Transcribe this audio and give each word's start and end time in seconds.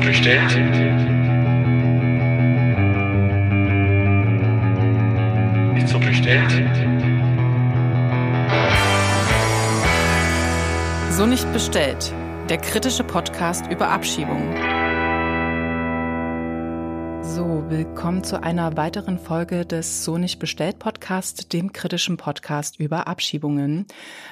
bestellt? 0.00 0.50
Ist 5.76 5.88
so 5.88 5.98
bestellt? 5.98 6.52
So 11.10 11.26
nicht 11.26 11.52
bestellt. 11.52 12.12
Der 12.48 12.58
kritische 12.58 13.04
Podcast 13.04 13.66
über 13.70 13.88
Abschiebungen. 13.88 14.69
So, 17.40 17.64
willkommen 17.70 18.22
zu 18.22 18.42
einer 18.42 18.76
weiteren 18.76 19.18
Folge 19.18 19.64
des 19.64 20.04
So 20.04 20.18
nicht 20.18 20.38
bestellt 20.38 20.78
Podcast, 20.78 21.54
dem 21.54 21.72
kritischen 21.72 22.18
Podcast 22.18 22.78
über 22.78 23.06
Abschiebungen. 23.06 23.86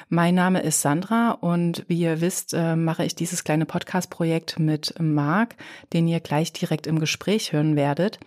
Mein 0.09 0.35
Name 0.35 0.61
ist 0.61 0.83
Sandra 0.83 1.31
und 1.31 1.85
wie 1.87 2.01
ihr 2.01 2.21
wisst, 2.21 2.53
äh, 2.53 2.75
mache 2.75 3.03
ich 3.03 3.15
dieses 3.15 3.43
kleine 3.43 3.65
Podcast-Projekt 3.65 4.59
mit 4.59 4.93
Marc, 4.99 5.55
den 5.91 6.07
ihr 6.07 6.19
gleich 6.19 6.53
direkt 6.53 6.85
im 6.85 6.99
Gespräch 6.99 7.51
hören 7.51 7.75
werdet. 7.75 8.19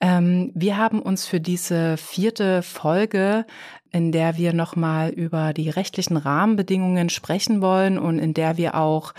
Ähm, 0.00 0.50
wir 0.54 0.78
haben 0.78 1.02
uns 1.02 1.26
für 1.26 1.38
diese 1.38 1.98
vierte 1.98 2.62
Folge 2.62 3.44
in 3.92 4.10
der 4.10 4.36
wir 4.38 4.52
nochmal 4.52 5.10
über 5.10 5.52
die 5.52 5.68
rechtlichen 5.68 6.16
Rahmenbedingungen 6.16 7.10
sprechen 7.10 7.60
wollen 7.60 7.98
und 7.98 8.18
in 8.18 8.34
der 8.34 8.56
wir 8.56 8.74
auch 8.74 9.12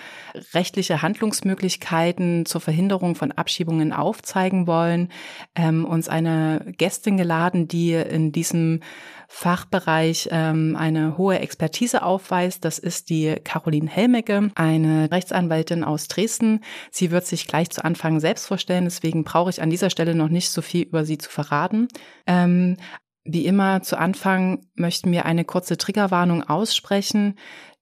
rechtliche 0.54 1.02
Handlungsmöglichkeiten 1.02 2.46
zur 2.46 2.60
Verhinderung 2.60 3.16
von 3.16 3.32
Abschiebungen 3.32 3.94
aufzeigen 3.94 4.66
wollen, 4.66 5.10
ähm, 5.56 5.86
uns 5.86 6.10
eine 6.10 6.74
Gästin 6.78 7.18
geladen, 7.18 7.68
die 7.68 7.94
in 7.94 8.32
diesem 8.32 8.80
Fachbereich 9.28 10.30
ähm, 10.32 10.76
eine 10.78 11.18
hohe 11.18 11.40
Expertise 11.40 12.04
aufweist. 12.04 12.64
Das 12.66 12.78
ist 12.78 13.10
die 13.10 13.36
Caroline 13.44 13.90
Helmecke, 13.90 14.52
eine 14.54 15.10
Rechtsanwältin 15.12 15.84
aus 15.84 16.08
Dresden. 16.08 16.62
Sie 16.92 17.10
wird 17.10 17.26
sich 17.26 17.48
gleich 17.48 17.72
zu 17.72 17.84
Anfang 17.84 18.20
selbst 18.20 18.46
vorstellen, 18.48 18.86
deswegen 18.86 19.24
brauche 19.24 19.50
ich 19.50 19.62
an 19.62 19.72
dieser 19.72 19.90
Stelle 19.90 20.14
noch 20.14 20.30
nicht 20.30 20.50
so 20.50 20.62
viel 20.62 20.84
über 20.84 21.04
sie 21.04 21.18
zu 21.18 21.32
verraten. 21.32 21.88
Ähm, 22.28 22.78
wie 23.26 23.46
immer 23.46 23.82
zu 23.82 23.98
Anfang 23.98 24.66
möchten 24.76 25.12
wir 25.12 25.26
eine 25.26 25.46
kurze 25.46 25.78
Triggerwarnung 25.78 26.44
aussprechen, 26.44 27.36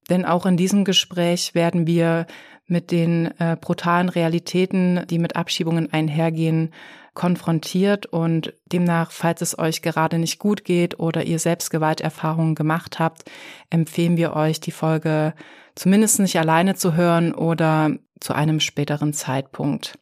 denn 0.10 0.26
auch 0.26 0.46
in 0.46 0.58
diesem 0.58 0.84
Gespräch 0.84 1.56
werden 1.56 1.88
wir 1.88 2.28
mit 2.68 2.92
den 2.92 3.28
äh, 3.40 3.58
brutalen 3.60 4.10
Realitäten, 4.10 5.06
die 5.10 5.20
mit 5.20 5.36
Abschiebungen 5.36 5.92
einhergehen, 5.92 6.72
konfrontiert 7.14 8.06
und 8.06 8.54
demnach, 8.72 9.12
falls 9.12 9.42
es 9.42 9.60
euch 9.60 9.82
gerade 9.82 10.18
nicht 10.18 10.40
gut 10.40 10.64
geht 10.64 11.00
oder 11.00 11.26
ihr 11.26 11.40
selbst 11.40 11.70
Gewalterfahrungen 11.70 12.56
gemacht 12.56 13.00
habt, 13.00 13.30
empfehlen 13.70 14.16
wir 14.16 14.34
euch, 14.34 14.62
die 14.62 14.72
Folge 14.72 15.34
zumindest 15.76 16.20
nicht 16.20 16.40
alleine 16.40 16.76
zu 16.76 16.94
hören 16.94 17.34
oder 17.34 17.92
zu 18.22 18.34
einem 18.34 18.60
späteren 18.62 19.12
Zeitpunkt. 19.14 19.98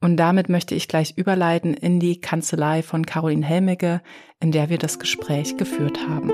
Und 0.00 0.18
damit 0.18 0.48
möchte 0.50 0.74
ich 0.74 0.88
gleich 0.88 1.16
überleiten 1.16 1.72
in 1.72 2.00
die 2.00 2.20
Kanzlei 2.20 2.82
von 2.82 3.06
Caroline 3.06 3.44
Helmecke, 3.44 4.02
in 4.40 4.52
der 4.52 4.68
wir 4.68 4.76
das 4.78 4.98
Gespräch 4.98 5.56
geführt 5.56 6.06
haben. 6.06 6.28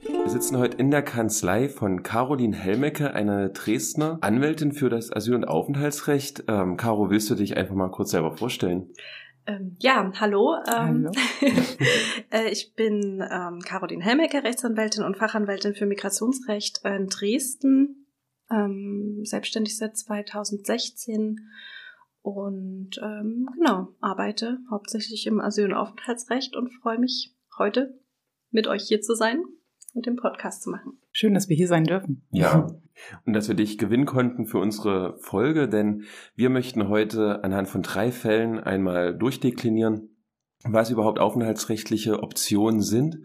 Wir 0.00 0.30
sitzen 0.30 0.56
heute 0.56 0.76
in 0.76 0.90
der 0.90 1.02
Kanzlei 1.02 1.68
von 1.68 2.02
Caroline 2.04 2.56
Helmecke, 2.56 3.12
einer 3.12 3.48
Dresdner 3.48 4.18
Anwältin 4.20 4.72
für 4.72 4.88
das 4.88 5.12
Asyl- 5.12 5.34
und 5.34 5.44
Aufenthaltsrecht. 5.44 6.44
Ähm, 6.48 6.76
Caro, 6.76 7.10
willst 7.10 7.28
du 7.28 7.34
dich 7.34 7.56
einfach 7.56 7.74
mal 7.74 7.90
kurz 7.90 8.12
selber 8.12 8.36
vorstellen? 8.36 8.92
Ähm, 9.46 9.76
ja, 9.80 10.10
hallo. 10.20 10.54
Ähm, 10.66 11.10
hallo. 11.10 11.12
äh, 12.30 12.48
ich 12.50 12.74
bin 12.74 13.22
ähm, 13.30 13.58
Caroline 13.60 14.02
Helmecke, 14.02 14.44
Rechtsanwältin 14.44 15.02
und 15.02 15.16
Fachanwältin 15.16 15.74
für 15.74 15.86
Migrationsrecht 15.86 16.82
in 16.84 17.08
Dresden 17.08 18.03
ähm, 18.50 19.20
selbstständig 19.24 19.76
seit 19.76 19.96
2016 19.96 21.40
und 22.22 22.98
ähm, 23.02 23.48
genau, 23.56 23.88
arbeite 24.00 24.58
hauptsächlich 24.70 25.26
im 25.26 25.40
Asyl- 25.40 25.66
und 25.66 25.74
Aufenthaltsrecht 25.74 26.56
und 26.56 26.72
freue 26.72 26.98
mich 26.98 27.34
heute 27.58 28.00
mit 28.50 28.66
euch 28.66 28.84
hier 28.84 29.02
zu 29.02 29.14
sein 29.14 29.44
und 29.92 30.06
den 30.06 30.16
Podcast 30.16 30.62
zu 30.62 30.70
machen. 30.70 30.98
Schön, 31.12 31.34
dass 31.34 31.48
wir 31.48 31.56
hier 31.56 31.68
sein 31.68 31.84
dürfen. 31.84 32.26
Ja, 32.30 32.66
und 33.26 33.32
dass 33.32 33.48
wir 33.48 33.54
dich 33.54 33.78
gewinnen 33.78 34.06
konnten 34.06 34.46
für 34.46 34.58
unsere 34.58 35.18
Folge, 35.18 35.68
denn 35.68 36.04
wir 36.34 36.50
möchten 36.50 36.88
heute 36.88 37.42
anhand 37.44 37.68
von 37.68 37.82
drei 37.82 38.10
Fällen 38.10 38.58
einmal 38.58 39.16
durchdeklinieren, 39.16 40.13
was 40.64 40.90
überhaupt 40.90 41.18
aufenthaltsrechtliche 41.18 42.22
Optionen 42.22 42.80
sind, 42.80 43.18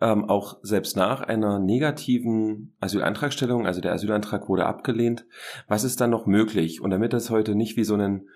ähm, 0.00 0.24
auch 0.24 0.58
selbst 0.62 0.96
nach 0.96 1.20
einer 1.20 1.58
negativen 1.58 2.76
Asylantragstellung, 2.80 3.66
also 3.66 3.80
der 3.80 3.92
Asylantrag 3.92 4.48
wurde 4.48 4.66
abgelehnt, 4.66 5.26
was 5.68 5.84
ist 5.84 6.00
dann 6.00 6.10
noch 6.10 6.26
möglich? 6.26 6.80
Und 6.80 6.90
damit 6.90 7.12
das 7.12 7.30
heute 7.30 7.54
nicht 7.54 7.76
wie 7.76 7.84
so 7.84 7.94
ein 7.96 8.28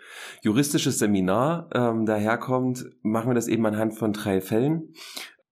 juristisches 0.43 0.99
Seminar 0.99 1.69
ähm, 1.75 2.07
daherkommt, 2.07 2.85
machen 3.03 3.31
wir 3.31 3.35
das 3.35 3.49
eben 3.49 3.65
anhand 3.67 3.97
von 3.97 4.13
drei 4.13 4.41
Fällen. 4.41 4.95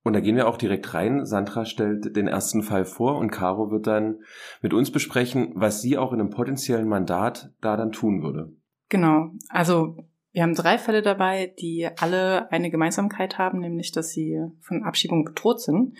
Und 0.02 0.14
da 0.14 0.20
gehen 0.20 0.36
wir 0.36 0.48
auch 0.48 0.56
direkt 0.56 0.94
rein. 0.94 1.26
Sandra 1.26 1.66
stellt 1.66 2.16
den 2.16 2.28
ersten 2.28 2.62
Fall 2.62 2.84
vor 2.84 3.18
und 3.18 3.30
Caro 3.30 3.70
wird 3.70 3.86
dann 3.86 4.20
mit 4.62 4.72
uns 4.72 4.90
besprechen, 4.90 5.52
was 5.54 5.82
sie 5.82 5.98
auch 5.98 6.12
in 6.12 6.20
einem 6.20 6.30
potenziellen 6.30 6.88
Mandat 6.88 7.52
da 7.60 7.76
dann 7.76 7.92
tun 7.92 8.22
würde. 8.22 8.52
Genau. 8.88 9.32
Also 9.50 9.96
wir 10.32 10.42
haben 10.42 10.54
drei 10.54 10.78
Fälle 10.78 11.02
dabei, 11.02 11.54
die 11.58 11.88
alle 11.96 12.50
eine 12.52 12.70
Gemeinsamkeit 12.70 13.38
haben, 13.38 13.60
nämlich 13.60 13.92
dass 13.92 14.10
sie 14.10 14.38
von 14.60 14.84
Abschiebung 14.84 15.24
bedroht 15.24 15.60
sind. 15.60 15.96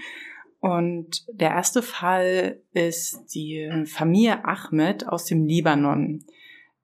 Und 0.61 1.25
der 1.33 1.50
erste 1.50 1.83
Fall 1.83 2.61
ist 2.72 3.27
die 3.34 3.71
Familie 3.87 4.44
Ahmed 4.44 5.06
aus 5.06 5.25
dem 5.25 5.44
Libanon. 5.44 6.25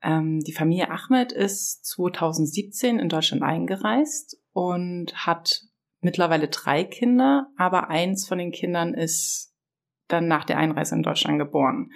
Ähm, 0.02 0.40
die 0.40 0.52
Familie 0.52 0.90
Ahmed 0.90 1.32
ist 1.32 1.84
2017 1.86 2.98
in 2.98 3.08
Deutschland 3.08 3.42
eingereist 3.42 4.38
und 4.52 5.14
hat 5.26 5.62
mittlerweile 6.00 6.48
drei 6.48 6.84
Kinder, 6.84 7.48
aber 7.56 7.88
eins 7.88 8.28
von 8.28 8.38
den 8.38 8.52
Kindern 8.52 8.94
ist 8.94 9.52
dann 10.06 10.28
nach 10.28 10.44
der 10.44 10.58
Einreise 10.58 10.94
in 10.94 11.02
Deutschland 11.02 11.38
geboren. 11.38 11.90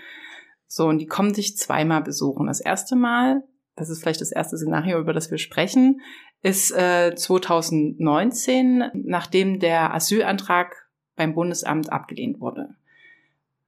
So, 0.66 0.86
und 0.86 0.98
die 0.98 1.06
kommen 1.06 1.34
sich 1.34 1.56
zweimal 1.56 2.02
besuchen. 2.02 2.46
Das 2.46 2.60
erste 2.60 2.96
Mal 2.96 3.44
das 3.78 3.88
ist 3.90 4.00
vielleicht 4.02 4.20
das 4.20 4.32
erste 4.32 4.56
Szenario, 4.56 4.98
über 4.98 5.12
das 5.12 5.30
wir 5.30 5.38
sprechen, 5.38 6.00
ist 6.42 6.72
äh, 6.72 7.14
2019, 7.14 8.90
nachdem 8.94 9.60
der 9.60 9.94
Asylantrag 9.94 10.88
beim 11.16 11.34
Bundesamt 11.34 11.92
abgelehnt 11.92 12.40
wurde. 12.40 12.74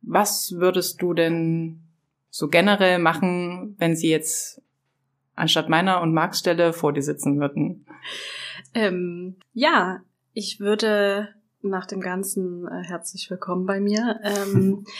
Was 0.03 0.53
würdest 0.57 1.01
du 1.03 1.15
denn 1.15 1.83
so 2.31 2.49
generell 2.49 2.99
machen, 2.99 3.77
wenn 3.79 3.97
sie 3.97 4.11
jetzt 4.11 4.63
anstatt 5.35 5.69
meiner 5.69 6.01
und 6.01 6.13
Marks 6.13 6.39
Stelle 6.41 6.73
vor 6.73 6.93
dir 6.93 7.03
sitzen 7.03 7.39
würden? 7.41 7.87
Ähm, 8.75 9.37
ja, 9.53 10.01
ich 10.33 10.61
würde 10.61 11.29
nach 11.63 11.87
dem 11.87 12.01
Ganzen 12.01 12.67
äh, 12.67 12.83
herzlich 12.85 13.31
willkommen 13.31 13.67
bei 13.67 13.81
mir. 13.81 14.21
Ähm, 14.23 14.85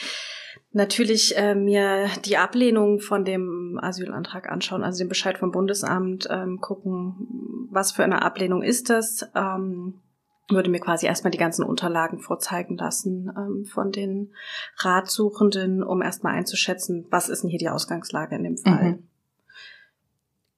natürlich 0.71 1.37
äh, 1.37 1.55
mir 1.55 2.07
die 2.25 2.37
Ablehnung 2.37 2.99
von 2.99 3.25
dem 3.25 3.79
Asylantrag 3.81 4.49
anschauen, 4.49 4.83
also 4.83 4.99
den 4.99 5.09
Bescheid 5.09 5.37
vom 5.37 5.51
Bundesamt, 5.51 6.27
ähm, 6.29 6.59
gucken, 6.59 7.67
was 7.69 7.91
für 7.91 8.03
eine 8.03 8.21
Ablehnung 8.21 8.63
ist 8.63 8.89
das. 8.89 9.29
Ähm, 9.35 10.01
würde 10.49 10.69
mir 10.69 10.79
quasi 10.79 11.05
erstmal 11.05 11.31
die 11.31 11.37
ganzen 11.37 11.63
Unterlagen 11.63 12.19
vorzeigen 12.19 12.77
lassen 12.77 13.31
ähm, 13.37 13.65
von 13.65 13.91
den 13.91 14.33
Ratsuchenden, 14.77 15.81
um 15.83 16.01
erstmal 16.01 16.35
einzuschätzen, 16.35 17.05
was 17.09 17.29
ist 17.29 17.43
denn 17.43 17.49
hier 17.49 17.59
die 17.59 17.69
Ausgangslage 17.69 18.35
in 18.35 18.43
dem 18.43 18.57
Fall. 18.57 18.91
Mhm. 18.91 19.03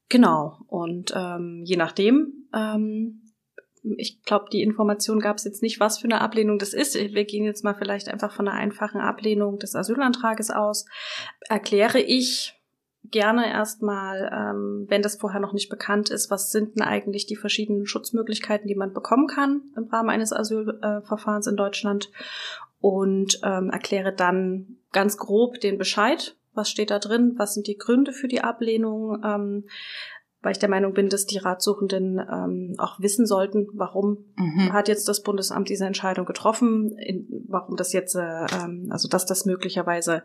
Genau. 0.10 0.60
Und 0.68 1.14
ähm, 1.16 1.62
je 1.64 1.78
nachdem 1.78 2.48
ähm, 2.54 3.23
ich 3.84 4.24
glaube, 4.24 4.46
die 4.52 4.62
Information 4.62 5.20
gab 5.20 5.38
es 5.38 5.44
jetzt 5.44 5.62
nicht, 5.62 5.80
was 5.80 6.00
für 6.00 6.06
eine 6.06 6.22
Ablehnung 6.22 6.58
das 6.58 6.74
ist. 6.74 6.96
Wir 6.96 7.26
gehen 7.26 7.46
jetzt 7.46 7.64
mal 7.64 7.76
vielleicht 7.76 8.08
einfach 8.08 8.32
von 8.32 8.48
einer 8.48 8.58
einfachen 8.58 9.02
Ablehnung 9.02 9.60
des 9.60 9.76
Asylantrages 9.76 10.52
aus. 10.52 10.86
Erkläre 11.50 12.00
ich 12.00 12.56
gerne 13.12 13.50
erstmal, 13.50 14.32
ähm, 14.34 14.86
wenn 14.88 15.02
das 15.02 15.18
vorher 15.18 15.42
noch 15.42 15.54
nicht 15.54 15.70
bekannt 15.70 16.10
ist, 16.10 16.32
was 16.32 16.52
sind 16.52 16.76
denn 16.76 16.84
eigentlich 16.84 17.26
die 17.26 17.36
verschiedenen 17.36 17.86
Schutzmöglichkeiten, 17.86 18.68
die 18.68 18.76
man 18.76 18.94
bekommen 18.94 19.28
kann 19.28 19.62
im 19.76 19.86
Rahmen 19.86 20.10
eines 20.10 20.32
Asylverfahrens 20.32 21.48
in 21.48 21.58
Deutschland 21.58 22.10
und 22.80 23.40
ähm, 23.44 23.70
erkläre 23.70 24.14
dann 24.14 24.78
ganz 24.92 25.18
grob 25.18 25.60
den 25.60 25.78
Bescheid. 25.78 26.36
Was 26.54 26.70
steht 26.70 26.92
da 26.92 27.00
drin? 27.00 27.34
Was 27.38 27.54
sind 27.56 27.68
die 27.68 27.78
Gründe 27.78 28.14
für 28.14 28.28
die 28.28 28.42
Ablehnung? 28.42 29.22
Ähm, 29.24 29.66
weil 30.44 30.52
ich 30.52 30.60
der 30.60 30.70
Meinung 30.70 30.94
bin, 30.94 31.08
dass 31.08 31.26
die 31.26 31.38
Ratsuchenden 31.38 32.20
ähm, 32.20 32.76
auch 32.78 33.00
wissen 33.00 33.26
sollten, 33.26 33.68
warum 33.74 34.26
mhm. 34.36 34.74
hat 34.74 34.90
jetzt 34.90 35.08
das 35.08 35.24
Bundesamt 35.24 35.70
diese 35.70 35.86
Entscheidung 35.86 36.26
getroffen, 36.26 36.92
in, 36.98 37.46
warum 37.48 37.78
das 37.78 37.94
jetzt, 37.94 38.16
äh, 38.16 38.46
ähm, 38.62 38.90
also 38.92 39.08
dass 39.08 39.26
das 39.26 39.46
möglicherweise 39.46 40.22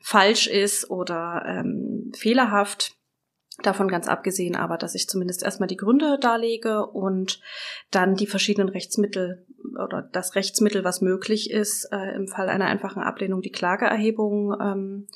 falsch 0.00 0.46
ist 0.46 0.90
oder 0.90 1.42
ähm, 1.44 2.12
fehlerhaft. 2.16 2.94
Davon 3.64 3.88
ganz 3.88 4.06
abgesehen, 4.06 4.54
aber 4.54 4.78
dass 4.78 4.94
ich 4.94 5.08
zumindest 5.08 5.42
erstmal 5.42 5.66
die 5.66 5.76
Gründe 5.76 6.16
darlege 6.20 6.86
und 6.86 7.40
dann 7.90 8.14
die 8.14 8.28
verschiedenen 8.28 8.68
Rechtsmittel 8.68 9.44
oder 9.84 10.08
das 10.12 10.36
Rechtsmittel, 10.36 10.84
was 10.84 11.00
möglich 11.00 11.50
ist, 11.50 11.88
äh, 11.90 12.14
im 12.14 12.28
Fall 12.28 12.48
einer 12.48 12.66
einfachen 12.66 13.02
Ablehnung 13.02 13.42
die 13.42 13.50
Klageerhebung 13.50 14.54
ähm, 14.60 15.08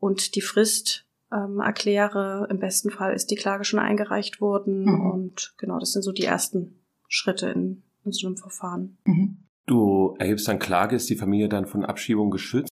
und 0.00 0.34
die 0.34 0.40
Frist 0.40 1.05
ähm, 1.32 1.60
erkläre. 1.60 2.46
Im 2.50 2.58
besten 2.58 2.90
Fall 2.90 3.14
ist 3.14 3.30
die 3.30 3.36
Klage 3.36 3.64
schon 3.64 3.80
eingereicht 3.80 4.40
worden. 4.40 4.84
Mhm. 4.84 5.10
Und 5.10 5.54
genau, 5.58 5.78
das 5.78 5.92
sind 5.92 6.02
so 6.02 6.12
die 6.12 6.24
ersten 6.24 6.84
Schritte 7.08 7.48
in, 7.48 7.82
in 8.04 8.12
so 8.12 8.26
einem 8.26 8.36
Verfahren. 8.36 8.98
Mhm. 9.04 9.44
Du 9.66 10.14
erhebst 10.18 10.46
dann 10.46 10.58
Klage, 10.58 10.94
ist 10.94 11.10
die 11.10 11.16
Familie 11.16 11.48
dann 11.48 11.66
von 11.66 11.84
Abschiebung 11.84 12.30
geschützt? 12.30 12.70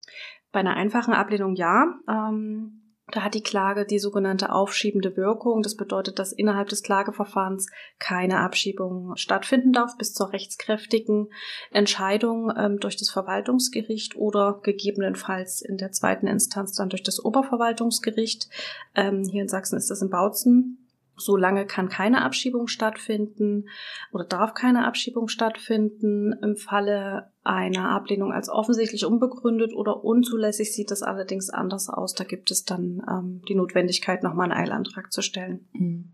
Bei 0.50 0.60
einer 0.60 0.74
einfachen 0.74 1.14
Ablehnung 1.14 1.54
ja. 1.54 1.86
Ähm, 2.08 2.89
da 3.12 3.22
hat 3.22 3.34
die 3.34 3.42
Klage 3.42 3.84
die 3.84 3.98
sogenannte 3.98 4.52
aufschiebende 4.52 5.16
Wirkung. 5.16 5.62
Das 5.62 5.76
bedeutet, 5.76 6.18
dass 6.18 6.32
innerhalb 6.32 6.68
des 6.68 6.82
Klageverfahrens 6.82 7.66
keine 7.98 8.38
Abschiebung 8.40 9.16
stattfinden 9.16 9.72
darf 9.72 9.96
bis 9.96 10.12
zur 10.14 10.32
rechtskräftigen 10.32 11.28
Entscheidung 11.70 12.52
ähm, 12.56 12.78
durch 12.78 12.96
das 12.96 13.10
Verwaltungsgericht 13.10 14.16
oder 14.16 14.60
gegebenenfalls 14.62 15.62
in 15.62 15.76
der 15.76 15.92
zweiten 15.92 16.26
Instanz 16.26 16.74
dann 16.74 16.88
durch 16.88 17.02
das 17.02 17.24
Oberverwaltungsgericht. 17.24 18.48
Ähm, 18.94 19.24
hier 19.24 19.42
in 19.42 19.48
Sachsen 19.48 19.76
ist 19.76 19.90
das 19.90 20.02
in 20.02 20.10
Bautzen 20.10 20.79
Solange 21.20 21.66
kann 21.66 21.88
keine 21.88 22.22
Abschiebung 22.22 22.66
stattfinden 22.66 23.68
oder 24.12 24.24
darf 24.24 24.54
keine 24.54 24.86
Abschiebung 24.86 25.28
stattfinden. 25.28 26.32
Im 26.42 26.56
Falle 26.56 27.32
einer 27.42 27.90
Ablehnung 27.90 28.32
als 28.32 28.48
offensichtlich 28.48 29.04
unbegründet 29.04 29.72
oder 29.74 30.04
unzulässig 30.04 30.74
sieht 30.74 30.90
das 30.90 31.02
allerdings 31.02 31.50
anders 31.50 31.88
aus. 31.88 32.14
Da 32.14 32.24
gibt 32.24 32.50
es 32.50 32.64
dann 32.64 33.02
ähm, 33.08 33.42
die 33.48 33.54
Notwendigkeit, 33.54 34.22
nochmal 34.22 34.50
einen 34.50 34.60
Eilantrag 34.60 35.12
zu 35.12 35.22
stellen. 35.22 35.68
Mhm. 35.72 36.12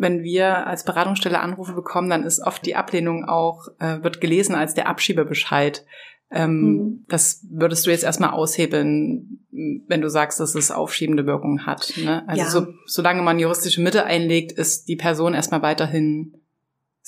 Wenn 0.00 0.22
wir 0.22 0.66
als 0.66 0.84
Beratungsstelle 0.84 1.40
Anrufe 1.40 1.72
bekommen, 1.72 2.08
dann 2.08 2.22
ist 2.22 2.40
oft 2.40 2.64
die 2.64 2.76
Ablehnung 2.76 3.24
auch, 3.24 3.66
äh, 3.80 4.02
wird 4.02 4.20
gelesen 4.20 4.54
als 4.54 4.74
der 4.74 4.88
Abschiebebescheid. 4.88 5.84
Ähm, 6.30 6.60
mhm. 6.60 7.04
Das 7.08 7.46
würdest 7.50 7.86
du 7.86 7.90
jetzt 7.90 8.04
erstmal 8.04 8.30
aushebeln, 8.30 9.40
wenn 9.50 10.00
du 10.00 10.10
sagst, 10.10 10.40
dass 10.40 10.54
es 10.54 10.70
aufschiebende 10.70 11.26
Wirkung 11.26 11.66
hat. 11.66 11.94
Ne? 11.96 12.28
Also 12.28 12.42
ja. 12.42 12.50
so, 12.50 12.66
solange 12.86 13.22
man 13.22 13.38
juristische 13.38 13.80
Mittel 13.80 14.02
einlegt, 14.02 14.52
ist 14.52 14.88
die 14.88 14.96
Person 14.96 15.34
erstmal 15.34 15.62
weiterhin 15.62 16.34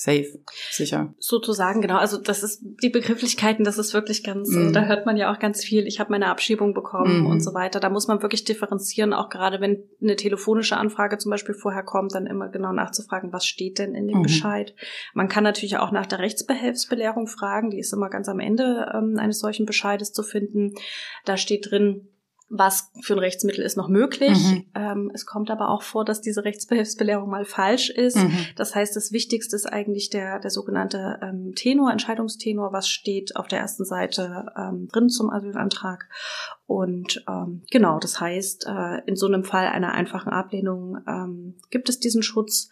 safe, 0.01 0.39
sicher. 0.71 1.13
Sozusagen, 1.19 1.79
genau. 1.79 1.97
Also 1.97 2.17
das 2.17 2.41
ist 2.41 2.63
die 2.81 2.89
Begrifflichkeiten, 2.89 3.63
das 3.63 3.77
ist 3.77 3.93
wirklich 3.93 4.23
ganz, 4.23 4.49
mhm. 4.49 4.57
also 4.57 4.71
da 4.71 4.85
hört 4.85 5.05
man 5.05 5.15
ja 5.15 5.31
auch 5.31 5.37
ganz 5.37 5.63
viel, 5.63 5.85
ich 5.85 5.99
habe 5.99 6.09
meine 6.09 6.29
Abschiebung 6.29 6.73
bekommen 6.73 7.19
mhm. 7.19 7.25
und 7.27 7.41
so 7.41 7.53
weiter. 7.53 7.79
Da 7.79 7.91
muss 7.91 8.07
man 8.07 8.23
wirklich 8.23 8.43
differenzieren, 8.43 9.13
auch 9.13 9.29
gerade 9.29 9.61
wenn 9.61 9.83
eine 10.01 10.15
telefonische 10.15 10.75
Anfrage 10.75 11.19
zum 11.19 11.29
Beispiel 11.29 11.53
vorher 11.53 11.83
kommt, 11.83 12.15
dann 12.15 12.25
immer 12.25 12.49
genau 12.49 12.73
nachzufragen, 12.73 13.31
was 13.31 13.45
steht 13.45 13.77
denn 13.77 13.93
in 13.93 14.07
dem 14.07 14.17
mhm. 14.17 14.23
Bescheid. 14.23 14.73
Man 15.13 15.27
kann 15.27 15.43
natürlich 15.43 15.77
auch 15.77 15.91
nach 15.91 16.07
der 16.07 16.17
Rechtsbehelfsbelehrung 16.17 17.27
fragen, 17.27 17.69
die 17.69 17.79
ist 17.79 17.93
immer 17.93 18.09
ganz 18.09 18.27
am 18.27 18.39
Ende 18.39 18.91
ähm, 18.95 19.19
eines 19.19 19.37
solchen 19.37 19.67
Bescheides 19.67 20.13
zu 20.13 20.23
finden. 20.23 20.73
Da 21.25 21.37
steht 21.37 21.69
drin, 21.69 22.07
was 22.51 22.91
für 23.01 23.13
ein 23.13 23.19
Rechtsmittel 23.19 23.63
ist 23.63 23.77
noch 23.77 23.87
möglich. 23.87 24.37
Mhm. 24.37 24.65
Ähm, 24.75 25.11
es 25.13 25.25
kommt 25.25 25.49
aber 25.49 25.69
auch 25.69 25.83
vor, 25.83 26.03
dass 26.03 26.19
diese 26.19 26.43
Rechtsbehilfsbelehrung 26.43 27.29
mal 27.29 27.45
falsch 27.45 27.89
ist. 27.89 28.17
Mhm. 28.17 28.37
Das 28.57 28.75
heißt, 28.75 28.93
das 28.95 29.13
Wichtigste 29.13 29.55
ist 29.55 29.65
eigentlich 29.65 30.09
der, 30.09 30.39
der 30.39 30.51
sogenannte 30.51 31.17
ähm, 31.21 31.53
Tenor, 31.55 31.91
Entscheidungstenor, 31.91 32.73
was 32.73 32.89
steht 32.89 33.37
auf 33.37 33.47
der 33.47 33.59
ersten 33.59 33.85
Seite 33.85 34.47
ähm, 34.57 34.89
drin 34.91 35.07
zum 35.07 35.29
Asylantrag. 35.29 36.09
Und 36.67 37.23
ähm, 37.29 37.63
genau, 37.71 37.99
das 37.99 38.19
heißt, 38.19 38.67
äh, 38.67 39.01
in 39.05 39.15
so 39.15 39.27
einem 39.27 39.45
Fall 39.45 39.67
einer 39.67 39.93
einfachen 39.93 40.31
Ablehnung 40.31 40.97
ähm, 41.07 41.55
gibt 41.69 41.87
es 41.87 41.99
diesen 41.99 42.21
Schutz, 42.21 42.69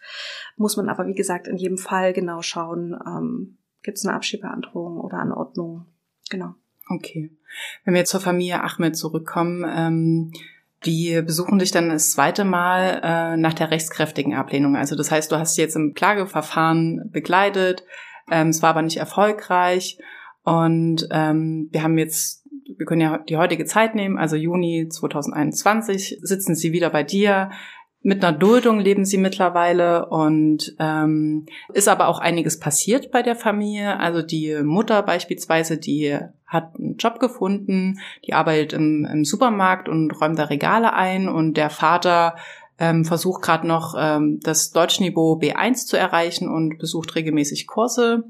muss 0.56 0.76
man 0.76 0.90
aber, 0.90 1.06
wie 1.06 1.14
gesagt, 1.14 1.48
in 1.48 1.56
jedem 1.56 1.78
Fall 1.78 2.12
genau 2.12 2.42
schauen, 2.42 2.98
ähm, 3.06 3.58
gibt 3.82 3.96
es 3.96 4.04
eine 4.04 4.14
Abschiebeandrohung 4.14 5.00
oder 5.00 5.18
Anordnung. 5.18 5.86
Genau. 6.28 6.54
Okay. 6.90 7.30
Wenn 7.84 7.94
wir 7.94 8.04
zur 8.04 8.20
Familie 8.20 8.62
Ahmed 8.62 8.96
zurückkommen, 8.96 9.64
ähm, 9.66 10.32
die 10.84 11.22
besuchen 11.22 11.58
dich 11.58 11.70
dann 11.70 11.90
das 11.90 12.10
zweite 12.10 12.44
Mal 12.44 13.00
äh, 13.02 13.36
nach 13.36 13.54
der 13.54 13.70
rechtskräftigen 13.70 14.34
Ablehnung. 14.34 14.76
Also 14.76 14.96
das 14.96 15.10
heißt, 15.10 15.30
du 15.30 15.36
hast 15.36 15.54
sie 15.54 15.62
jetzt 15.62 15.76
im 15.76 15.94
Klageverfahren 15.94 17.10
begleitet, 17.12 17.84
ähm, 18.30 18.48
es 18.48 18.62
war 18.62 18.70
aber 18.70 18.82
nicht 18.82 18.96
erfolgreich 18.96 19.98
und 20.42 21.06
ähm, 21.12 21.68
wir 21.70 21.82
haben 21.82 21.98
jetzt, 21.98 22.48
wir 22.76 22.86
können 22.86 23.02
ja 23.02 23.18
die 23.18 23.36
heutige 23.36 23.66
Zeit 23.66 23.94
nehmen, 23.94 24.18
also 24.18 24.36
Juni 24.36 24.88
2021 24.88 26.18
sitzen 26.22 26.54
sie 26.54 26.72
wieder 26.72 26.90
bei 26.90 27.02
dir. 27.02 27.50
Mit 28.02 28.24
einer 28.24 28.36
Duldung 28.36 28.78
leben 28.78 29.04
sie 29.04 29.18
mittlerweile 29.18 30.06
und 30.06 30.74
ähm, 30.78 31.44
ist 31.74 31.88
aber 31.88 32.08
auch 32.08 32.18
einiges 32.18 32.58
passiert 32.58 33.10
bei 33.10 33.22
der 33.22 33.36
Familie. 33.36 33.98
Also 34.00 34.22
die 34.22 34.62
Mutter 34.62 35.02
beispielsweise, 35.02 35.76
die 35.76 36.18
hat 36.46 36.76
einen 36.76 36.96
Job 36.96 37.20
gefunden, 37.20 38.00
die 38.26 38.32
arbeitet 38.32 38.72
im, 38.72 39.06
im 39.10 39.24
Supermarkt 39.26 39.88
und 39.88 40.12
räumt 40.12 40.38
da 40.38 40.44
Regale 40.44 40.94
ein 40.94 41.28
und 41.28 41.58
der 41.58 41.68
Vater 41.68 42.36
ähm, 42.80 43.04
versucht 43.04 43.42
gerade 43.42 43.66
noch 43.66 43.94
ähm, 43.98 44.40
das 44.42 44.72
Deutschniveau 44.72 45.38
B1 45.38 45.86
zu 45.86 45.98
erreichen 45.98 46.48
und 46.48 46.78
besucht 46.78 47.14
regelmäßig 47.14 47.66
Kurse. 47.66 48.24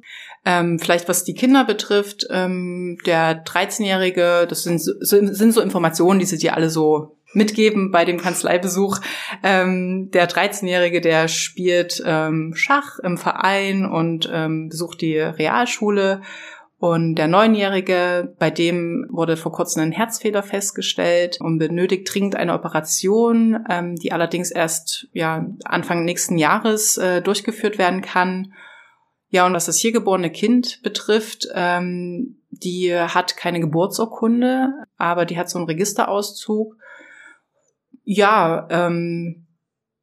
Ähm, 0.45 0.81
vielleicht 0.81 1.09
was 1.09 1.23
die 1.23 1.35
Kinder 1.35 1.65
betrifft, 1.65 2.27
ähm, 2.31 2.99
der 3.07 3.45
13-Jährige, 3.45 4.47
das 4.49 4.65
sind 4.65 4.81
sind 4.81 5.53
so 5.53 5.61
Informationen, 5.61 6.19
die 6.19 6.27
sie 6.27 6.39
dir 6.39 6.57
alle 6.57 6.69
so 6.69 7.17
mitgeben 7.33 7.91
bei 7.91 8.05
dem 8.05 8.19
Kanzleibesuch. 8.19 8.99
Ähm, 9.43 10.11
der 10.13 10.29
13-Jährige, 10.29 11.01
der 11.01 11.29
spielt 11.29 12.03
ähm, 12.05 12.53
Schach 12.55 12.99
im 12.99 13.19
Verein 13.19 13.87
und 13.87 14.29
ähm, 14.33 14.69
besucht 14.69 15.01
die 15.01 15.19
Realschule. 15.19 16.23
Und 16.79 17.17
der 17.17 17.29
Neunjährige, 17.29 18.35
bei 18.39 18.51
dem 18.51 19.07
wurde 19.11 19.37
vor 19.37 19.53
kurzem 19.53 19.83
ein 19.83 19.93
Herzfehler 19.93 20.43
festgestellt 20.43 21.39
und 21.39 21.59
benötigt 21.59 22.13
dringend 22.13 22.37
eine 22.37 22.55
Operation, 22.55 23.67
ähm, 23.69 23.97
die 23.97 24.13
allerdings 24.13 24.51
erst 24.51 25.09
ja, 25.13 25.47
Anfang 25.65 26.07
nächsten 26.07 26.39
Jahres 26.39 26.97
äh, 26.97 27.21
durchgeführt 27.21 27.77
werden 27.77 28.01
kann. 28.01 28.55
Ja, 29.29 29.45
und 29.47 29.53
was 29.53 29.67
das 29.67 29.77
hier 29.77 29.93
geborene 29.93 30.31
Kind 30.31 30.81
betrifft, 30.83 31.49
ähm, 31.55 32.39
die 32.51 32.97
hat 32.97 33.37
keine 33.37 33.61
Geburtsurkunde, 33.61 34.73
aber 34.97 35.27
die 35.27 35.39
hat 35.39 35.51
so 35.51 35.59
einen 35.59 35.67
Registerauszug 35.67 36.80
ja, 38.05 38.67
ähm, 38.71 39.47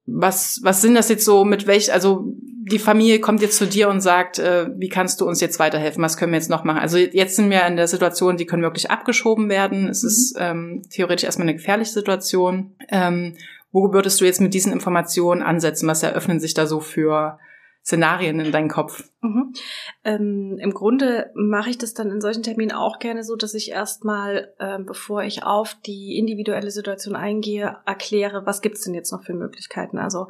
was, 0.05 0.61
was 0.63 0.81
sind 0.81 0.95
das 0.95 1.09
jetzt 1.09 1.25
so, 1.25 1.43
mit 1.43 1.67
welch, 1.67 1.91
also 1.91 2.33
die 2.69 2.79
Familie 2.79 3.19
kommt 3.19 3.41
jetzt 3.41 3.57
zu 3.57 3.65
dir 3.65 3.89
und 3.89 4.01
sagt, 4.01 4.39
äh, 4.39 4.67
wie 4.77 4.89
kannst 4.89 5.21
du 5.21 5.27
uns 5.27 5.41
jetzt 5.41 5.59
weiterhelfen, 5.59 6.03
was 6.03 6.17
können 6.17 6.31
wir 6.31 6.39
jetzt 6.39 6.49
noch 6.49 6.63
machen? 6.63 6.79
Also 6.79 6.97
jetzt 6.97 7.35
sind 7.35 7.49
wir 7.49 7.65
in 7.65 7.77
der 7.77 7.87
Situation, 7.87 8.37
die 8.37 8.45
können 8.45 8.63
wirklich 8.63 8.91
abgeschoben 8.91 9.49
werden. 9.49 9.87
Es 9.87 10.03
mhm. 10.03 10.07
ist 10.07 10.35
ähm, 10.39 10.81
theoretisch 10.89 11.25
erstmal 11.25 11.47
eine 11.47 11.55
gefährliche 11.55 11.91
Situation. 11.91 12.75
Ähm, 12.89 13.35
wo 13.71 13.93
würdest 13.93 14.19
du 14.19 14.25
jetzt 14.25 14.41
mit 14.41 14.53
diesen 14.53 14.71
Informationen 14.71 15.41
ansetzen? 15.41 15.87
Was 15.87 16.03
eröffnen 16.03 16.39
sich 16.39 16.53
da 16.53 16.67
so 16.67 16.79
für 16.79 17.39
Szenarien 17.87 18.41
in 18.41 18.51
deinen 18.51 18.67
Kopf? 18.67 19.09
Mhm. 19.21 19.53
Ähm, 20.03 20.57
Im 20.59 20.73
Grunde 20.73 21.31
mache 21.35 21.69
ich 21.69 21.77
das 21.77 21.93
dann 21.93 22.11
in 22.11 22.19
solchen 22.19 22.43
Terminen 22.43 22.73
auch 22.73 22.99
gerne 22.99 23.23
so, 23.23 23.37
dass 23.37 23.53
ich 23.53 23.71
erstmal, 23.71 24.53
ähm, 24.59 24.85
bevor 24.85 25.23
ich 25.23 25.43
auf 25.43 25.77
die 25.85 26.17
individuelle 26.17 26.69
Situation 26.69 27.15
eingehe, 27.15 27.77
erkläre, 27.85 28.45
was 28.45 28.61
gibt's 28.61 28.81
denn 28.81 28.93
jetzt 28.93 29.13
noch 29.13 29.23
für 29.23 29.33
Möglichkeiten. 29.33 29.99
Also 29.99 30.27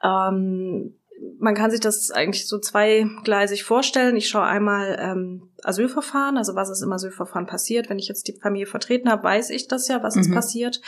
ähm, 0.00 0.94
man 1.40 1.56
kann 1.56 1.72
sich 1.72 1.80
das 1.80 2.12
eigentlich 2.12 2.46
so 2.46 2.60
zweigleisig 2.60 3.64
vorstellen. 3.64 4.14
Ich 4.14 4.28
schaue 4.28 4.44
einmal 4.44 4.96
ähm, 5.00 5.50
Asylverfahren, 5.64 6.36
also 6.36 6.54
was 6.54 6.70
ist 6.70 6.82
im 6.82 6.92
Asylverfahren 6.92 7.46
passiert. 7.46 7.88
Wenn 7.88 7.98
ich 7.98 8.08
jetzt 8.08 8.28
die 8.28 8.32
Familie 8.32 8.66
vertreten 8.66 9.10
habe, 9.10 9.24
weiß 9.24 9.50
ich 9.50 9.68
das 9.68 9.88
ja, 9.88 10.02
was 10.02 10.16
mhm. 10.16 10.22
ist 10.22 10.32
passiert. 10.32 10.80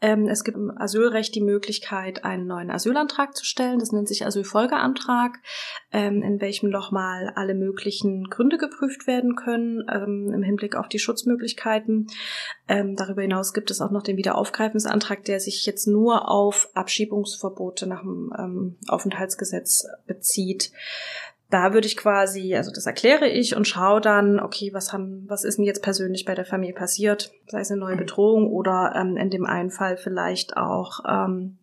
Ähm, 0.00 0.28
es 0.28 0.44
gibt 0.44 0.56
im 0.56 0.76
Asylrecht 0.76 1.34
die 1.34 1.40
Möglichkeit, 1.40 2.24
einen 2.24 2.46
neuen 2.46 2.70
Asylantrag 2.70 3.36
zu 3.36 3.44
stellen. 3.44 3.78
Das 3.78 3.92
nennt 3.92 4.08
sich 4.08 4.26
Asylfolgeantrag, 4.26 5.38
ähm, 5.92 6.22
in 6.22 6.40
welchem 6.40 6.70
nochmal 6.70 7.32
alle 7.34 7.54
möglichen 7.54 8.24
Gründe 8.30 8.58
geprüft 8.58 9.06
werden 9.06 9.36
können 9.36 9.84
ähm, 9.92 10.32
im 10.32 10.42
Hinblick 10.42 10.76
auf 10.76 10.88
die 10.88 10.98
Schutzmöglichkeiten. 10.98 12.06
Ähm, 12.68 12.96
darüber 12.96 13.22
hinaus 13.22 13.52
gibt 13.52 13.70
es 13.70 13.80
auch 13.80 13.90
noch 13.90 14.02
den 14.02 14.16
Wiederaufgreifungsantrag, 14.16 15.24
der 15.24 15.40
sich 15.40 15.66
jetzt 15.66 15.86
nur 15.86 16.28
auf 16.28 16.68
Abschiebungsverbote 16.74 17.86
nach 17.86 18.02
dem 18.02 18.32
ähm, 18.38 18.76
Aufenthaltsgesetz 18.88 19.86
bezieht 20.06 20.70
da 21.50 21.74
würde 21.74 21.88
ich 21.88 21.96
quasi, 21.96 22.54
also 22.54 22.70
das 22.70 22.86
erkläre 22.86 23.28
ich 23.28 23.56
und 23.56 23.66
schaue 23.66 24.00
dann, 24.00 24.38
okay, 24.38 24.70
was 24.72 24.92
haben, 24.92 25.24
was 25.28 25.44
ist 25.44 25.58
denn 25.58 25.64
jetzt 25.64 25.82
persönlich 25.82 26.24
bei 26.24 26.36
der 26.36 26.44
Familie 26.44 26.74
passiert, 26.74 27.32
sei 27.48 27.60
es 27.60 27.70
eine 27.70 27.80
neue 27.80 27.96
mhm. 27.96 28.00
Bedrohung 28.00 28.48
oder 28.48 28.94
ähm, 28.96 29.16
in 29.16 29.30
dem 29.30 29.44
einen 29.44 29.70
Fall 29.70 29.96
vielleicht 29.96 30.56
auch, 30.56 31.00
ähm, 31.08 31.58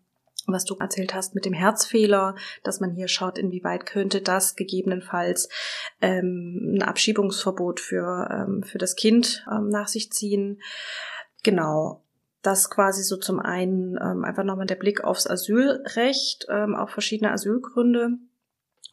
was 0.45 0.65
du 0.65 0.75
erzählt 0.75 1.13
hast 1.13 1.35
mit 1.35 1.45
dem 1.45 1.53
Herzfehler, 1.53 2.35
dass 2.63 2.79
man 2.79 2.91
hier 2.91 3.07
schaut, 3.07 3.37
inwieweit 3.37 3.85
könnte 3.85 4.21
das 4.21 4.55
gegebenenfalls 4.55 5.49
ähm, 6.01 6.75
ein 6.75 6.83
Abschiebungsverbot 6.83 7.79
für, 7.79 8.29
ähm, 8.31 8.63
für 8.63 8.77
das 8.77 8.95
Kind 8.95 9.45
ähm, 9.49 9.69
nach 9.69 9.87
sich 9.87 10.11
ziehen. 10.11 10.61
Genau. 11.43 12.03
Das 12.41 12.69
quasi 12.69 13.03
so 13.03 13.17
zum 13.17 13.39
einen 13.39 13.97
ähm, 14.01 14.23
einfach 14.23 14.43
nochmal 14.43 14.67
der 14.67 14.75
Blick 14.75 15.03
aufs 15.03 15.27
Asylrecht, 15.27 16.45
ähm, 16.49 16.75
auf 16.75 16.91
verschiedene 16.91 17.31
Asylgründe 17.31 18.17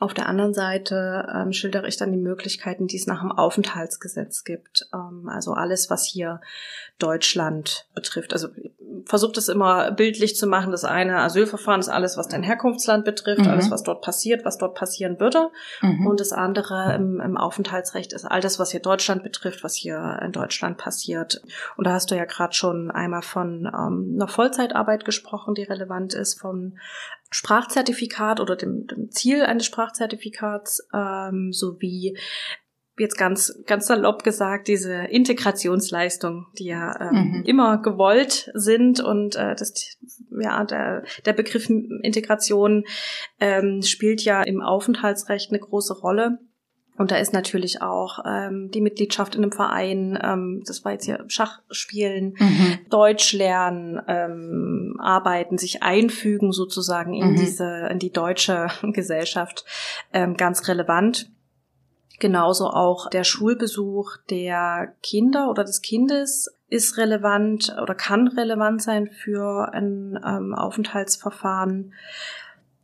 auf 0.00 0.12
der 0.12 0.28
anderen 0.28 0.54
Seite 0.54 1.26
ähm, 1.32 1.52
schildere 1.52 1.86
ich 1.86 1.96
dann 1.96 2.12
die 2.12 2.18
Möglichkeiten, 2.18 2.86
die 2.86 2.96
es 2.96 3.06
nach 3.06 3.20
dem 3.20 3.30
Aufenthaltsgesetz 3.30 4.44
gibt. 4.44 4.88
Ähm, 4.92 5.28
also 5.28 5.52
alles, 5.52 5.88
was 5.88 6.04
hier 6.04 6.40
Deutschland 6.98 7.86
betrifft. 7.94 8.32
Also 8.32 8.48
versuche 9.06 9.32
das 9.32 9.48
immer 9.48 9.92
bildlich 9.92 10.36
zu 10.36 10.46
machen. 10.46 10.72
Das 10.72 10.84
eine 10.84 11.18
Asylverfahren 11.18 11.80
ist 11.80 11.88
alles, 11.88 12.16
was 12.16 12.28
dein 12.28 12.42
Herkunftsland 12.42 13.04
betrifft, 13.04 13.42
mhm. 13.42 13.48
alles, 13.48 13.70
was 13.70 13.82
dort 13.82 14.02
passiert, 14.02 14.44
was 14.44 14.58
dort 14.58 14.74
passieren 14.74 15.20
würde. 15.20 15.50
Mhm. 15.80 16.06
Und 16.06 16.20
das 16.20 16.32
andere 16.32 16.94
im, 16.94 17.20
im 17.20 17.36
Aufenthaltsrecht 17.36 18.12
ist 18.12 18.24
all 18.24 18.40
das, 18.40 18.58
was 18.58 18.72
hier 18.72 18.80
Deutschland 18.80 19.22
betrifft, 19.22 19.62
was 19.62 19.74
hier 19.74 20.18
in 20.22 20.32
Deutschland 20.32 20.76
passiert. 20.76 21.42
Und 21.76 21.86
da 21.86 21.92
hast 21.92 22.10
du 22.10 22.16
ja 22.16 22.24
gerade 22.24 22.54
schon 22.54 22.90
einmal 22.90 23.22
von 23.22 23.66
ähm, 23.66 24.12
einer 24.16 24.28
Vollzeitarbeit 24.28 25.04
gesprochen, 25.04 25.54
die 25.54 25.62
relevant 25.62 26.14
ist, 26.14 26.40
vom 26.40 26.78
Sprachzertifikat 27.34 28.38
oder 28.38 28.54
dem, 28.54 28.86
dem 28.86 29.10
Ziel 29.10 29.42
eines 29.42 29.66
Sprachzertifikats 29.66 30.86
ähm, 30.94 31.52
sowie 31.52 32.16
jetzt 32.96 33.18
ganz, 33.18 33.60
ganz 33.66 33.88
salopp 33.88 34.22
gesagt, 34.22 34.68
diese 34.68 34.94
Integrationsleistung, 34.94 36.46
die 36.56 36.66
ja 36.66 36.94
ähm, 37.00 37.38
mhm. 37.38 37.42
immer 37.44 37.82
gewollt 37.82 38.52
sind 38.54 39.00
und 39.00 39.34
äh, 39.34 39.56
das, 39.56 39.98
ja, 40.30 40.62
der, 40.62 41.02
der 41.26 41.32
Begriff 41.32 41.68
Integration 41.68 42.84
ähm, 43.40 43.82
spielt 43.82 44.22
ja 44.22 44.42
im 44.44 44.62
Aufenthaltsrecht 44.62 45.50
eine 45.50 45.58
große 45.58 45.94
Rolle. 45.94 46.38
Und 46.96 47.10
da 47.10 47.16
ist 47.16 47.32
natürlich 47.32 47.82
auch 47.82 48.20
ähm, 48.24 48.70
die 48.72 48.80
Mitgliedschaft 48.80 49.34
in 49.34 49.42
einem 49.42 49.52
Verein, 49.52 50.18
ähm, 50.22 50.62
das 50.64 50.84
war 50.84 50.92
jetzt 50.92 51.04
hier 51.04 51.24
Schachspielen, 51.26 52.36
mhm. 52.38 52.78
Deutsch 52.88 53.32
lernen, 53.32 54.00
ähm, 54.06 54.96
arbeiten, 55.00 55.58
sich 55.58 55.82
einfügen 55.82 56.52
sozusagen 56.52 57.14
in 57.14 57.32
mhm. 57.32 57.36
diese, 57.36 57.88
in 57.90 57.98
die 57.98 58.12
deutsche 58.12 58.68
Gesellschaft 58.82 59.64
ähm, 60.12 60.36
ganz 60.36 60.68
relevant. 60.68 61.30
Genauso 62.20 62.68
auch 62.68 63.10
der 63.10 63.24
Schulbesuch 63.24 64.16
der 64.30 64.94
Kinder 65.02 65.50
oder 65.50 65.64
des 65.64 65.82
Kindes 65.82 66.48
ist 66.68 66.96
relevant 66.96 67.74
oder 67.82 67.96
kann 67.96 68.28
relevant 68.28 68.82
sein 68.82 69.08
für 69.08 69.72
ein 69.72 70.18
ähm, 70.24 70.54
Aufenthaltsverfahren. 70.54 71.92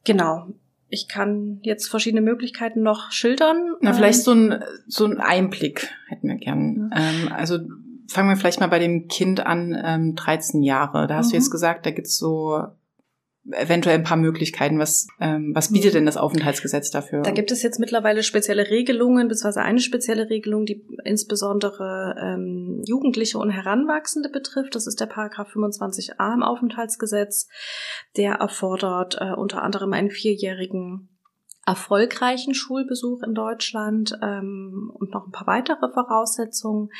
Genau. 0.05 0.49
Ich 0.91 1.09
kann 1.09 1.61
jetzt 1.63 1.89
verschiedene 1.89 2.21
Möglichkeiten 2.21 2.83
noch 2.83 3.13
schildern. 3.13 3.77
Na, 3.81 3.93
vielleicht 3.93 4.23
so 4.23 4.33
ein, 4.33 4.63
so 4.87 5.07
ein 5.07 5.19
Einblick 5.19 5.89
hätten 6.09 6.29
wir 6.29 6.37
gern. 6.37 6.91
Ja. 6.93 7.01
Ähm, 7.01 7.33
also 7.33 7.59
fangen 8.09 8.29
wir 8.29 8.37
vielleicht 8.37 8.61
mal 8.61 8.67
bei 8.67 8.81
dem 8.81 9.09
Kind 9.09 9.47
an, 9.47 9.81
ähm, 9.83 10.15
13 10.17 10.63
Jahre. 10.63 11.07
Da 11.07 11.17
hast 11.17 11.29
mhm. 11.29 11.31
du 11.31 11.37
jetzt 11.37 11.51
gesagt, 11.51 11.87
da 11.87 11.91
gibt's 11.91 12.19
so 12.19 12.65
eventuell 13.51 13.97
ein 13.97 14.05
paar 14.05 14.17
Möglichkeiten. 14.17 14.79
Was, 14.79 15.07
ähm, 15.21 15.53
was 15.55 15.73
bietet 15.73 15.95
denn 15.95 16.07
das 16.07 16.17
Aufenthaltsgesetz 16.17 16.91
dafür? 16.91 17.23
Da 17.23 17.31
gibt 17.31 17.51
es 17.51 17.63
jetzt 17.63 17.79
mittlerweile 17.79 18.23
spezielle 18.23 18.71
Regelungen, 18.71 19.29
beziehungsweise 19.29 19.63
eine 19.63 19.81
spezielle 19.81 20.29
Regelung, 20.31 20.67
die 20.67 20.87
insbesondere 21.05 22.17
ähm, 22.21 22.83
Jugendliche 22.85 23.39
und 23.39 23.51
Heranwachsende 23.51 24.29
betrifft. 24.29 24.75
Das 24.75 24.87
ist 24.87 25.01
der 25.01 25.07
Paragraph 25.07 25.55
25a 25.55 26.35
im 26.35 26.43
Aufenthaltsgesetz. 26.43 27.49
Der 28.17 28.35
erfordert 28.35 29.17
äh, 29.21 29.33
unter 29.33 29.63
anderem 29.63 29.93
einen 29.93 30.11
vierjährigen 30.11 31.09
erfolgreichen 31.67 32.55
Schulbesuch 32.55 33.23
in 33.23 33.35
Deutschland 33.35 34.19
ähm, 34.23 34.91
und 34.95 35.13
noch 35.13 35.27
ein 35.27 35.33
paar 35.33 35.47
weitere 35.47 35.93
Voraussetzungen. 35.93 36.91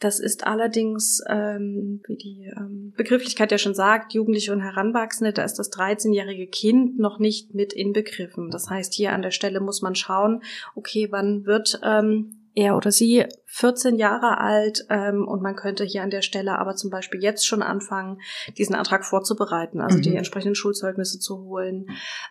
Das 0.00 0.20
ist 0.20 0.46
allerdings, 0.46 1.20
ähm, 1.28 2.02
wie 2.06 2.16
die 2.16 2.52
ähm, 2.56 2.92
Begrifflichkeit 2.96 3.50
ja 3.50 3.58
schon 3.58 3.74
sagt, 3.74 4.12
Jugendliche 4.12 4.52
und 4.52 4.60
Heranwachsende, 4.60 5.32
da 5.32 5.44
ist 5.44 5.58
das 5.58 5.72
13-jährige 5.72 6.46
Kind 6.46 6.98
noch 6.98 7.18
nicht 7.18 7.54
mit 7.54 7.72
inbegriffen. 7.72 8.50
Das 8.50 8.68
heißt, 8.68 8.92
hier 8.92 9.12
an 9.12 9.22
der 9.22 9.30
Stelle 9.30 9.60
muss 9.60 9.82
man 9.82 9.94
schauen, 9.94 10.42
okay, 10.74 11.08
wann 11.10 11.46
wird 11.46 11.80
ähm, 11.82 12.41
er 12.54 12.76
oder 12.76 12.92
sie 12.92 13.24
14 13.46 13.96
Jahre 13.96 14.38
alt 14.38 14.86
ähm, 14.88 15.26
und 15.28 15.42
man 15.42 15.56
könnte 15.56 15.84
hier 15.84 16.02
an 16.02 16.10
der 16.10 16.22
Stelle 16.22 16.58
aber 16.58 16.74
zum 16.74 16.90
Beispiel 16.90 17.22
jetzt 17.22 17.46
schon 17.46 17.62
anfangen, 17.62 18.20
diesen 18.56 18.74
Antrag 18.74 19.04
vorzubereiten, 19.04 19.80
also 19.80 19.98
mhm. 19.98 20.02
die 20.02 20.16
entsprechenden 20.16 20.54
Schulzeugnisse 20.54 21.18
zu 21.18 21.38
holen, 21.38 21.86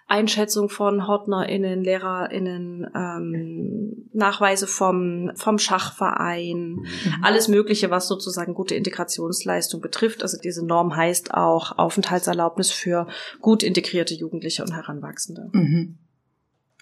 Einschätzung 0.07 0.69
von 0.69 1.07
HordnerInnen, 1.07 1.83
LehrerInnen, 1.83 2.87
ähm, 2.95 4.09
Nachweise 4.13 4.67
vom, 4.67 5.31
vom 5.35 5.59
Schachverein, 5.59 6.77
mhm. 6.77 6.87
alles 7.21 7.47
Mögliche, 7.47 7.91
was 7.91 8.07
sozusagen 8.07 8.53
gute 8.53 8.75
Integrationsleistung 8.75 9.79
betrifft. 9.79 10.23
Also 10.23 10.37
diese 10.37 10.65
Norm 10.65 10.95
heißt 10.95 11.33
auch 11.33 11.77
Aufenthaltserlaubnis 11.77 12.71
für 12.71 13.07
gut 13.41 13.61
integrierte 13.63 14.15
Jugendliche 14.15 14.63
und 14.63 14.73
Heranwachsende. 14.73 15.49
Mhm. 15.53 15.97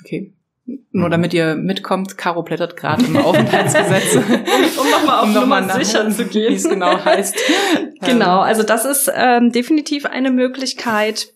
Okay. 0.01 0.33
Nur 0.91 1.07
mhm. 1.07 1.11
damit 1.11 1.33
ihr 1.33 1.55
mitkommt, 1.55 2.17
Caro 2.17 2.43
blättert 2.43 2.75
gerade 2.75 3.05
im 3.05 3.17
Aufenthaltsgesetz. 3.17 4.15
um 4.77 4.89
nochmal 4.89 5.19
auf 5.19 5.23
um 5.23 5.33
Nummer 5.33 5.61
noch 5.61 5.79
sicher 5.81 6.09
zu 6.09 6.25
gehen. 6.25 6.51
Wie 6.51 6.55
es 6.55 6.67
genau 6.67 7.03
heißt. 7.03 7.35
genau, 8.01 8.39
also 8.39 8.63
das 8.63 8.85
ist 8.85 9.11
ähm, 9.13 9.51
definitiv 9.51 10.05
eine 10.05 10.31
Möglichkeit. 10.31 11.33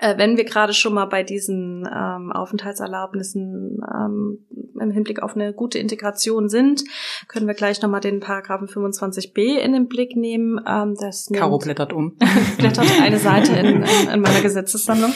Äh, 0.00 0.18
wenn 0.18 0.36
wir 0.36 0.44
gerade 0.44 0.74
schon 0.74 0.94
mal 0.94 1.04
bei 1.04 1.22
diesen 1.22 1.86
ähm, 1.86 2.32
Aufenthaltserlaubnissen 2.32 3.78
ähm, 3.94 4.38
im 4.80 4.90
Hinblick 4.90 5.22
auf 5.22 5.36
eine 5.36 5.52
gute 5.52 5.78
Integration 5.78 6.48
sind, 6.48 6.82
können 7.28 7.46
wir 7.46 7.54
gleich 7.54 7.80
nochmal 7.80 8.00
den 8.00 8.20
Paragraphen 8.20 8.66
25b 8.66 9.56
in 9.56 9.72
den 9.72 9.86
Blick 9.86 10.16
nehmen. 10.16 10.60
Ähm, 10.66 10.96
das 11.00 11.28
Caro 11.32 11.58
blättert 11.58 11.92
um. 11.92 12.16
blättert 12.58 12.86
eine 13.00 13.18
Seite 13.18 13.52
in, 13.52 13.66
in, 13.82 14.10
in 14.12 14.20
meiner 14.20 14.40
Gesetzessammlung. 14.40 15.12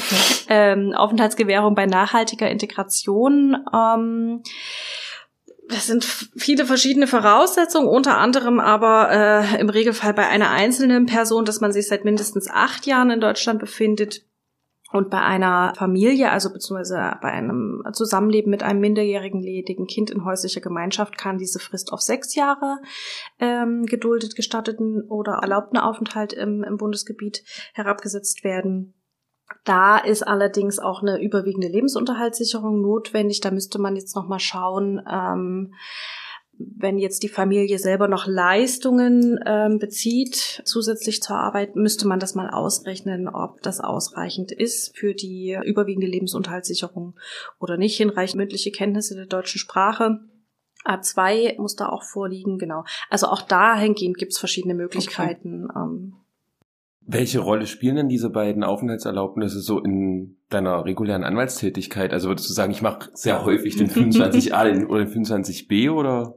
Ähm, 0.49 0.93
Aufenthaltsgewährung 0.95 1.75
bei 1.75 1.87
nachhaltiger 1.87 2.49
Integration. 2.49 3.57
Ähm, 3.75 4.43
das 5.69 5.87
sind 5.87 6.05
viele 6.05 6.65
verschiedene 6.65 7.07
Voraussetzungen, 7.07 7.89
unter 7.89 8.17
anderem 8.17 8.59
aber 8.59 9.11
äh, 9.11 9.61
im 9.61 9.69
Regelfall 9.69 10.15
bei 10.15 10.27
einer 10.27 10.51
einzelnen 10.51 11.05
Person, 11.07 11.45
dass 11.45 11.61
man 11.61 11.73
sich 11.73 11.89
seit 11.89 12.05
mindestens 12.05 12.49
acht 12.49 12.87
Jahren 12.87 13.11
in 13.11 13.21
Deutschland 13.21 13.59
befindet, 13.59 14.25
und 14.91 15.11
bei 15.11 15.21
einer 15.21 15.75
Familie, 15.77 16.31
also 16.31 16.51
beziehungsweise 16.51 17.19
bei 17.21 17.29
einem 17.29 17.83
Zusammenleben 17.93 18.51
mit 18.51 18.63
einem 18.63 18.81
minderjährigen 18.81 19.41
ledigen 19.41 19.87
Kind 19.87 20.11
in 20.11 20.25
häuslicher 20.25 20.63
Gemeinschaft, 20.63 21.19
kann 21.19 21.37
diese 21.37 21.59
Frist 21.59 21.93
auf 21.93 22.01
sechs 22.01 22.35
Jahre 22.35 22.79
ähm, 23.39 23.85
geduldet, 23.85 24.35
gestatteten 24.35 25.03
oder 25.09 25.41
erlaubten 25.43 25.77
Aufenthalt 25.77 26.33
im, 26.33 26.65
im 26.65 26.79
Bundesgebiet 26.79 27.45
herabgesetzt 27.75 28.45
werden. 28.45 28.95
Da 29.65 29.99
ist 29.99 30.27
allerdings 30.27 30.79
auch 30.79 31.03
eine 31.03 31.21
überwiegende 31.21 31.69
Lebensunterhaltssicherung 31.69 32.81
notwendig. 32.81 33.41
Da 33.41 33.51
müsste 33.51 33.79
man 33.79 33.97
jetzt 33.97 34.15
noch 34.17 34.29
mal 34.29 34.39
schauen, 34.39 35.03
ähm, 35.11 35.75
wenn 36.59 36.99
jetzt 36.99 37.23
die 37.23 37.29
Familie 37.29 37.79
selber 37.79 38.09
noch 38.09 38.27
Leistungen 38.27 39.39
ähm, 39.47 39.79
bezieht, 39.79 40.63
zusätzlich 40.65 41.23
zur 41.23 41.37
Arbeit, 41.37 41.77
müsste 41.77 42.09
man 42.09 42.19
das 42.19 42.35
mal 42.35 42.51
ausrechnen, 42.51 43.29
ob 43.29 43.63
das 43.63 43.81
ausreichend 43.81 44.51
ist 44.51 44.97
für 44.97 45.15
die 45.15 45.59
überwiegende 45.65 46.09
Lebensunterhaltssicherung 46.09 47.15
oder 47.61 47.77
nicht. 47.77 47.97
Hinreichend 47.97 48.39
mündliche 48.39 48.73
Kenntnisse 48.73 49.15
der 49.15 49.27
deutschen 49.27 49.59
Sprache. 49.59 50.21
A2 50.85 51.61
muss 51.61 51.77
da 51.77 51.89
auch 51.89 52.03
vorliegen, 52.03 52.59
genau. 52.59 52.85
Also 53.11 53.27
auch 53.29 53.43
dahingehend 53.43 54.17
gibt 54.17 54.33
es 54.33 54.39
verschiedene 54.39 54.75
Möglichkeiten. 54.75 55.67
Okay. 55.71 55.79
Ähm, 55.79 56.15
welche 57.11 57.39
Rolle 57.39 57.67
spielen 57.67 57.97
denn 57.97 58.09
diese 58.11 58.29
beiden 58.29 58.63
Aufenthaltserlaubnisse 58.63 59.61
so 59.61 59.81
in 59.81 60.37
deiner 60.51 60.85
regulären 60.85 61.25
Anwaltstätigkeit? 61.25 62.13
Also 62.13 62.29
würdest 62.29 62.51
du 62.51 62.53
sagen, 62.53 62.71
ich 62.71 62.83
mache 62.83 63.09
sehr 63.15 63.47
häufig 63.47 63.77
den 63.77 63.89
25a 63.89 64.87
oder 64.89 65.07
den 65.07 65.25
25b 65.25 65.91
oder? 65.91 66.37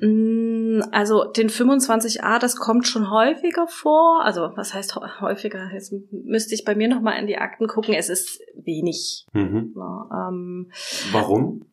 Mm, 0.00 0.80
also 0.90 1.24
den 1.24 1.50
25a, 1.50 2.38
das 2.38 2.56
kommt 2.56 2.86
schon 2.86 3.10
häufiger 3.10 3.68
vor. 3.68 4.22
Also 4.24 4.52
was 4.56 4.72
heißt 4.72 4.96
häufiger? 5.20 5.70
Jetzt 5.70 5.92
müsste 6.12 6.54
ich 6.54 6.64
bei 6.64 6.74
mir 6.74 6.88
nochmal 6.88 7.20
in 7.20 7.26
die 7.26 7.36
Akten 7.36 7.66
gucken. 7.66 7.92
Es 7.92 8.08
ist 8.08 8.40
wenig. 8.56 9.26
Mhm. 9.34 9.74
Ja, 9.76 10.28
ähm, 10.30 10.70
Warum? 11.12 11.66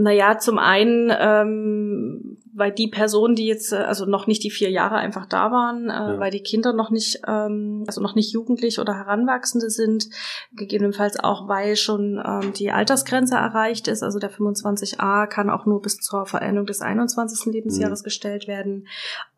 Naja, 0.00 0.38
zum 0.38 0.58
einen, 0.58 1.12
ähm, 1.18 2.38
weil 2.54 2.70
die 2.70 2.86
Personen, 2.86 3.34
die 3.34 3.46
jetzt 3.46 3.72
äh, 3.72 3.76
also 3.76 4.06
noch 4.06 4.28
nicht 4.28 4.44
die 4.44 4.50
vier 4.50 4.70
Jahre 4.70 4.94
einfach 4.94 5.26
da 5.26 5.50
waren, 5.50 5.90
äh, 5.90 5.92
ja. 5.92 6.20
weil 6.20 6.30
die 6.30 6.42
Kinder 6.42 6.72
noch 6.72 6.90
nicht, 6.90 7.22
ähm, 7.26 7.82
also 7.86 8.00
noch 8.00 8.14
nicht 8.14 8.32
jugendlich 8.32 8.78
oder 8.78 8.94
Heranwachsende 8.94 9.70
sind, 9.70 10.08
gegebenenfalls 10.52 11.18
auch, 11.18 11.48
weil 11.48 11.74
schon 11.74 12.22
ähm, 12.24 12.52
die 12.52 12.70
Altersgrenze 12.70 13.34
erreicht 13.34 13.88
ist. 13.88 14.04
Also 14.04 14.20
der 14.20 14.30
25a 14.30 15.26
kann 15.26 15.50
auch 15.50 15.66
nur 15.66 15.82
bis 15.82 15.96
zur 15.96 16.26
Verendung 16.26 16.66
des 16.66 16.80
21. 16.80 17.52
Lebensjahres 17.52 18.02
mhm. 18.02 18.04
gestellt 18.04 18.46
werden. 18.46 18.86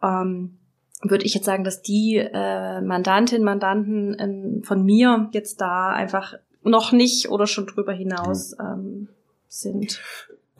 Ähm, 0.02 0.58
würde 1.02 1.24
ich 1.24 1.32
jetzt 1.32 1.46
sagen, 1.46 1.64
dass 1.64 1.80
die 1.80 2.16
äh, 2.16 2.82
Mandantinnen, 2.82 3.44
Mandanten 3.44 4.12
in, 4.12 4.62
von 4.62 4.84
mir 4.84 5.30
jetzt 5.32 5.62
da 5.62 5.88
einfach 5.88 6.34
noch 6.62 6.92
nicht 6.92 7.30
oder 7.30 7.46
schon 7.46 7.66
drüber 7.66 7.94
hinaus 7.94 8.54
mhm. 8.58 8.66
ähm, 8.66 9.08
sind 9.48 10.00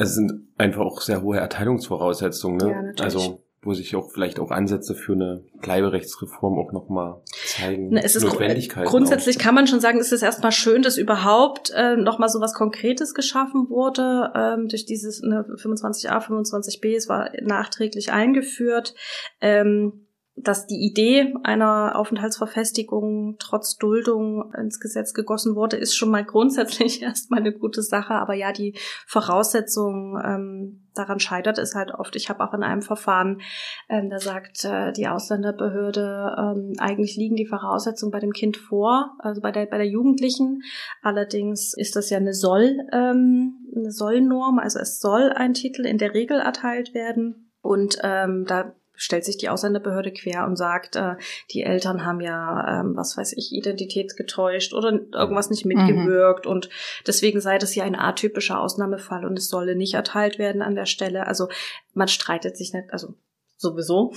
es 0.00 0.14
sind 0.14 0.48
einfach 0.58 0.82
auch 0.82 1.00
sehr 1.00 1.22
hohe 1.22 1.38
Erteilungsvoraussetzungen, 1.38 2.56
ne? 2.56 2.70
Ja, 2.70 2.82
natürlich. 2.82 3.02
Also 3.02 3.42
wo 3.62 3.74
sich 3.74 3.94
auch 3.94 4.10
vielleicht 4.10 4.40
auch 4.40 4.50
Ansätze 4.50 4.94
für 4.94 5.12
eine 5.12 5.44
Bleiberechtsreform 5.60 6.58
auch 6.58 6.72
nochmal 6.72 7.20
zeigen. 7.44 7.94
Es 7.96 8.16
ist 8.16 8.24
Notwendigkeit 8.24 8.86
grundsätzlich 8.86 9.36
auch. 9.36 9.42
kann 9.42 9.54
man 9.54 9.66
schon 9.66 9.80
sagen, 9.80 9.98
es 9.98 10.12
ist 10.12 10.22
erstmal 10.22 10.52
schön, 10.52 10.80
dass 10.80 10.96
überhaupt 10.96 11.70
äh, 11.76 11.96
nochmal 11.96 12.30
so 12.30 12.40
was 12.40 12.54
Konkretes 12.54 13.12
geschaffen 13.12 13.68
wurde 13.68 14.32
ähm, 14.34 14.68
durch 14.68 14.86
dieses 14.86 15.20
ne, 15.20 15.44
25a, 15.46 16.26
25b. 16.26 16.96
Es 16.96 17.08
war 17.10 17.30
nachträglich 17.42 18.12
eingeführt. 18.12 18.94
Ähm, 19.42 20.06
dass 20.36 20.66
die 20.66 20.78
Idee 20.78 21.34
einer 21.42 21.96
Aufenthaltsverfestigung 21.96 23.36
trotz 23.38 23.76
Duldung 23.76 24.52
ins 24.54 24.80
Gesetz 24.80 25.12
gegossen 25.12 25.54
wurde, 25.54 25.76
ist 25.76 25.96
schon 25.96 26.10
mal 26.10 26.24
grundsätzlich 26.24 27.02
erstmal 27.02 27.40
eine 27.40 27.52
gute 27.52 27.82
Sache. 27.82 28.14
Aber 28.14 28.34
ja, 28.34 28.52
die 28.52 28.74
Voraussetzung 29.06 30.18
ähm, 30.24 30.88
daran 30.94 31.20
scheitert 31.20 31.58
es 31.58 31.74
halt 31.74 31.92
oft. 31.92 32.16
Ich 32.16 32.28
habe 32.28 32.42
auch 32.44 32.54
in 32.54 32.62
einem 32.62 32.82
Verfahren, 32.82 33.40
ähm, 33.88 34.08
da 34.08 34.18
sagt 34.18 34.64
äh, 34.64 34.92
die 34.92 35.08
Ausländerbehörde, 35.08 36.36
ähm, 36.38 36.72
eigentlich 36.78 37.16
liegen 37.16 37.36
die 37.36 37.46
Voraussetzungen 37.46 38.12
bei 38.12 38.20
dem 38.20 38.32
Kind 38.32 38.56
vor, 38.56 39.16
also 39.18 39.40
bei 39.40 39.52
der 39.52 39.66
bei 39.66 39.78
der 39.78 39.88
Jugendlichen. 39.88 40.62
Allerdings 41.02 41.74
ist 41.74 41.96
das 41.96 42.10
ja 42.10 42.18
eine 42.18 42.34
Soll 42.34 42.78
ähm, 42.92 43.66
eine 43.74 43.90
Sollnorm, 43.90 44.58
also 44.58 44.78
es 44.78 45.00
soll 45.00 45.30
ein 45.30 45.54
Titel 45.54 45.86
in 45.86 45.98
der 45.98 46.14
Regel 46.14 46.40
erteilt 46.40 46.94
werden. 46.94 47.50
Und 47.62 47.98
ähm, 48.02 48.46
da 48.46 48.74
stellt 49.00 49.24
sich 49.24 49.38
die 49.38 49.48
Ausländerbehörde 49.48 50.12
quer 50.12 50.44
und 50.44 50.56
sagt, 50.56 50.94
äh, 50.94 51.16
die 51.50 51.62
Eltern 51.62 52.04
haben 52.04 52.20
ja, 52.20 52.80
ähm, 52.80 52.96
was 52.96 53.16
weiß 53.16 53.32
ich, 53.32 53.52
Identität 53.52 54.16
getäuscht 54.16 54.74
oder 54.74 54.92
irgendwas 55.12 55.48
nicht 55.48 55.64
mhm. 55.64 55.72
mitgewirkt 55.74 56.44
mhm. 56.44 56.52
und 56.52 56.68
deswegen 57.06 57.40
sei 57.40 57.56
das 57.56 57.74
ja 57.74 57.84
ein 57.84 57.98
atypischer 57.98 58.60
Ausnahmefall 58.60 59.24
und 59.24 59.38
es 59.38 59.48
solle 59.48 59.74
nicht 59.74 59.94
erteilt 59.94 60.38
werden 60.38 60.60
an 60.60 60.74
der 60.74 60.84
Stelle. 60.84 61.26
Also 61.26 61.48
man 61.94 62.08
streitet 62.08 62.58
sich 62.58 62.74
nicht, 62.74 62.92
also 62.92 63.14
sowieso 63.56 64.12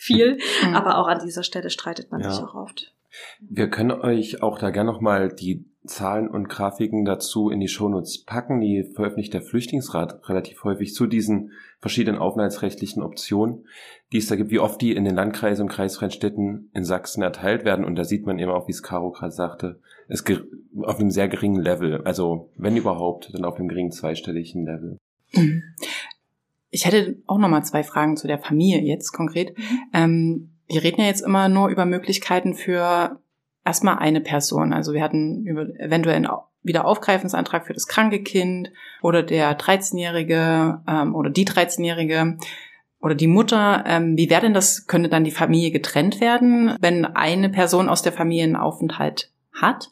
viel, 0.00 0.38
mhm. 0.66 0.74
aber 0.74 0.98
auch 0.98 1.06
an 1.06 1.20
dieser 1.24 1.42
Stelle 1.42 1.70
streitet 1.70 2.10
man 2.10 2.22
ja. 2.22 2.30
sich 2.30 2.42
auch 2.42 2.54
oft. 2.54 2.94
Wir 3.40 3.68
können 3.68 3.90
euch 3.90 4.42
auch 4.42 4.58
da 4.58 4.70
gerne 4.70 4.90
nochmal 4.90 5.28
die 5.28 5.64
Zahlen 5.84 6.28
und 6.28 6.48
Grafiken 6.48 7.04
dazu 7.04 7.50
in 7.50 7.58
die 7.58 7.68
Shownotes 7.68 8.24
packen. 8.24 8.60
Die 8.60 8.84
veröffentlicht 8.94 9.34
der 9.34 9.42
Flüchtlingsrat 9.42 10.28
relativ 10.28 10.62
häufig 10.62 10.94
zu 10.94 11.06
diesen 11.06 11.52
verschiedenen 11.80 12.20
aufenthaltsrechtlichen 12.20 13.02
Optionen, 13.02 13.66
die 14.12 14.18
es 14.18 14.28
da 14.28 14.36
gibt, 14.36 14.50
wie 14.50 14.58
oft 14.58 14.80
die 14.80 14.92
in 14.94 15.04
den 15.04 15.14
Landkreisen 15.14 15.64
und 15.64 15.72
kreisfreien 15.72 16.12
Städten 16.12 16.70
in 16.74 16.84
Sachsen 16.84 17.22
erteilt 17.22 17.64
werden. 17.64 17.84
Und 17.84 17.96
da 17.96 18.04
sieht 18.04 18.26
man 18.26 18.38
eben 18.38 18.50
auch, 18.50 18.68
wie 18.68 18.72
es 18.72 18.82
Caro 18.82 19.10
gerade 19.10 19.32
sagte, 19.32 19.80
es 20.08 20.24
auf 20.82 20.98
einem 20.98 21.10
sehr 21.10 21.28
geringen 21.28 21.60
Level. 21.60 22.02
Also 22.04 22.50
wenn 22.56 22.76
überhaupt, 22.76 23.34
dann 23.34 23.44
auf 23.44 23.56
einem 23.56 23.68
geringen 23.68 23.92
zweistelligen 23.92 24.64
Level. 24.64 24.98
Ich 26.70 26.86
hätte 26.86 27.18
auch 27.26 27.38
noch 27.38 27.48
mal 27.48 27.62
zwei 27.62 27.82
Fragen 27.82 28.16
zu 28.16 28.26
der 28.26 28.38
Familie 28.38 28.82
jetzt 28.82 29.12
konkret. 29.12 29.56
Mhm. 29.58 29.78
Ähm, 29.92 30.50
wir 30.68 30.82
reden 30.82 31.00
ja 31.00 31.08
jetzt 31.08 31.22
immer 31.22 31.48
nur 31.48 31.68
über 31.68 31.84
Möglichkeiten 31.84 32.54
für 32.54 33.20
erstmal 33.64 33.98
eine 33.98 34.20
Person. 34.20 34.72
Also 34.72 34.92
wir 34.92 35.02
hatten 35.02 35.44
über 35.46 35.62
eventuell 35.78 36.16
einen 36.16 36.28
Wiederaufgreifungsantrag 36.62 37.66
für 37.66 37.72
das 37.74 37.86
kranke 37.86 38.22
Kind 38.22 38.70
oder 39.02 39.22
der 39.22 39.58
13-Jährige 39.58 40.82
ähm, 40.86 41.14
oder 41.14 41.30
die 41.30 41.46
13-Jährige 41.46 42.38
oder 43.00 43.14
die 43.14 43.26
Mutter. 43.26 43.84
Ähm, 43.86 44.16
wie 44.16 44.30
wäre 44.30 44.42
denn 44.42 44.54
das? 44.54 44.86
Könnte 44.86 45.08
dann 45.08 45.24
die 45.24 45.30
Familie 45.30 45.70
getrennt 45.70 46.20
werden, 46.20 46.76
wenn 46.80 47.04
eine 47.04 47.48
Person 47.48 47.88
aus 47.88 48.02
der 48.02 48.12
Familie 48.12 48.44
einen 48.44 48.56
Aufenthalt 48.56 49.32
hat? 49.52 49.90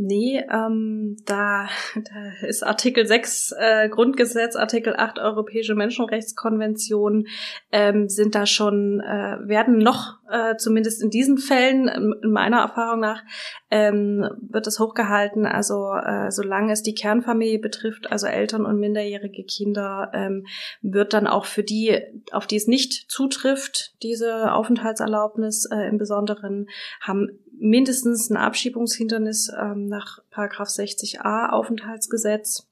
Nee, 0.00 0.44
ähm, 0.48 1.16
da, 1.26 1.66
da 1.96 2.46
ist 2.46 2.62
Artikel 2.62 3.04
6 3.04 3.52
äh, 3.58 3.88
Grundgesetz, 3.88 4.54
Artikel 4.54 4.94
8 4.96 5.18
Europäische 5.18 5.74
Menschenrechtskonvention, 5.74 7.26
ähm, 7.72 8.08
sind 8.08 8.36
da 8.36 8.46
schon, 8.46 9.00
äh, 9.00 9.38
werden 9.40 9.78
noch, 9.78 10.18
äh, 10.30 10.54
zumindest 10.54 11.02
in 11.02 11.10
diesen 11.10 11.36
Fällen, 11.36 11.88
in 11.88 12.30
meiner 12.30 12.58
Erfahrung 12.58 13.00
nach, 13.00 13.24
ähm, 13.72 14.24
wird 14.40 14.68
es 14.68 14.78
hochgehalten. 14.78 15.46
Also 15.46 15.92
äh, 15.94 16.30
solange 16.30 16.72
es 16.74 16.84
die 16.84 16.94
Kernfamilie 16.94 17.58
betrifft, 17.58 18.12
also 18.12 18.28
Eltern 18.28 18.66
und 18.66 18.78
minderjährige 18.78 19.42
Kinder, 19.42 20.12
ähm, 20.14 20.46
wird 20.80 21.12
dann 21.12 21.26
auch 21.26 21.44
für 21.44 21.64
die, 21.64 21.98
auf 22.30 22.46
die 22.46 22.56
es 22.56 22.68
nicht 22.68 23.10
zutrifft, 23.10 24.00
diese 24.04 24.52
Aufenthaltserlaubnis 24.52 25.68
äh, 25.72 25.88
im 25.88 25.98
Besonderen, 25.98 26.68
haben 27.00 27.40
mindestens 27.60 28.30
ein 28.30 28.36
Abschiebungshindernis 28.36 29.50
ähm, 29.58 29.86
nach 29.86 30.18
Paragraph 30.30 30.68
60a 30.68 31.50
Aufenthaltsgesetz, 31.50 32.68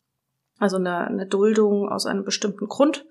also 0.58 0.76
eine, 0.76 1.06
eine 1.06 1.26
Duldung 1.26 1.88
aus 1.88 2.06
einem 2.06 2.24
bestimmten 2.24 2.66
Grund. 2.66 3.06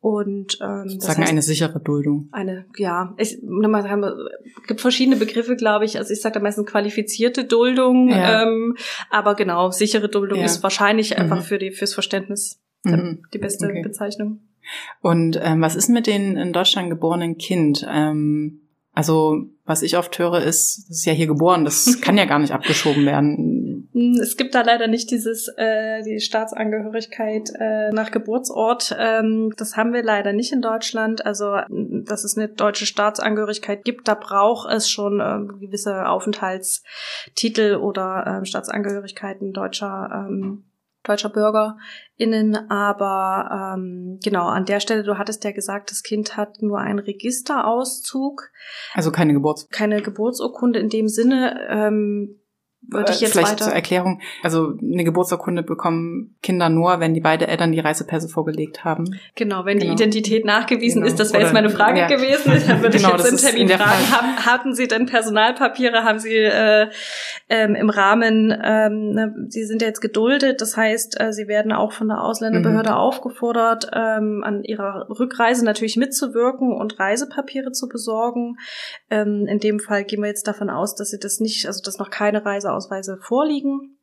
Und 0.00 0.58
ähm, 0.60 0.84
das 0.84 1.06
sagen 1.06 1.22
heißt, 1.22 1.30
eine 1.30 1.40
sichere 1.40 1.80
Duldung. 1.80 2.28
Eine, 2.32 2.66
ja, 2.76 3.14
ich, 3.16 3.38
es 3.38 4.66
gibt 4.66 4.80
verschiedene 4.82 5.16
Begriffe, 5.16 5.56
glaube 5.56 5.86
ich. 5.86 5.96
Also 5.96 6.12
ich 6.12 6.20
sage 6.20 6.34
da 6.34 6.40
meistens 6.40 6.66
qualifizierte 6.66 7.44
Duldung, 7.44 8.10
ja. 8.10 8.42
ähm, 8.42 8.76
aber 9.08 9.34
genau, 9.34 9.70
sichere 9.70 10.10
Duldung 10.10 10.40
ja. 10.40 10.44
ist 10.44 10.62
wahrscheinlich 10.62 11.10
mhm. 11.10 11.22
einfach 11.22 11.42
für 11.42 11.58
die 11.58 11.70
fürs 11.70 11.94
Verständnis 11.94 12.60
mhm. 12.82 13.22
die 13.32 13.38
beste 13.38 13.66
okay. 13.66 13.82
Bezeichnung. 13.82 14.40
Und 15.00 15.38
ähm, 15.42 15.62
was 15.62 15.76
ist 15.76 15.88
mit 15.88 16.06
den 16.06 16.36
in 16.36 16.52
Deutschland 16.52 16.90
geborenen 16.90 17.38
Kind? 17.38 17.86
Ähm, 17.88 18.63
also 18.94 19.42
was 19.66 19.82
ich 19.82 19.96
oft 19.96 20.18
höre, 20.18 20.40
ist, 20.42 20.86
das 20.88 20.98
ist 20.98 21.04
ja 21.04 21.12
hier 21.12 21.26
geboren, 21.26 21.64
das 21.64 22.00
kann 22.02 22.16
ja 22.16 22.26
gar 22.26 22.38
nicht 22.38 22.52
abgeschoben 22.52 23.04
werden. 23.04 23.88
Hm, 23.92 24.18
es 24.20 24.36
gibt 24.36 24.54
da 24.54 24.62
leider 24.62 24.86
nicht 24.86 25.10
dieses 25.10 25.48
äh, 25.56 26.02
die 26.02 26.20
Staatsangehörigkeit 26.20 27.50
äh, 27.58 27.90
nach 27.90 28.12
Geburtsort. 28.12 28.94
Ähm, 28.98 29.52
das 29.56 29.76
haben 29.76 29.92
wir 29.92 30.02
leider 30.02 30.32
nicht 30.32 30.52
in 30.52 30.62
Deutschland. 30.62 31.26
Also 31.26 31.56
dass 31.68 32.24
es 32.24 32.36
eine 32.36 32.48
deutsche 32.48 32.86
Staatsangehörigkeit 32.86 33.84
gibt, 33.84 34.06
da 34.06 34.14
braucht 34.14 34.70
es 34.70 34.88
schon 34.88 35.20
äh, 35.20 35.46
gewisse 35.60 36.08
Aufenthaltstitel 36.08 37.76
oder 37.76 38.42
äh, 38.42 38.46
Staatsangehörigkeiten 38.46 39.52
deutscher 39.52 40.26
ähm, 40.28 40.64
deutscher 41.04 41.28
BürgerInnen, 41.28 42.70
aber 42.70 43.76
ähm, 43.76 44.18
genau, 44.22 44.46
an 44.46 44.64
der 44.64 44.80
Stelle, 44.80 45.04
du 45.04 45.18
hattest 45.18 45.44
ja 45.44 45.52
gesagt, 45.52 45.90
das 45.90 46.02
Kind 46.02 46.36
hat 46.36 46.62
nur 46.62 46.78
einen 46.78 46.98
Registerauszug. 46.98 48.50
Also 48.94 49.12
keine 49.12 49.34
Geburts 49.34 49.68
keine 49.70 50.02
Geburtsurkunde 50.02 50.78
in 50.78 50.88
dem 50.88 51.08
Sinne. 51.08 51.66
Ähm, 51.68 52.40
würde 52.88 53.12
ich 53.12 53.20
jetzt 53.20 53.32
Vielleicht 53.32 53.52
weiter 53.52 53.64
zur 53.64 53.72
Erklärung. 53.72 54.20
Also 54.42 54.74
eine 54.80 55.04
Geburtsurkunde 55.04 55.62
bekommen 55.62 56.36
Kinder 56.42 56.68
nur, 56.68 57.00
wenn 57.00 57.14
die 57.14 57.20
beide 57.20 57.48
Eltern 57.48 57.72
die 57.72 57.80
Reisepässe 57.80 58.28
vorgelegt 58.28 58.84
haben. 58.84 59.18
Genau, 59.34 59.64
wenn 59.64 59.78
genau. 59.78 59.94
die 59.94 60.02
Identität 60.02 60.44
nachgewiesen 60.44 61.02
genau. 61.02 61.12
ist. 61.12 61.20
Das 61.20 61.32
wäre 61.32 61.42
jetzt 61.42 61.52
meine 61.52 61.70
Frage 61.70 62.00
ja. 62.00 62.06
gewesen. 62.06 62.52
Dann 62.66 62.82
würde 62.82 62.96
genau, 62.96 63.16
ich 63.16 63.24
jetzt 63.24 63.32
im 63.32 63.38
Termin 63.38 63.68
fragen, 63.68 64.10
haben, 64.10 64.46
hatten 64.46 64.74
Sie 64.74 64.88
denn 64.88 65.06
Personalpapiere? 65.06 66.04
Haben 66.04 66.18
Sie 66.18 66.34
äh, 66.34 66.88
ähm, 67.48 67.74
im 67.74 67.90
Rahmen, 67.90 68.50
ähm, 68.62 69.10
ne, 69.12 69.34
Sie 69.48 69.64
sind 69.64 69.82
ja 69.82 69.88
jetzt 69.88 70.00
geduldet, 70.00 70.60
das 70.60 70.76
heißt, 70.76 71.20
äh, 71.20 71.32
Sie 71.32 71.48
werden 71.48 71.72
auch 71.72 71.92
von 71.92 72.08
der 72.08 72.22
Ausländerbehörde 72.22 72.90
mhm. 72.90 72.96
aufgefordert, 72.96 73.90
ähm, 73.92 74.42
an 74.44 74.62
Ihrer 74.64 75.06
Rückreise 75.08 75.64
natürlich 75.64 75.96
mitzuwirken 75.96 76.72
und 76.72 76.98
Reisepapiere 76.98 77.72
zu 77.72 77.88
besorgen. 77.88 78.56
Ähm, 79.10 79.46
in 79.48 79.58
dem 79.58 79.78
Fall 79.78 80.04
gehen 80.04 80.20
wir 80.22 80.28
jetzt 80.28 80.46
davon 80.46 80.70
aus, 80.70 80.94
dass 80.94 81.10
Sie 81.10 81.18
das 81.18 81.40
nicht, 81.40 81.66
also 81.66 81.82
dass 81.82 81.98
noch 81.98 82.10
keine 82.10 82.44
Reise 82.44 82.72
Reiseausweise 82.74 83.18
vorliegen, 83.18 83.98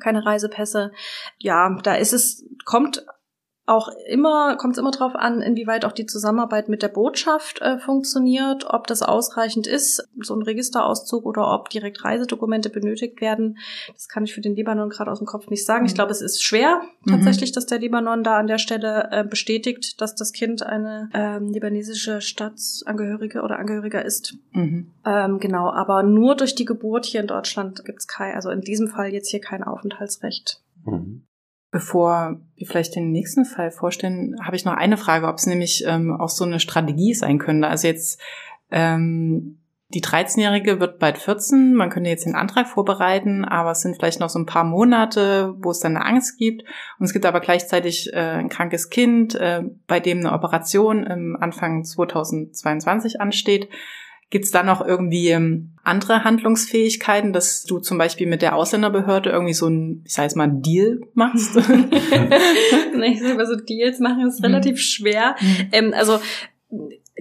keine 0.00 0.24
Reisepässe. 0.24 0.92
Ja, 1.38 1.78
da 1.82 1.94
ist 1.94 2.12
es, 2.12 2.44
kommt 2.64 3.04
auch 3.68 3.88
immer, 4.06 4.56
kommt 4.56 4.74
es 4.74 4.78
immer 4.78 4.90
darauf 4.90 5.14
an, 5.14 5.40
inwieweit 5.42 5.84
auch 5.84 5.92
die 5.92 6.06
Zusammenarbeit 6.06 6.68
mit 6.68 6.82
der 6.82 6.88
Botschaft 6.88 7.60
äh, 7.60 7.78
funktioniert, 7.78 8.64
ob 8.68 8.86
das 8.86 9.02
ausreichend 9.02 9.66
ist, 9.66 10.08
so 10.20 10.34
ein 10.34 10.42
Registerauszug 10.42 11.26
oder 11.26 11.52
ob 11.52 11.68
direkt 11.68 12.04
Reisedokumente 12.04 12.70
benötigt 12.70 13.20
werden. 13.20 13.58
Das 13.92 14.08
kann 14.08 14.24
ich 14.24 14.34
für 14.34 14.40
den 14.40 14.56
Libanon 14.56 14.88
gerade 14.88 15.10
aus 15.10 15.18
dem 15.18 15.26
Kopf 15.26 15.48
nicht 15.48 15.66
sagen. 15.66 15.84
Ich 15.84 15.92
mhm. 15.92 15.96
glaube, 15.96 16.12
es 16.12 16.22
ist 16.22 16.42
schwer 16.42 16.80
mhm. 17.04 17.10
tatsächlich, 17.10 17.50
mhm. 17.50 17.54
dass 17.54 17.66
der 17.66 17.78
Libanon 17.78 18.24
da 18.24 18.38
an 18.38 18.46
der 18.46 18.58
Stelle 18.58 19.08
äh, 19.10 19.24
bestätigt, 19.24 20.00
dass 20.00 20.14
das 20.14 20.32
Kind 20.32 20.62
eine 20.62 21.10
ähm, 21.12 21.52
libanesische 21.52 22.20
Staatsangehörige 22.20 23.42
oder 23.42 23.58
Angehöriger 23.58 24.04
ist. 24.04 24.34
Mhm. 24.52 24.92
Ähm, 25.04 25.38
genau, 25.38 25.70
aber 25.70 26.02
nur 26.02 26.36
durch 26.36 26.54
die 26.54 26.64
Geburt 26.64 27.04
hier 27.04 27.20
in 27.20 27.26
Deutschland 27.26 27.84
gibt 27.84 28.00
es 28.00 28.06
kein, 28.06 28.34
also 28.34 28.50
in 28.50 28.62
diesem 28.62 28.88
Fall 28.88 29.12
jetzt 29.12 29.30
hier 29.30 29.40
kein 29.40 29.62
Aufenthaltsrecht. 29.62 30.62
Mhm. 30.84 31.27
Bevor 31.70 32.40
wir 32.56 32.66
vielleicht 32.66 32.96
den 32.96 33.10
nächsten 33.10 33.44
Fall 33.44 33.70
vorstellen, 33.70 34.36
habe 34.42 34.56
ich 34.56 34.64
noch 34.64 34.72
eine 34.72 34.96
Frage, 34.96 35.26
ob 35.26 35.36
es 35.36 35.46
nämlich 35.46 35.84
ähm, 35.86 36.18
auch 36.18 36.30
so 36.30 36.44
eine 36.44 36.60
Strategie 36.60 37.12
sein 37.14 37.38
könnte. 37.38 37.68
Also 37.68 37.88
jetzt 37.88 38.20
ähm, 38.70 39.58
die 39.94 40.02
13-Jährige 40.02 40.80
wird 40.80 40.98
bald 40.98 41.16
14, 41.16 41.72
man 41.74 41.88
könnte 41.88 42.10
jetzt 42.10 42.26
den 42.26 42.34
Antrag 42.34 42.68
vorbereiten, 42.68 43.46
aber 43.46 43.70
es 43.70 43.80
sind 43.80 43.96
vielleicht 43.96 44.20
noch 44.20 44.28
so 44.28 44.38
ein 44.38 44.44
paar 44.44 44.64
Monate, 44.64 45.54
wo 45.58 45.70
es 45.70 45.80
dann 45.80 45.96
eine 45.96 46.04
Angst 46.04 46.38
gibt. 46.38 46.62
Und 46.98 47.06
es 47.06 47.14
gibt 47.14 47.24
aber 47.24 47.40
gleichzeitig 47.40 48.12
äh, 48.12 48.18
ein 48.18 48.50
krankes 48.50 48.90
Kind, 48.90 49.34
äh, 49.34 49.62
bei 49.86 49.98
dem 49.98 50.18
eine 50.18 50.32
Operation 50.32 51.06
im 51.06 51.36
Anfang 51.40 51.84
2022 51.84 53.22
ansteht. 53.22 53.70
Gibt 54.30 54.44
es 54.44 54.50
da 54.50 54.62
noch 54.62 54.86
irgendwie 54.86 55.28
ähm, 55.28 55.70
andere 55.84 56.24
Handlungsfähigkeiten, 56.24 57.32
dass 57.32 57.62
du 57.62 57.78
zum 57.78 57.96
Beispiel 57.96 58.26
mit 58.26 58.42
der 58.42 58.54
Ausländerbehörde 58.54 59.30
irgendwie 59.30 59.54
so 59.54 59.68
ein, 59.68 60.02
ich 60.04 60.12
sage 60.12 60.26
jetzt 60.26 60.36
mal, 60.36 60.50
Deal 60.50 61.00
machst? 61.14 61.56
nee, 62.94 63.12
ich 63.12 63.22
sag 63.22 63.36
mal 63.36 63.46
so, 63.46 63.56
Deals 63.56 63.98
machen 63.98 64.26
ist 64.26 64.42
relativ 64.42 64.74
mhm. 64.74 64.78
schwer. 64.78 65.36
Mhm. 65.40 65.68
Ähm, 65.72 65.94
also 65.96 66.20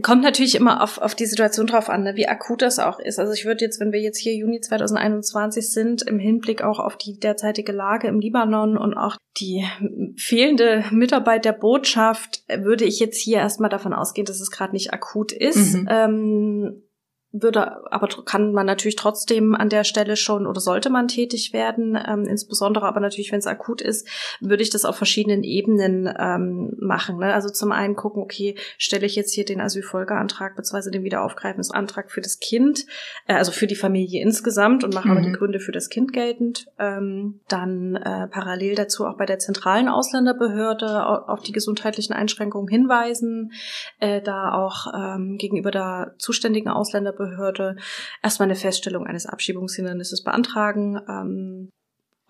kommt 0.03 0.23
natürlich 0.23 0.55
immer 0.55 0.83
auf, 0.83 0.99
auf 0.99 1.15
die 1.15 1.25
Situation 1.25 1.67
drauf 1.67 1.89
an, 1.89 2.03
ne, 2.03 2.15
wie 2.15 2.27
akut 2.27 2.61
das 2.61 2.79
auch 2.79 2.99
ist. 2.99 3.19
Also 3.19 3.33
ich 3.33 3.45
würde 3.45 3.65
jetzt, 3.65 3.79
wenn 3.79 3.91
wir 3.91 3.99
jetzt 3.99 4.19
hier 4.19 4.35
Juni 4.35 4.59
2021 4.59 5.71
sind, 5.71 6.03
im 6.03 6.19
Hinblick 6.19 6.61
auch 6.61 6.79
auf 6.79 6.97
die 6.97 7.19
derzeitige 7.19 7.71
Lage 7.71 8.07
im 8.07 8.19
Libanon 8.19 8.77
und 8.77 8.93
auch 8.93 9.17
die 9.39 9.65
fehlende 10.17 10.85
Mitarbeit 10.91 11.45
der 11.45 11.53
Botschaft, 11.53 12.43
würde 12.47 12.85
ich 12.85 12.99
jetzt 12.99 13.19
hier 13.19 13.37
erstmal 13.37 13.69
davon 13.69 13.93
ausgehen, 13.93 14.25
dass 14.25 14.39
es 14.39 14.51
gerade 14.51 14.73
nicht 14.73 14.93
akut 14.93 15.31
ist. 15.31 15.75
Mhm. 15.75 15.87
Ähm, 15.89 16.83
würde, 17.41 17.91
aber 17.91 18.07
kann 18.25 18.51
man 18.51 18.65
natürlich 18.65 18.95
trotzdem 18.95 19.55
an 19.55 19.69
der 19.69 19.83
Stelle 19.83 20.15
schon 20.15 20.47
oder 20.47 20.59
sollte 20.59 20.89
man 20.89 21.07
tätig 21.07 21.53
werden, 21.53 21.97
ähm, 22.07 22.25
insbesondere 22.25 22.85
aber 22.85 22.99
natürlich, 22.99 23.31
wenn 23.31 23.39
es 23.39 23.47
akut 23.47 23.81
ist, 23.81 24.07
würde 24.39 24.63
ich 24.63 24.69
das 24.69 24.85
auf 24.85 24.95
verschiedenen 24.95 25.43
Ebenen 25.43 26.13
ähm, 26.19 26.75
machen. 26.79 27.17
Ne? 27.17 27.33
Also 27.33 27.49
zum 27.49 27.71
einen 27.71 27.95
gucken, 27.95 28.23
okay, 28.23 28.55
stelle 28.77 29.05
ich 29.05 29.15
jetzt 29.15 29.33
hier 29.33 29.45
den 29.45 29.61
Asylfolgeantrag 29.61 30.55
bzw. 30.55 30.91
den 30.91 31.03
Wiederaufgreifungsantrag 31.03 32.11
für 32.11 32.21
das 32.21 32.39
Kind, 32.39 32.85
äh, 33.27 33.33
also 33.33 33.51
für 33.51 33.67
die 33.67 33.75
Familie 33.75 34.21
insgesamt 34.21 34.83
und 34.83 34.93
mache 34.93 35.07
mhm. 35.07 35.17
aber 35.17 35.21
die 35.21 35.33
Gründe 35.33 35.59
für 35.59 35.71
das 35.71 35.89
Kind 35.89 36.13
geltend. 36.13 36.67
Ähm, 36.79 37.41
dann 37.47 37.95
äh, 37.95 38.27
parallel 38.27 38.75
dazu 38.75 39.05
auch 39.05 39.17
bei 39.17 39.25
der 39.25 39.39
zentralen 39.39 39.89
Ausländerbehörde 39.89 41.05
auf 41.27 41.41
die 41.41 41.51
gesundheitlichen 41.51 42.13
Einschränkungen 42.13 42.67
hinweisen, 42.67 43.51
äh, 43.99 44.21
da 44.21 44.53
auch 44.53 44.87
ähm, 44.93 45.37
gegenüber 45.37 45.71
der 45.71 46.15
zuständigen 46.17 46.69
Ausländerbehörde 46.69 47.26
Behörde 47.29 47.75
erstmal 48.23 48.47
eine 48.47 48.55
Feststellung 48.55 49.05
eines 49.05 49.25
Abschiebungshindernisses 49.25 50.23
beantragen. 50.23 50.99
Ähm, 51.07 51.69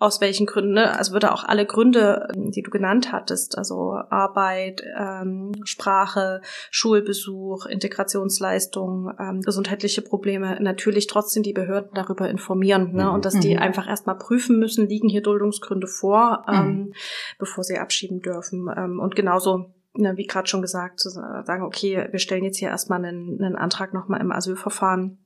aus 0.00 0.20
welchen 0.20 0.46
Gründen, 0.46 0.74
ne? 0.74 0.96
also 0.96 1.12
würde 1.12 1.32
auch 1.32 1.42
alle 1.42 1.66
Gründe, 1.66 2.28
ähm, 2.34 2.52
die 2.52 2.62
du 2.62 2.70
genannt 2.70 3.10
hattest, 3.12 3.58
also 3.58 3.94
Arbeit, 4.10 4.82
ähm, 4.96 5.52
Sprache, 5.64 6.40
Schulbesuch, 6.70 7.66
Integrationsleistung, 7.66 9.12
ähm, 9.18 9.40
gesundheitliche 9.40 10.02
Probleme, 10.02 10.56
natürlich 10.60 11.08
trotzdem 11.08 11.42
die 11.42 11.52
Behörden 11.52 11.90
darüber 11.94 12.30
informieren 12.30 12.92
ne? 12.92 13.06
Mhm. 13.06 13.10
und 13.10 13.24
dass 13.24 13.38
die 13.40 13.54
mhm. 13.54 13.60
einfach 13.60 13.88
erstmal 13.88 14.16
prüfen 14.16 14.58
müssen, 14.58 14.88
liegen 14.88 15.08
hier 15.08 15.22
Duldungsgründe 15.22 15.88
vor, 15.88 16.44
ähm, 16.48 16.66
mhm. 16.66 16.92
bevor 17.38 17.64
sie 17.64 17.78
abschieben 17.78 18.20
dürfen. 18.20 18.68
Ähm, 18.76 19.00
und 19.00 19.16
genauso 19.16 19.74
ne, 19.98 20.16
wie 20.16 20.26
gerade 20.26 20.48
schon 20.48 20.62
gesagt, 20.62 21.00
zu 21.00 21.10
sagen, 21.10 21.62
okay, 21.62 22.08
wir 22.10 22.18
stellen 22.18 22.44
jetzt 22.44 22.58
hier 22.58 22.68
erstmal 22.68 23.04
einen, 23.04 23.42
einen 23.42 23.56
Antrag 23.56 23.94
nochmal 23.94 24.20
im 24.20 24.32
Asylverfahren 24.32 25.24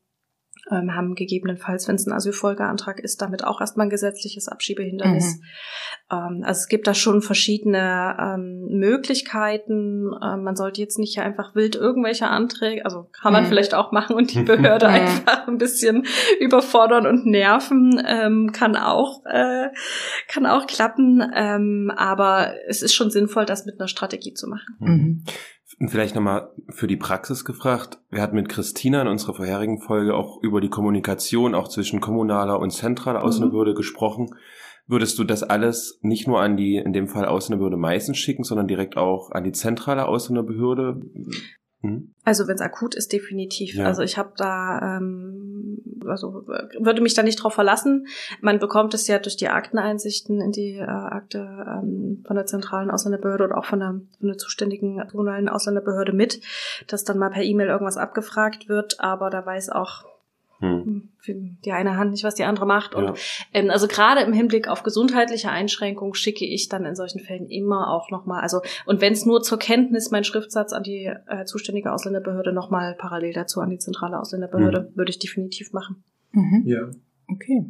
ähm, 0.70 0.94
haben 0.94 1.14
gegebenenfalls, 1.14 1.88
wenn 1.88 1.96
es 1.96 2.06
ein 2.06 2.12
Asylfolgeantrag 2.12 3.00
ist, 3.00 3.20
damit 3.20 3.44
auch 3.44 3.60
erstmal 3.60 3.86
ein 3.86 3.90
gesetzliches 3.90 4.48
Abschiebehindernis. 4.48 5.38
Mhm. 5.38 5.42
Ähm, 6.12 6.42
also 6.44 6.60
es 6.60 6.68
gibt 6.68 6.86
da 6.86 6.94
schon 6.94 7.20
verschiedene 7.20 8.16
ähm, 8.20 8.68
Möglichkeiten. 8.68 10.10
Ähm, 10.22 10.44
man 10.44 10.54
sollte 10.54 10.80
jetzt 10.80 10.98
nicht 10.98 11.18
einfach 11.18 11.54
wild 11.54 11.74
irgendwelche 11.74 12.28
Anträge, 12.28 12.84
also 12.84 13.08
kann 13.12 13.32
man 13.32 13.44
mhm. 13.44 13.48
vielleicht 13.48 13.74
auch 13.74 13.90
machen 13.92 14.14
und 14.14 14.32
die 14.32 14.42
Behörde 14.44 14.88
mhm. 14.88 14.94
einfach 14.94 15.48
ein 15.48 15.58
bisschen 15.58 16.06
überfordern 16.38 17.06
und 17.06 17.26
nerven, 17.26 18.00
ähm, 18.06 18.52
kann 18.52 18.76
auch 18.76 19.24
äh, 19.26 19.68
kann 20.28 20.46
auch 20.46 20.66
klappen. 20.66 21.22
Ähm, 21.34 21.92
aber 21.96 22.54
es 22.68 22.82
ist 22.82 22.94
schon 22.94 23.10
sinnvoll, 23.10 23.46
das 23.46 23.66
mit 23.66 23.80
einer 23.80 23.88
Strategie 23.88 24.34
zu 24.34 24.48
machen. 24.48 24.76
Mhm. 25.78 25.88
Vielleicht 25.88 26.14
nochmal 26.14 26.50
für 26.70 26.87
die 26.87 26.96
Praxis 26.96 27.44
gefragt. 27.44 27.98
Wir 28.11 28.22
hatten 28.22 28.37
mit 28.37 28.48
Christina 28.48 29.02
in 29.02 29.08
unserer 29.08 29.35
vorherigen 29.35 29.80
Folge 29.80 30.14
auch 30.14 30.42
über 30.42 30.61
die 30.61 30.70
Kommunikation 30.70 31.54
auch 31.54 31.68
zwischen 31.68 32.00
kommunaler 32.00 32.58
und 32.58 32.70
zentraler 32.70 33.20
mhm. 33.20 33.26
Ausländerbehörde 33.26 33.72
mhm. 33.72 33.76
gesprochen. 33.76 34.35
Würdest 34.87 35.18
du 35.18 35.24
das 35.24 35.42
alles 35.42 35.98
nicht 36.02 36.26
nur 36.26 36.40
an 36.40 36.56
die, 36.56 36.76
in 36.76 36.92
dem 36.92 37.08
Fall 37.08 37.24
Ausländerbehörde 37.24 37.76
meistens 37.76 38.18
schicken, 38.18 38.42
sondern 38.42 38.66
direkt 38.66 38.96
auch 38.96 39.30
an 39.30 39.44
die 39.44 39.52
zentrale 39.52 40.06
Ausländerbehörde? 40.06 41.00
Hm? 41.83 42.14
Also 42.25 42.47
wenn 42.47 42.55
es 42.55 42.61
akut 42.61 42.95
ist, 42.95 43.12
definitiv. 43.12 43.75
Ja. 43.75 43.87
Also 43.87 44.03
ich 44.03 44.16
habe 44.16 44.33
da, 44.37 44.97
ähm, 44.97 45.79
also 46.07 46.47
würde 46.79 47.03
mich 47.03 47.14
da 47.14 47.23
nicht 47.23 47.42
drauf 47.42 47.55
verlassen. 47.55 48.07
Man 48.40 48.61
bekommt 48.61 48.95
es 48.95 49.09
ja 49.09 49.18
durch 49.18 49.37
die 49.37 49.49
Akteneinsichten 49.49 50.40
in 50.40 50.53
die 50.53 50.77
äh, 50.77 50.85
Akte 50.85 51.38
ähm, 51.38 52.23
von 52.25 52.37
der 52.37 52.47
zentralen 52.47 52.90
Ausländerbehörde 52.90 53.45
oder 53.45 53.59
auch 53.59 53.64
von 53.64 53.81
der, 53.81 54.01
von 54.18 54.29
der 54.29 54.38
zuständigen 54.38 55.03
kommunalen 55.11 55.49
Ausländerbehörde 55.49 56.12
mit, 56.12 56.40
dass 56.87 57.05
dann 57.05 57.18
mal 57.18 57.31
per 57.31 57.42
E-Mail 57.42 57.68
irgendwas 57.68 57.97
abgefragt 57.97 58.68
wird. 58.68 59.01
Aber 59.01 59.29
da 59.31 59.45
weiß 59.45 59.71
auch 59.71 60.05
hm. 60.62 61.09
hm. 61.25 61.59
die 61.64 61.72
eine 61.72 61.96
Hand 61.96 62.12
nicht, 62.12 62.25
was 62.25 62.35
die 62.35 62.44
andere 62.44 62.66
macht. 62.66 62.94
Und 62.94 63.05
ja. 63.05 63.14
ähm, 63.53 63.70
also 63.70 63.88
gerade 63.88 64.22
im 64.22 64.33
Hinblick 64.33 64.68
auf 64.68 64.83
gesundheitliche 64.83 65.51
Einschränkungen 65.51 66.14
schicke 66.14 66.46
ich 66.46 66.68
dann 66.68 66.85
in 66.85 66.94
solchen 66.94 67.20
Fällen 67.20 67.48
immer 67.48 67.90
auch 67.90 68.11
nochmal, 68.11 68.40
also 68.40 68.61
und 68.87 69.01
wenn 69.01 69.12
es 69.12 69.27
nur 69.27 69.42
zur 69.42 69.59
Kenntnis 69.59 70.11
mein 70.11 70.25
Schriftsatz 70.25 70.72
an 70.72 70.83
die 70.83 71.12
äh, 71.27 71.44
zuständige 71.44 71.92
Ausländerbehörde 71.92 72.53
nochmal 72.53 72.94
parallel 72.98 73.33
dazu 73.33 73.61
an 73.61 73.70
die 73.70 73.79
zentrale 73.79 74.18
Ausländerbehörde, 74.18 74.90
mhm. 74.90 74.96
würde 74.96 75.11
ich 75.11 75.18
definitiv 75.18 75.72
machen. 75.72 76.05
Mhm. 76.33 76.62
Ja. 76.64 76.90
Okay. 77.29 77.66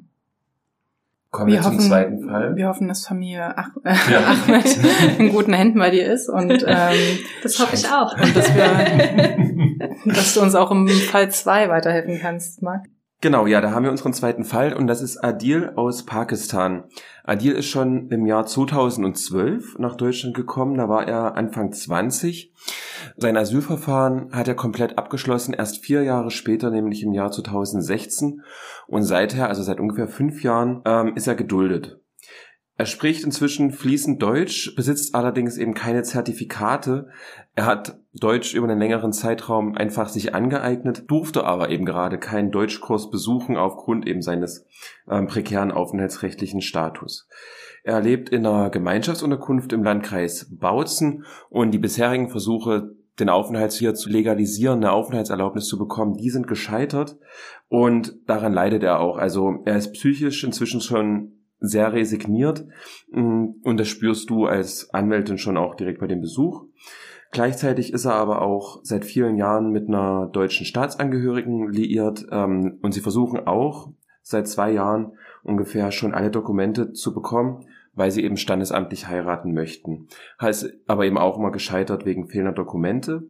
Kommen 1.32 1.50
wir, 1.50 1.60
wir 1.60 1.62
zum 1.62 1.80
zweiten 1.80 2.28
Fall. 2.28 2.56
Wir 2.56 2.68
hoffen, 2.68 2.88
dass 2.88 3.06
Familie 3.06 3.54
Ach 3.56 3.70
ja. 4.10 4.20
Ahmed 4.20 4.78
in 5.18 5.30
guten 5.30 5.54
Händen 5.54 5.78
bei 5.78 5.88
dir 5.88 6.12
ist 6.12 6.28
und 6.28 6.62
ähm, 6.68 7.18
das 7.42 7.58
hoffe 7.58 7.74
ich 7.74 7.88
auch. 7.88 8.14
Und 8.14 8.36
dass, 8.36 8.54
wir, 8.54 9.88
dass 10.12 10.34
du 10.34 10.42
uns 10.42 10.54
auch 10.54 10.70
im 10.70 10.86
Fall 10.88 11.30
zwei 11.30 11.70
weiterhelfen 11.70 12.18
kannst, 12.20 12.60
Marc. 12.60 12.84
Genau, 13.22 13.46
ja, 13.46 13.60
da 13.60 13.70
haben 13.70 13.84
wir 13.84 13.92
unseren 13.92 14.12
zweiten 14.12 14.42
Fall 14.42 14.74
und 14.74 14.88
das 14.88 15.00
ist 15.00 15.22
Adil 15.22 15.74
aus 15.76 16.04
Pakistan. 16.04 16.82
Adil 17.22 17.52
ist 17.52 17.66
schon 17.66 18.08
im 18.08 18.26
Jahr 18.26 18.46
2012 18.46 19.78
nach 19.78 19.94
Deutschland 19.94 20.34
gekommen, 20.34 20.76
da 20.76 20.88
war 20.88 21.06
er 21.06 21.36
Anfang 21.36 21.70
20. 21.70 22.52
Sein 23.16 23.36
Asylverfahren 23.36 24.32
hat 24.32 24.48
er 24.48 24.56
komplett 24.56 24.98
abgeschlossen, 24.98 25.54
erst 25.54 25.84
vier 25.84 26.02
Jahre 26.02 26.32
später, 26.32 26.70
nämlich 26.70 27.04
im 27.04 27.12
Jahr 27.12 27.30
2016. 27.30 28.42
Und 28.88 29.04
seither, 29.04 29.46
also 29.46 29.62
seit 29.62 29.78
ungefähr 29.78 30.08
fünf 30.08 30.42
Jahren, 30.42 30.82
ähm, 30.84 31.14
ist 31.14 31.28
er 31.28 31.36
geduldet. 31.36 32.01
Er 32.76 32.86
spricht 32.86 33.22
inzwischen 33.22 33.70
fließend 33.70 34.22
Deutsch, 34.22 34.74
besitzt 34.74 35.14
allerdings 35.14 35.58
eben 35.58 35.74
keine 35.74 36.02
Zertifikate. 36.02 37.08
Er 37.54 37.66
hat 37.66 38.00
Deutsch 38.14 38.54
über 38.54 38.66
einen 38.66 38.78
längeren 38.78 39.12
Zeitraum 39.12 39.74
einfach 39.74 40.08
sich 40.08 40.34
angeeignet, 40.34 41.04
durfte 41.08 41.44
aber 41.44 41.68
eben 41.68 41.84
gerade 41.84 42.18
keinen 42.18 42.50
Deutschkurs 42.50 43.10
besuchen 43.10 43.56
aufgrund 43.56 44.06
eben 44.06 44.22
seines 44.22 44.66
ähm, 45.08 45.26
prekären 45.26 45.70
aufenthaltsrechtlichen 45.70 46.62
Status. 46.62 47.28
Er 47.84 48.00
lebt 48.00 48.30
in 48.30 48.46
einer 48.46 48.70
Gemeinschaftsunterkunft 48.70 49.72
im 49.72 49.82
Landkreis 49.82 50.48
Bautzen 50.50 51.24
und 51.50 51.72
die 51.72 51.78
bisherigen 51.78 52.30
Versuche, 52.30 52.94
den 53.18 53.28
Aufenthalt 53.28 53.72
hier 53.72 53.94
zu 53.94 54.08
legalisieren, 54.08 54.78
eine 54.78 54.92
Aufenthaltserlaubnis 54.92 55.66
zu 55.66 55.78
bekommen, 55.78 56.16
die 56.16 56.30
sind 56.30 56.46
gescheitert 56.46 57.18
und 57.68 58.16
daran 58.26 58.54
leidet 58.54 58.82
er 58.82 59.00
auch. 59.00 59.18
Also 59.18 59.60
er 59.66 59.76
ist 59.76 59.92
psychisch 59.92 60.42
inzwischen 60.44 60.80
schon 60.80 61.41
sehr 61.62 61.92
resigniert 61.92 62.66
mm, 63.10 63.46
und 63.62 63.80
das 63.80 63.88
spürst 63.88 64.28
du 64.28 64.46
als 64.46 64.92
Anwältin 64.92 65.38
schon 65.38 65.56
auch 65.56 65.74
direkt 65.74 66.00
bei 66.00 66.06
dem 66.06 66.20
Besuch. 66.20 66.64
Gleichzeitig 67.30 67.94
ist 67.94 68.04
er 68.04 68.14
aber 68.14 68.42
auch 68.42 68.80
seit 68.82 69.06
vielen 69.06 69.36
Jahren 69.36 69.70
mit 69.70 69.88
einer 69.88 70.26
deutschen 70.26 70.66
Staatsangehörigen 70.66 71.70
liiert 71.70 72.26
ähm, 72.30 72.78
und 72.82 72.92
sie 72.92 73.00
versuchen 73.00 73.46
auch 73.46 73.90
seit 74.22 74.48
zwei 74.48 74.70
Jahren 74.72 75.12
ungefähr 75.42 75.90
schon 75.92 76.12
alle 76.12 76.30
Dokumente 76.30 76.92
zu 76.92 77.14
bekommen, 77.14 77.66
weil 77.94 78.10
sie 78.10 78.22
eben 78.22 78.36
standesamtlich 78.36 79.08
heiraten 79.08 79.54
möchten. 79.54 80.08
Heißt 80.40 80.72
aber 80.86 81.06
eben 81.06 81.18
auch 81.18 81.38
immer 81.38 81.50
gescheitert 81.50 82.04
wegen 82.04 82.28
fehlender 82.28 82.52
Dokumente. 82.52 83.28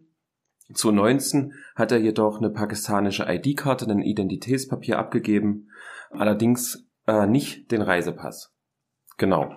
Zu 0.75 0.91
19 0.91 1.53
hat 1.75 1.93
er 1.93 1.99
jedoch 1.99 2.39
eine 2.39 2.51
pakistanische 2.51 3.27
ID-Karte, 3.29 3.91
ein 3.91 4.03
Identitätspapier 4.03 4.99
abgegeben. 4.99 5.69
Allerdings 6.11 6.89
äh, 7.07 7.27
nicht 7.27 7.71
den 7.71 7.83
Reisepass. 7.83 8.53
Genau. 9.19 9.55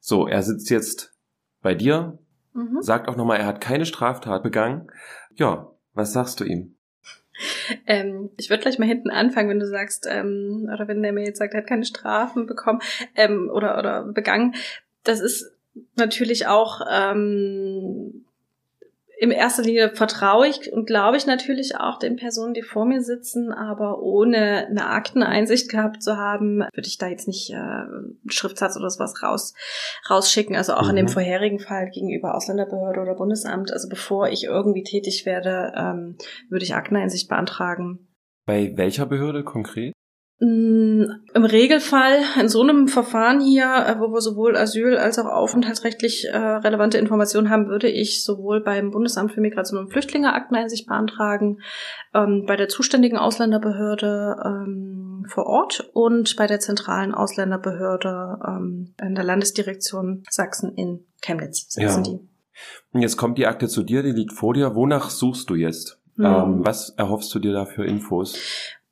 So, 0.00 0.26
er 0.26 0.42
sitzt 0.42 0.70
jetzt 0.70 1.14
bei 1.62 1.74
dir, 1.74 2.18
mhm. 2.52 2.80
sagt 2.80 3.08
auch 3.08 3.16
nochmal, 3.16 3.38
er 3.38 3.46
hat 3.46 3.60
keine 3.60 3.86
Straftat 3.86 4.42
begangen. 4.42 4.90
Ja, 5.34 5.70
was 5.94 6.12
sagst 6.12 6.40
du 6.40 6.44
ihm? 6.44 6.76
Ähm, 7.86 8.30
ich 8.36 8.48
würde 8.48 8.62
gleich 8.62 8.78
mal 8.78 8.88
hinten 8.88 9.10
anfangen, 9.10 9.48
wenn 9.48 9.58
du 9.58 9.66
sagst, 9.66 10.06
ähm, 10.08 10.70
oder 10.72 10.88
wenn 10.88 11.02
der 11.02 11.12
mir 11.12 11.24
jetzt 11.24 11.38
sagt, 11.38 11.54
er 11.54 11.60
hat 11.60 11.68
keine 11.68 11.84
Strafen 11.84 12.46
bekommen 12.46 12.80
ähm, 13.14 13.50
oder, 13.52 13.78
oder 13.78 14.04
begangen. 14.04 14.54
Das 15.04 15.20
ist 15.20 15.52
natürlich 15.96 16.46
auch 16.46 16.80
ähm, 16.90 18.25
in 19.18 19.30
erster 19.30 19.62
Linie 19.62 19.94
vertraue 19.94 20.46
ich 20.46 20.72
und 20.72 20.86
glaube 20.86 21.16
ich 21.16 21.26
natürlich 21.26 21.76
auch 21.76 21.98
den 21.98 22.16
Personen, 22.16 22.52
die 22.52 22.62
vor 22.62 22.84
mir 22.84 23.00
sitzen, 23.00 23.50
aber 23.50 24.02
ohne 24.02 24.66
eine 24.66 24.86
Akteneinsicht 24.86 25.70
gehabt 25.70 26.02
zu 26.02 26.18
haben, 26.18 26.58
würde 26.58 26.86
ich 26.86 26.98
da 26.98 27.08
jetzt 27.08 27.26
nicht 27.26 27.50
äh, 27.50 27.56
einen 27.56 28.18
Schriftsatz 28.28 28.76
oder 28.76 28.90
sowas 28.90 29.22
raus, 29.22 29.54
rausschicken. 30.10 30.54
Also 30.54 30.74
auch 30.74 30.84
mhm. 30.84 30.90
in 30.90 30.96
dem 30.96 31.06
mhm. 31.06 31.10
vorherigen 31.10 31.58
Fall 31.58 31.88
gegenüber 31.90 32.34
Ausländerbehörde 32.34 33.00
oder 33.00 33.14
Bundesamt. 33.14 33.72
Also 33.72 33.88
bevor 33.88 34.28
ich 34.28 34.44
irgendwie 34.44 34.82
tätig 34.82 35.24
werde, 35.24 35.72
ähm, 35.74 36.18
würde 36.50 36.64
ich 36.64 36.74
Akteneinsicht 36.74 37.28
beantragen. 37.28 38.06
Bei 38.44 38.76
welcher 38.76 39.06
Behörde 39.06 39.44
konkret? 39.44 39.95
Mm, 40.38 41.04
Im 41.32 41.44
Regelfall 41.46 42.18
in 42.38 42.50
so 42.50 42.60
einem 42.60 42.88
Verfahren 42.88 43.40
hier, 43.40 43.64
äh, 43.64 43.98
wo 43.98 44.12
wir 44.12 44.20
sowohl 44.20 44.54
Asyl 44.54 44.98
als 44.98 45.18
auch 45.18 45.24
aufenthaltsrechtlich 45.24 46.26
äh, 46.28 46.36
relevante 46.36 46.98
Informationen 46.98 47.48
haben, 47.48 47.68
würde 47.68 47.88
ich 47.88 48.22
sowohl 48.22 48.62
beim 48.62 48.90
Bundesamt 48.90 49.32
für 49.32 49.40
Migration 49.40 49.80
und 49.80 49.90
Flüchtlinge 49.90 50.34
Akteneinsicht 50.34 50.86
beantragen, 50.86 51.60
ähm, 52.12 52.44
bei 52.46 52.56
der 52.56 52.68
zuständigen 52.68 53.16
Ausländerbehörde 53.16 54.36
ähm, 54.44 55.24
vor 55.26 55.46
Ort 55.46 55.88
und 55.94 56.36
bei 56.36 56.46
der 56.46 56.60
zentralen 56.60 57.14
Ausländerbehörde 57.14 58.38
ähm, 58.46 58.94
in 59.00 59.14
der 59.14 59.24
Landesdirektion 59.24 60.22
Sachsen 60.28 60.74
in 60.74 61.06
Chemnitz 61.22 61.72
sitzen 61.72 62.04
Ja. 62.04 62.10
die. 62.10 62.28
Und 62.92 63.00
jetzt 63.00 63.16
kommt 63.16 63.38
die 63.38 63.46
Akte 63.46 63.68
zu 63.68 63.82
dir, 63.82 64.02
die 64.02 64.12
liegt 64.12 64.34
vor 64.34 64.52
dir. 64.52 64.74
Wonach 64.74 65.08
suchst 65.08 65.48
du 65.48 65.54
jetzt? 65.54 65.98
Hm. 66.16 66.24
Ähm, 66.24 66.60
was 66.64 66.90
erhoffst 66.90 67.34
du 67.34 67.38
dir 67.38 67.52
da 67.52 67.64
für 67.64 67.84
Infos? 67.84 68.38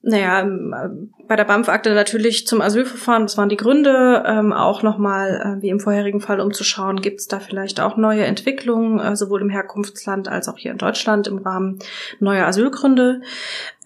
Naja, 0.07 0.40
ähm, 0.40 0.75
äh, 0.77 1.25
bei 1.27 1.35
der 1.35 1.45
BAMF-Akte 1.45 1.95
natürlich 1.95 2.47
zum 2.47 2.61
Asylverfahren, 2.61 3.23
das 3.23 3.38
waren 3.38 3.49
die 3.49 3.57
Gründe, 3.57 4.23
ähm, 4.27 4.53
auch 4.53 4.83
nochmal, 4.83 5.57
äh, 5.59 5.62
wie 5.62 5.71
im 5.71 5.81
vorherigen 5.81 6.21
Fall, 6.21 6.40
um 6.40 6.53
zu 6.53 6.62
gibt 7.01 7.21
es 7.21 7.27
da 7.29 7.40
vielleicht 7.40 7.81
auch 7.81 7.97
neue 7.97 8.25
Entwicklungen, 8.25 9.01
äh, 9.01 9.17
sowohl 9.17 9.40
im 9.40 9.49
Herkunftsland 9.49 10.29
als 10.29 10.49
auch 10.49 10.59
hier 10.59 10.73
in 10.73 10.79
Deutschland 10.79 11.27
im 11.27 11.38
Rahmen 11.38 11.79
neuer 12.21 12.47
Asylgründe. 12.47 13.23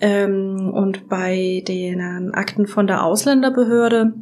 Ähm, 0.01 0.73
und 0.75 1.09
bei 1.09 1.63
den 1.69 2.35
Akten 2.35 2.67
von 2.67 2.89
der 2.89 3.05
Ausländerbehörde 3.05 4.13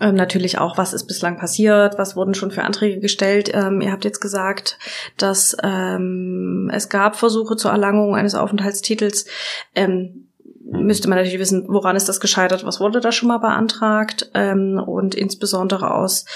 ähm, 0.00 0.14
natürlich 0.14 0.58
auch, 0.58 0.76
was 0.76 0.92
ist 0.92 1.06
bislang 1.06 1.38
passiert, 1.38 1.98
was 1.98 2.16
wurden 2.16 2.34
schon 2.34 2.50
für 2.50 2.64
Anträge 2.64 3.00
gestellt. 3.00 3.50
Ähm, 3.54 3.80
ihr 3.80 3.92
habt 3.92 4.04
jetzt 4.04 4.20
gesagt, 4.20 4.78
dass 5.16 5.56
ähm, 5.62 6.70
es 6.72 6.90
gab 6.90 7.16
Versuche 7.16 7.56
zur 7.56 7.70
Erlangung 7.70 8.14
eines 8.14 8.34
Aufenthaltstitels. 8.34 9.26
Ähm, 9.74 10.27
müsste 10.70 11.08
man 11.08 11.18
natürlich 11.18 11.38
wissen, 11.38 11.64
woran 11.68 11.96
ist 11.96 12.08
das 12.08 12.20
gescheitert, 12.20 12.64
was 12.64 12.80
wurde 12.80 13.00
da 13.00 13.12
schon 13.12 13.28
mal 13.28 13.38
beantragt 13.38 14.30
ähm, 14.34 14.82
und 14.84 15.14
insbesondere 15.14 15.94
aus 15.94 16.26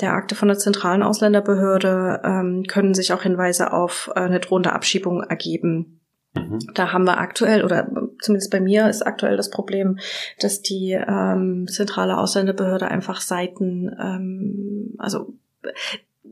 der 0.00 0.12
Akte 0.12 0.34
von 0.34 0.48
der 0.48 0.58
zentralen 0.58 1.02
Ausländerbehörde 1.02 2.20
ähm, 2.24 2.64
können 2.68 2.94
sich 2.94 3.12
auch 3.12 3.22
Hinweise 3.22 3.72
auf 3.72 4.10
äh, 4.14 4.20
eine 4.20 4.40
drohende 4.40 4.72
Abschiebung 4.72 5.22
ergeben. 5.22 6.00
Mhm. 6.34 6.58
Da 6.74 6.92
haben 6.92 7.04
wir 7.04 7.18
aktuell, 7.18 7.64
oder 7.64 7.90
zumindest 8.20 8.50
bei 8.50 8.60
mir 8.60 8.88
ist 8.88 9.06
aktuell 9.06 9.36
das 9.36 9.50
Problem, 9.50 9.98
dass 10.40 10.62
die 10.62 10.92
ähm, 10.92 11.66
zentrale 11.66 12.18
Ausländerbehörde 12.18 12.88
einfach 12.88 13.20
Seiten, 13.20 13.90
ähm, 13.98 14.94
also 14.98 15.34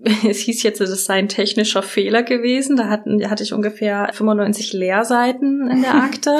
es 0.28 0.38
hieß 0.38 0.62
jetzt, 0.62 0.80
das 0.80 1.04
sei 1.04 1.14
ein 1.14 1.28
technischer 1.28 1.82
Fehler 1.82 2.22
gewesen. 2.22 2.76
Da 2.76 2.88
hatten, 2.88 3.28
hatte 3.28 3.42
ich 3.42 3.52
ungefähr 3.52 4.10
95 4.12 4.72
Leerseiten 4.72 5.68
in 5.70 5.82
der 5.82 5.94
Akte. 6.02 6.36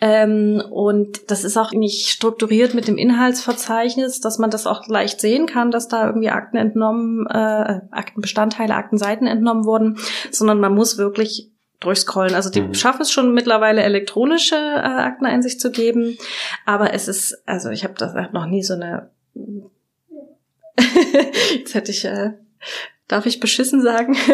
Ähm, 0.00 0.62
und 0.70 1.30
das 1.30 1.44
ist 1.44 1.56
auch 1.56 1.72
nicht 1.72 2.08
strukturiert 2.08 2.74
mit 2.74 2.88
dem 2.88 2.98
Inhaltsverzeichnis, 2.98 4.20
dass 4.20 4.38
man 4.38 4.50
das 4.50 4.66
auch 4.66 4.86
leicht 4.88 5.20
sehen 5.20 5.46
kann, 5.46 5.70
dass 5.70 5.88
da 5.88 6.06
irgendwie 6.06 6.30
Akten 6.30 6.56
entnommen, 6.56 7.26
äh, 7.26 7.80
Aktenbestandteile, 7.90 8.74
Aktenseiten 8.74 9.26
entnommen 9.26 9.64
wurden, 9.64 9.98
sondern 10.30 10.60
man 10.60 10.74
muss 10.74 10.98
wirklich 10.98 11.50
durchscrollen. 11.80 12.34
Also 12.34 12.50
die 12.50 12.62
Mhm. 12.62 12.74
schaffen 12.74 13.02
es 13.02 13.12
schon 13.12 13.34
mittlerweile 13.34 13.82
elektronische 13.82 14.56
äh, 14.56 14.78
Akteneinsicht 14.80 15.60
zu 15.60 15.70
geben, 15.70 16.18
aber 16.66 16.92
es 16.94 17.08
ist, 17.08 17.42
also 17.46 17.70
ich 17.70 17.84
habe 17.84 17.94
das 17.94 18.14
hab 18.14 18.32
noch 18.32 18.46
nie 18.46 18.62
so 18.62 18.74
eine 18.74 19.10
Jetzt 21.58 21.74
hätte 21.74 21.90
ich, 21.92 22.04
äh, 22.04 22.32
darf 23.08 23.26
ich 23.26 23.40
beschissen 23.40 23.82
sagen? 23.82 24.16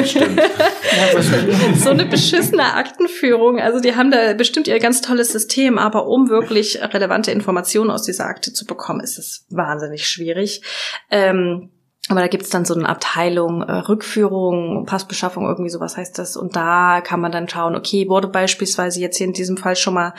So 1.77 1.91
eine 1.91 2.05
beschissene 2.05 2.75
Aktenführung. 2.75 3.61
Also 3.61 3.81
die 3.81 3.95
haben 3.95 4.11
da 4.11 4.35
bestimmt 4.35 4.67
ihr 4.67 4.79
ganz 4.81 5.01
tolles 5.01 5.33
System, 5.33 5.79
aber 5.79 6.07
um 6.07 6.29
wirklich 6.29 6.83
relevante 6.83 7.31
Informationen 7.31 7.91
aus 7.91 8.03
dieser 8.03 8.27
Akte 8.27 8.53
zu 8.53 8.67
bekommen, 8.67 9.01
ist 9.01 9.19
es 9.19 9.47
wahnsinnig 9.51 10.09
schwierig. 10.09 10.63
Ähm, 11.11 11.71
aber 12.11 12.21
da 12.21 12.27
gibt's 12.27 12.51
dann 12.51 12.65
so 12.65 12.75
eine 12.75 12.89
Abteilung 12.89 13.63
äh, 13.63 13.73
Rückführung, 13.73 14.85
Passbeschaffung, 14.85 15.47
irgendwie 15.47 15.71
sowas 15.71 15.97
heißt 15.97 16.19
das. 16.19 16.37
Und 16.37 16.57
da 16.57 17.01
kann 17.01 17.21
man 17.21 17.33
dann 17.33 17.49
schauen, 17.49 17.77
okay, 17.77 18.09
wurde 18.09 18.29
beispielsweise 18.29 19.01
jetzt 19.01 19.17
hier 19.17 19.29
in 19.29 19.33
diesem 19.33 19.57
Fall 19.57 19.77
schon 19.77 19.95
mal 19.95 20.13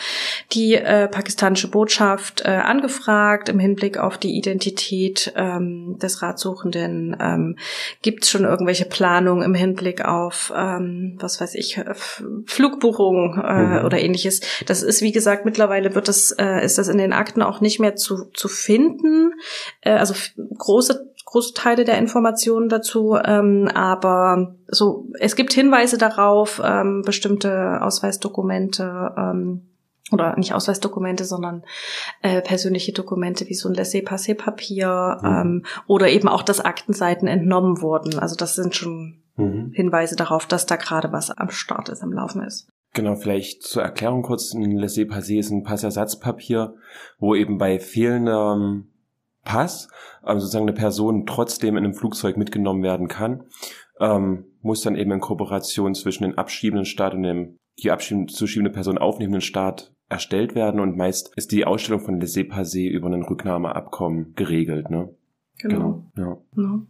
die 0.53 0.75
äh, 0.75 1.07
pakistanische 1.07 1.69
Botschaft 1.69 2.41
äh, 2.45 2.49
angefragt 2.49 3.49
im 3.49 3.59
Hinblick 3.59 3.97
auf 3.97 4.17
die 4.17 4.37
Identität 4.37 5.33
ähm, 5.35 5.97
des 6.01 6.21
Ratsuchenden? 6.21 7.15
Ähm, 7.19 7.57
gibt's 8.01 8.29
schon 8.29 8.45
irgendwelche 8.45 8.85
Planungen 8.85 9.43
im 9.43 9.53
Hinblick 9.53 10.05
auf, 10.05 10.51
ähm, 10.55 11.17
was 11.19 11.41
weiß 11.41 11.55
ich, 11.55 11.77
F- 11.77 12.23
Flugbuchungen 12.45 13.39
äh, 13.39 13.79
Mhm. 13.79 13.85
oder 13.85 13.99
ähnliches? 13.99 14.39
Das 14.65 14.81
ist, 14.81 15.01
wie 15.01 15.11
gesagt, 15.11 15.43
mittlerweile 15.45 15.93
wird 15.93 16.07
das, 16.07 16.31
äh, 16.31 16.63
ist 16.63 16.77
das 16.77 16.87
in 16.87 16.97
den 16.97 17.11
Akten 17.13 17.41
auch 17.41 17.59
nicht 17.59 17.79
mehr 17.81 17.97
zu, 17.97 18.25
zu 18.33 18.47
finden. 18.47 19.33
Äh, 19.81 19.91
also 19.91 20.13
große 20.57 21.10
große 21.31 21.53
Teile 21.53 21.85
der 21.85 21.97
Informationen 21.97 22.67
dazu, 22.67 23.15
ähm, 23.23 23.69
aber 23.73 24.55
so 24.67 25.07
es 25.19 25.35
gibt 25.35 25.53
Hinweise 25.53 25.97
darauf, 25.97 26.61
ähm, 26.63 27.03
bestimmte 27.05 27.81
Ausweisdokumente 27.81 29.13
ähm, 29.17 29.67
oder 30.11 30.35
nicht 30.35 30.53
Ausweisdokumente, 30.53 31.23
sondern 31.23 31.63
äh, 32.21 32.41
persönliche 32.41 32.91
Dokumente 32.91 33.47
wie 33.47 33.53
so 33.53 33.69
ein 33.69 33.75
Laissez-passer-Papier 33.75 35.19
Mhm. 35.21 35.27
ähm, 35.27 35.65
oder 35.87 36.09
eben 36.09 36.27
auch, 36.27 36.43
dass 36.43 36.59
Aktenseiten 36.59 37.29
entnommen 37.29 37.81
wurden. 37.81 38.19
Also 38.19 38.35
das 38.35 38.55
sind 38.55 38.75
schon 38.75 39.21
Mhm. 39.37 39.71
Hinweise 39.73 40.17
darauf, 40.17 40.45
dass 40.45 40.65
da 40.65 40.75
gerade 40.75 41.13
was 41.13 41.31
am 41.31 41.49
Start 41.49 41.87
ist, 41.87 42.03
am 42.03 42.11
Laufen 42.11 42.43
ist. 42.43 42.67
Genau, 42.93 43.15
vielleicht 43.15 43.63
zur 43.63 43.83
Erklärung 43.83 44.21
kurz, 44.21 44.53
ein 44.53 44.77
Laissez-Passer 44.77 45.35
ist 45.35 45.49
ein 45.49 45.63
Passersatzpapier, 45.63 46.73
wo 47.19 47.33
eben 47.35 47.57
bei 47.57 47.79
fehlendem 47.79 48.90
Pass 49.43 49.89
ähm, 50.25 50.39
sozusagen 50.39 50.65
eine 50.65 50.77
Person 50.77 51.25
trotzdem 51.25 51.77
in 51.77 51.83
einem 51.83 51.93
Flugzeug 51.93 52.37
mitgenommen 52.37 52.83
werden 52.83 53.07
kann, 53.07 53.43
ähm, 53.99 54.45
muss 54.61 54.81
dann 54.81 54.95
eben 54.95 55.11
in 55.11 55.19
Kooperation 55.19 55.95
zwischen 55.95 56.23
dem 56.23 56.37
abschiebenden 56.37 56.85
Staat 56.85 57.13
und 57.13 57.23
dem 57.23 57.57
die 57.79 57.91
abschiebende, 57.91 58.69
Person 58.69 58.97
aufnehmenden 58.97 59.41
Staat 59.41 59.93
erstellt 60.09 60.55
werden 60.55 60.79
und 60.79 60.97
meist 60.97 61.31
ist 61.37 61.51
die 61.51 61.65
Ausstellung 61.65 62.01
von 62.01 62.19
Laissez-Passer 62.19 62.79
über 62.79 63.07
ein 63.07 63.23
Rücknahmeabkommen 63.23 64.33
geregelt, 64.35 64.89
ne? 64.89 65.15
Genau. 65.61 66.03
Ja. 66.17 66.23
Ja. 66.23 66.37
Mhm. 66.55 66.87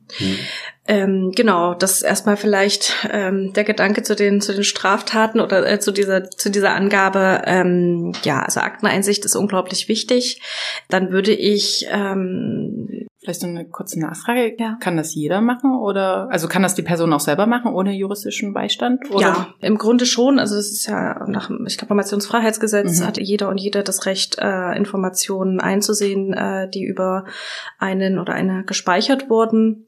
Ähm, 0.88 1.32
genau, 1.36 1.74
das 1.74 1.98
ist 1.98 2.02
erstmal 2.04 2.38
vielleicht 2.38 3.08
ähm, 3.12 3.54
der 3.54 3.64
Gedanke 3.64 4.04
zu 4.04 4.16
den 4.16 4.42
zu 4.42 4.54
den 4.54 4.64
Straftaten 4.64 5.40
oder 5.40 5.70
äh, 5.70 5.80
zu 5.80 5.92
dieser 5.92 6.30
zu 6.30 6.50
dieser 6.50 6.74
Angabe. 6.74 7.42
Ähm, 7.46 8.14
ja, 8.24 8.42
also 8.42 8.62
Akteneinsicht 8.62 9.26
ist 9.26 9.36
unglaublich 9.36 9.88
wichtig. 9.88 10.42
Dann 10.90 11.12
würde 11.12 11.34
ich 11.34 11.86
ähm, 11.90 13.08
Vielleicht 13.24 13.42
so 13.42 13.48
eine 13.48 13.66
kurze 13.66 14.00
Nachfrage. 14.00 14.56
Ja. 14.58 14.78
Kann 14.80 14.98
das 14.98 15.14
jeder 15.14 15.42
machen 15.42 15.76
oder 15.76 16.28
also 16.32 16.48
kann 16.48 16.64
das 16.64 16.74
die 16.74 16.82
Person 16.82 17.14
auch 17.14 17.20
selber 17.20 17.46
machen 17.46 17.72
ohne 17.72 17.94
juristischen 17.94 18.52
Beistand? 18.52 19.12
Oder? 19.12 19.22
ja 19.22 19.48
im 19.60 19.78
Grunde 19.78 20.08
schon. 20.08 20.40
Also 20.40 20.56
es 20.56 20.72
ist 20.72 20.88
ja 20.88 21.24
nach 21.28 21.48
dem 21.48 21.66
ich 21.68 21.78
glaube 21.78 21.92
Informationsfreiheitsgesetz 21.92 23.00
Mhm. 23.00 23.06
hat 23.06 23.20
jeder 23.20 23.50
und 23.50 23.60
jede 23.60 23.84
das 23.84 24.08
Recht 24.08 24.38
äh, 24.40 24.76
Informationen 24.76 25.60
einzusehen, 25.60 26.34
äh, 26.34 26.68
die 26.70 26.84
über 26.84 27.26
einen 27.78 28.18
oder 28.18 28.34
eine 28.34 28.64
gespeichert 28.64 29.30
wurden. 29.30 29.86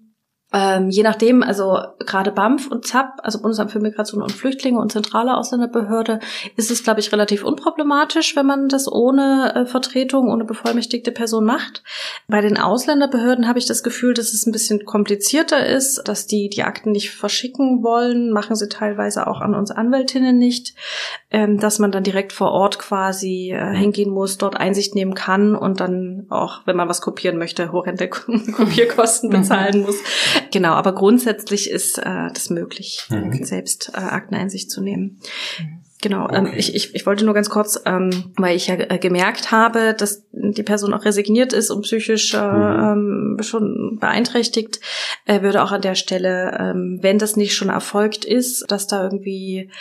Ähm, 0.53 0.89
je 0.89 1.03
nachdem, 1.03 1.41
also 1.41 1.79
gerade 1.99 2.31
BAMF 2.31 2.67
und 2.67 2.85
ZAP, 2.85 3.19
also 3.23 3.41
Bundesamt 3.41 3.71
für 3.71 3.79
Migration 3.79 4.21
und 4.21 4.31
Flüchtlinge 4.31 4.79
und 4.79 4.91
zentrale 4.91 5.35
Ausländerbehörde, 5.35 6.19
ist 6.55 6.69
es, 6.69 6.83
glaube 6.83 6.99
ich, 6.99 7.11
relativ 7.11 7.43
unproblematisch, 7.43 8.35
wenn 8.35 8.45
man 8.45 8.69
das 8.69 8.91
ohne 8.91 9.53
äh, 9.55 9.65
Vertretung, 9.65 10.29
ohne 10.29 10.45
bevollmächtigte 10.45 11.11
Person 11.11 11.45
macht. 11.45 11.83
Bei 12.27 12.41
den 12.41 12.57
Ausländerbehörden 12.57 13.47
habe 13.47 13.57
ich 13.57 13.65
das 13.65 13.81
Gefühl, 13.83 14.13
dass 14.13 14.33
es 14.33 14.45
ein 14.45 14.51
bisschen 14.51 14.85
komplizierter 14.85 15.65
ist, 15.65 16.07
dass 16.07 16.27
die 16.27 16.49
die 16.49 16.63
Akten 16.63 16.91
nicht 16.91 17.11
verschicken 17.11 17.83
wollen, 17.83 18.31
machen 18.31 18.55
sie 18.55 18.69
teilweise 18.69 19.27
auch 19.27 19.41
an 19.41 19.55
uns 19.55 19.71
Anwältinnen 19.71 20.37
nicht, 20.37 20.75
ähm, 21.31 21.59
dass 21.59 21.79
man 21.79 21.91
dann 21.91 22.03
direkt 22.03 22.31
vor 22.31 22.51
Ort 22.51 22.77
quasi 22.77 23.51
äh, 23.51 23.75
hingehen 23.75 24.11
muss, 24.11 24.37
dort 24.37 24.55
Einsicht 24.57 24.93
nehmen 24.93 25.15
kann 25.15 25.55
und 25.55 25.79
dann 25.79 26.27
auch, 26.29 26.61
wenn 26.65 26.75
man 26.75 26.89
was 26.89 27.01
kopieren 27.01 27.37
möchte, 27.37 27.71
horrende 27.71 28.07
Kopierkosten 28.09 29.29
Mhm. 29.29 29.33
bezahlen 29.33 29.81
muss. 29.81 29.95
Genau, 30.51 30.73
aber 30.73 30.93
grundsätzlich 30.93 31.69
ist 31.69 31.97
äh, 31.97 32.29
das 32.33 32.49
möglich, 32.49 33.05
Mhm. 33.09 33.43
selbst 33.43 33.91
äh, 33.93 33.97
Akteneinsicht 33.97 34.69
zu 34.71 34.81
nehmen. 34.81 35.19
Genau, 36.01 36.27
ähm, 36.33 36.47
Okay. 36.47 36.55
ich, 36.57 36.75
ich, 36.75 36.93
ich 36.95 37.05
wollte 37.05 37.23
nur 37.23 37.33
ganz 37.33 37.49
kurz, 37.49 37.81
ähm, 37.85 38.33
weil 38.35 38.57
ich 38.57 38.67
ja 38.67 38.75
äh, 38.75 38.97
gemerkt 38.99 39.51
habe, 39.51 39.95
dass 39.97 40.25
die 40.33 40.63
Person 40.63 40.93
auch 40.93 41.05
resigniert 41.05 41.53
ist 41.53 41.71
und 41.71 41.83
psychisch 41.83 42.33
äh, 42.33 42.37
ähm, 42.37 43.37
schon 43.39 43.99
beeinträchtigt, 44.01 44.81
äh, 45.25 45.41
würde 45.43 45.63
auch 45.63 45.71
an 45.71 45.81
der 45.81 45.95
Stelle, 45.95 46.57
ähm, 46.59 46.99
wenn 47.01 47.19
das 47.19 47.37
nicht 47.37 47.55
schon 47.55 47.69
erfolgt 47.69 48.25
ist, 48.25 48.65
dass 48.69 48.87
da 48.87 49.01
irgendwie 49.01 49.71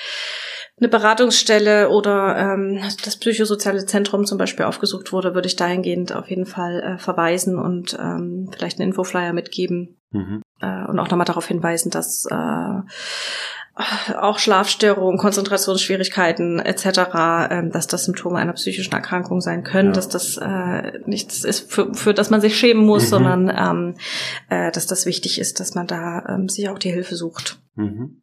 eine 0.79 0.89
Beratungsstelle 0.89 1.89
oder 1.91 2.37
ähm, 2.37 2.81
das 3.05 3.17
psychosoziale 3.17 3.85
Zentrum 3.87 4.25
zum 4.25 4.39
Beispiel 4.39 4.65
aufgesucht 4.65 5.13
wurde, 5.13 5.35
würde 5.35 5.49
ich 5.49 5.57
dahingehend 5.57 6.15
auf 6.15 6.31
jeden 6.31 6.47
Fall 6.47 6.81
äh, 6.83 6.99
verweisen 6.99 7.59
und 7.59 7.97
ähm, 8.01 8.49
vielleicht 8.57 8.79
einen 8.79 8.91
Infoflyer 8.91 9.33
mitgeben, 9.33 9.97
Mhm. 10.15 10.43
Äh, 10.63 10.85
und 10.89 10.99
auch 10.99 11.09
nochmal 11.09 11.27
darauf 11.27 11.47
hinweisen, 11.47 11.91
dass 11.91 12.27
äh, 12.27 12.81
auch 14.17 14.39
Schlafstörungen, 14.39 15.19
Konzentrationsschwierigkeiten 15.19 16.59
etc., 16.59 16.87
äh, 16.87 17.69
dass 17.71 17.87
das 17.87 18.05
Symptome 18.05 18.39
einer 18.39 18.53
psychischen 18.53 18.93
Erkrankung 18.93 19.41
sein 19.41 19.65
können, 19.65 19.89
ja. 19.89 19.95
dass 19.95 20.09
das 20.09 20.37
äh, 20.37 20.99
nichts 21.07 21.45
ist, 21.45 21.71
für, 21.71 21.95
für 21.95 22.13
das 22.13 22.31
man 22.31 22.41
sich 22.41 22.57
schämen 22.57 22.85
muss, 22.85 23.05
mhm. 23.05 23.09
sondern 23.09 23.49
ähm, 23.49 23.95
äh, 24.51 24.71
dass 24.73 24.87
das 24.87 25.07
wichtig 25.07 25.41
ist, 25.41 25.59
dass 25.61 25.75
man 25.75 25.87
da 25.87 26.25
ähm, 26.29 26.49
sich 26.49 26.69
auch 26.69 26.79
die 26.79 26.93
Hilfe 26.93 27.17
sucht. 27.17 27.61
Mhm. 27.75 28.23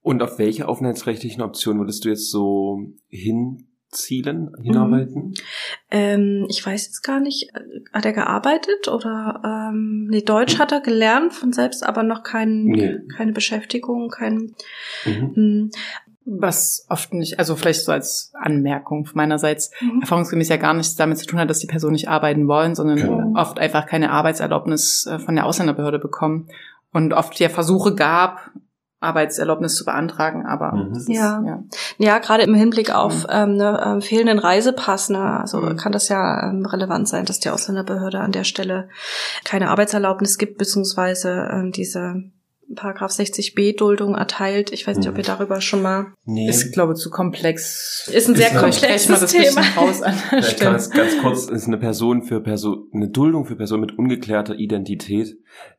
Und 0.00 0.22
auf 0.22 0.38
welche 0.38 0.68
aufenthaltsrechtlichen 0.68 1.42
Optionen 1.42 1.80
würdest 1.80 2.04
du 2.04 2.08
jetzt 2.08 2.30
so 2.30 2.80
hin 3.08 3.67
Zielen 3.90 4.52
hinarbeiten? 4.62 5.22
Mhm. 5.22 5.34
Ähm, 5.90 6.46
ich 6.48 6.64
weiß 6.64 6.86
jetzt 6.86 7.02
gar 7.02 7.20
nicht, 7.20 7.50
hat 7.92 8.04
er 8.04 8.12
gearbeitet 8.12 8.88
oder 8.88 9.40
ähm, 9.44 10.08
nee, 10.10 10.22
Deutsch 10.22 10.58
hat 10.58 10.72
er 10.72 10.80
gelernt 10.80 11.32
von 11.32 11.52
selbst, 11.52 11.84
aber 11.84 12.02
noch 12.02 12.22
kein, 12.22 12.64
nee. 12.64 12.98
keine 13.16 13.32
Beschäftigung, 13.32 14.10
kein 14.10 14.54
mhm. 15.06 15.32
Hm. 15.34 15.70
was 16.24 16.86
oft 16.90 17.14
nicht, 17.14 17.38
also 17.38 17.56
vielleicht 17.56 17.84
so 17.84 17.92
als 17.92 18.32
Anmerkung 18.34 19.08
meinerseits, 19.14 19.70
mhm. 19.80 20.02
erfahrungsgemäß 20.02 20.50
ja 20.50 20.56
gar 20.56 20.74
nichts 20.74 20.96
damit 20.96 21.18
zu 21.18 21.26
tun 21.26 21.40
hat, 21.40 21.48
dass 21.48 21.60
die 21.60 21.66
Personen 21.66 21.94
nicht 21.94 22.08
arbeiten 22.08 22.46
wollen, 22.46 22.74
sondern 22.74 22.96
genau. 22.98 23.40
oft 23.40 23.58
einfach 23.58 23.86
keine 23.86 24.10
Arbeitserlaubnis 24.10 25.06
äh, 25.06 25.18
von 25.18 25.34
der 25.34 25.46
Ausländerbehörde 25.46 25.98
bekommen 25.98 26.48
und 26.92 27.14
oft 27.14 27.38
ja 27.40 27.48
Versuche 27.48 27.94
gab, 27.94 28.50
Arbeitserlaubnis 29.00 29.76
zu 29.76 29.84
beantragen, 29.84 30.44
aber 30.44 30.72
mhm. 30.72 30.92
ist, 30.92 31.08
ja. 31.08 31.40
ja, 31.46 31.62
ja, 31.98 32.18
gerade 32.18 32.42
im 32.42 32.54
Hinblick 32.54 32.92
auf 32.92 33.24
mhm. 33.24 33.30
ähm, 33.30 33.56
ne, 33.56 33.98
äh, 33.98 34.00
fehlenden 34.00 34.40
Reisepass, 34.40 35.08
ne, 35.08 35.40
also 35.40 35.60
mhm. 35.60 35.76
kann 35.76 35.92
das 35.92 36.08
ja 36.08 36.48
ähm, 36.48 36.66
relevant 36.66 37.08
sein, 37.08 37.24
dass 37.24 37.38
die 37.38 37.50
Ausländerbehörde 37.50 38.20
an 38.20 38.32
der 38.32 38.44
Stelle 38.44 38.88
keine 39.44 39.70
Arbeitserlaubnis 39.70 40.36
gibt 40.36 40.58
beziehungsweise 40.58 41.48
ähm, 41.52 41.70
diese 41.70 42.24
Paragraph 42.74 43.10
60b 43.10 43.76
Duldung 43.76 44.14
erteilt. 44.14 44.72
Ich 44.72 44.86
weiß 44.86 44.98
nicht, 44.98 45.08
ob 45.08 45.16
ihr 45.16 45.22
mhm. 45.24 45.26
darüber 45.26 45.60
schon 45.60 45.82
mal. 45.82 46.12
Nee. 46.24 46.48
Ist, 46.48 46.72
glaube 46.72 46.92
ich, 46.92 46.98
zu 46.98 47.10
komplex. 47.10 48.10
Ist 48.12 48.28
ein 48.28 48.34
sehr 48.34 48.52
ist 48.52 48.58
komplexes 48.58 49.08
mal 49.08 49.20
das 49.20 49.32
Thema. 49.32 49.62
Raus 49.76 50.02
an 50.02 50.14
der 50.30 50.42
Stelle. 50.42 50.70
Ganz, 50.72 50.90
ganz 50.90 51.18
kurz, 51.18 51.46
ist 51.48 51.66
eine 51.66 51.78
Person 51.78 52.22
für 52.22 52.40
Person, 52.40 52.88
eine 52.92 53.08
Duldung 53.08 53.46
für 53.46 53.56
Person 53.56 53.80
mit 53.80 53.96
ungeklärter 53.96 54.54
Identität, 54.54 55.36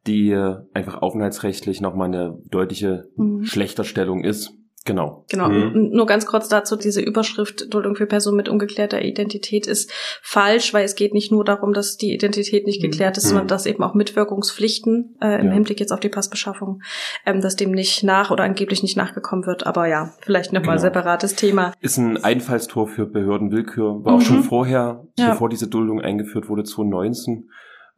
die 0.08 0.32
äh, 0.32 0.56
einfach 0.74 1.02
aufenthaltsrechtlich 1.02 1.82
nochmal 1.82 2.08
eine 2.08 2.38
deutliche 2.50 3.10
mhm. 3.16 3.44
Schlechterstellung 3.44 4.24
ist. 4.24 4.59
Genau. 4.86 5.26
Genau. 5.30 5.50
Mhm. 5.50 5.90
Nur 5.92 6.06
ganz 6.06 6.26
kurz 6.26 6.48
dazu, 6.48 6.76
diese 6.76 7.02
Überschrift 7.02 7.74
Duldung 7.74 7.96
für 7.96 8.06
Personen 8.06 8.38
mit 8.38 8.48
ungeklärter 8.48 9.04
Identität 9.04 9.68
ist 9.68 9.92
falsch, 10.22 10.74
weil 10.74 10.86
es 10.86 10.96
geht 10.96 11.14
nicht 11.14 11.32
nur 11.32 11.44
darum, 11.44 11.74
dass 11.74 11.98
die 11.98 12.14
Identität 12.14 12.66
nicht 12.66 12.82
mhm. 12.82 12.90
geklärt 12.90 13.18
ist, 13.18 13.26
mhm. 13.26 13.30
sondern 13.30 13.48
dass 13.48 13.66
eben 13.66 13.84
auch 13.84 13.94
Mitwirkungspflichten 13.94 15.18
äh, 15.22 15.40
im 15.42 15.48
ja. 15.48 15.54
Hinblick 15.54 15.80
jetzt 15.80 15.92
auf 15.92 16.00
die 16.00 16.10
Passbeschaffung, 16.10 16.82
ähm, 17.26 17.42
dass 17.42 17.56
dem 17.56 17.72
nicht 17.72 18.04
nach 18.04 18.32
oder 18.32 18.46
angeblich 18.46 18.82
nicht 18.82 18.96
nachgekommen 18.96 19.46
wird. 19.46 19.68
Aber 19.68 19.88
ja, 19.88 20.14
vielleicht 20.22 20.54
nochmal 20.54 20.78
genau. 20.78 20.88
separates 20.88 21.36
Thema. 21.36 21.74
Ist 21.82 21.98
ein 21.98 22.18
Einfallstor 22.18 22.88
für 22.88 23.06
Behördenwillkür, 23.06 24.06
war 24.06 24.14
mhm. 24.14 24.18
auch 24.18 24.22
schon 24.22 24.44
vorher, 24.44 25.06
ja. 25.18 25.32
bevor 25.32 25.50
diese 25.50 25.68
Duldung 25.68 26.02
eingeführt 26.02 26.48
wurde, 26.48 26.64
2019, 26.64 27.50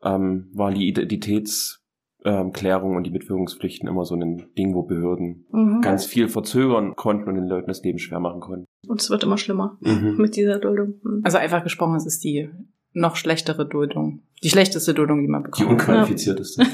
ähm, 0.04 0.50
war 0.54 0.72
die 0.72 0.88
Identitäts 0.88 1.81
ähm, 2.24 2.52
Klärung 2.52 2.96
und 2.96 3.06
die 3.06 3.12
Mitwirkungspflichten 3.12 3.88
immer 3.88 4.06
so 4.06 4.16
ein 4.16 4.48
Ding, 4.58 4.76
wo 4.76 4.84
Behörden 4.84 5.46
mhm. 5.52 5.82
ganz 5.82 6.06
viel 6.06 6.28
verzögern 6.28 6.96
konnten 6.96 7.30
und 7.30 7.36
den 7.36 7.48
Leuten 7.48 7.68
das 7.68 7.84
Leben 7.84 8.00
schwer 8.00 8.20
machen 8.20 8.42
konnten. 8.42 8.66
Und 8.88 9.02
es 9.02 9.10
wird 9.10 9.24
immer 9.24 9.38
schlimmer 9.38 9.78
mhm. 9.82 10.18
mit 10.18 10.36
dieser 10.36 10.60
Duldung. 10.60 11.00
Mhm. 11.04 11.22
Also 11.24 11.38
einfach 11.38 11.64
gesprochen, 11.64 11.96
es 11.96 12.06
ist 12.06 12.24
die 12.24 12.50
noch 12.94 13.16
schlechtere 13.16 13.66
Duldung. 13.66 14.22
Die 14.44 14.50
schlechteste 14.50 14.96
Duldung, 14.96 15.22
die 15.22 15.28
man 15.28 15.44
bekommt. 15.44 15.70
Die 15.70 15.72
unqualifizierteste. 15.72 16.66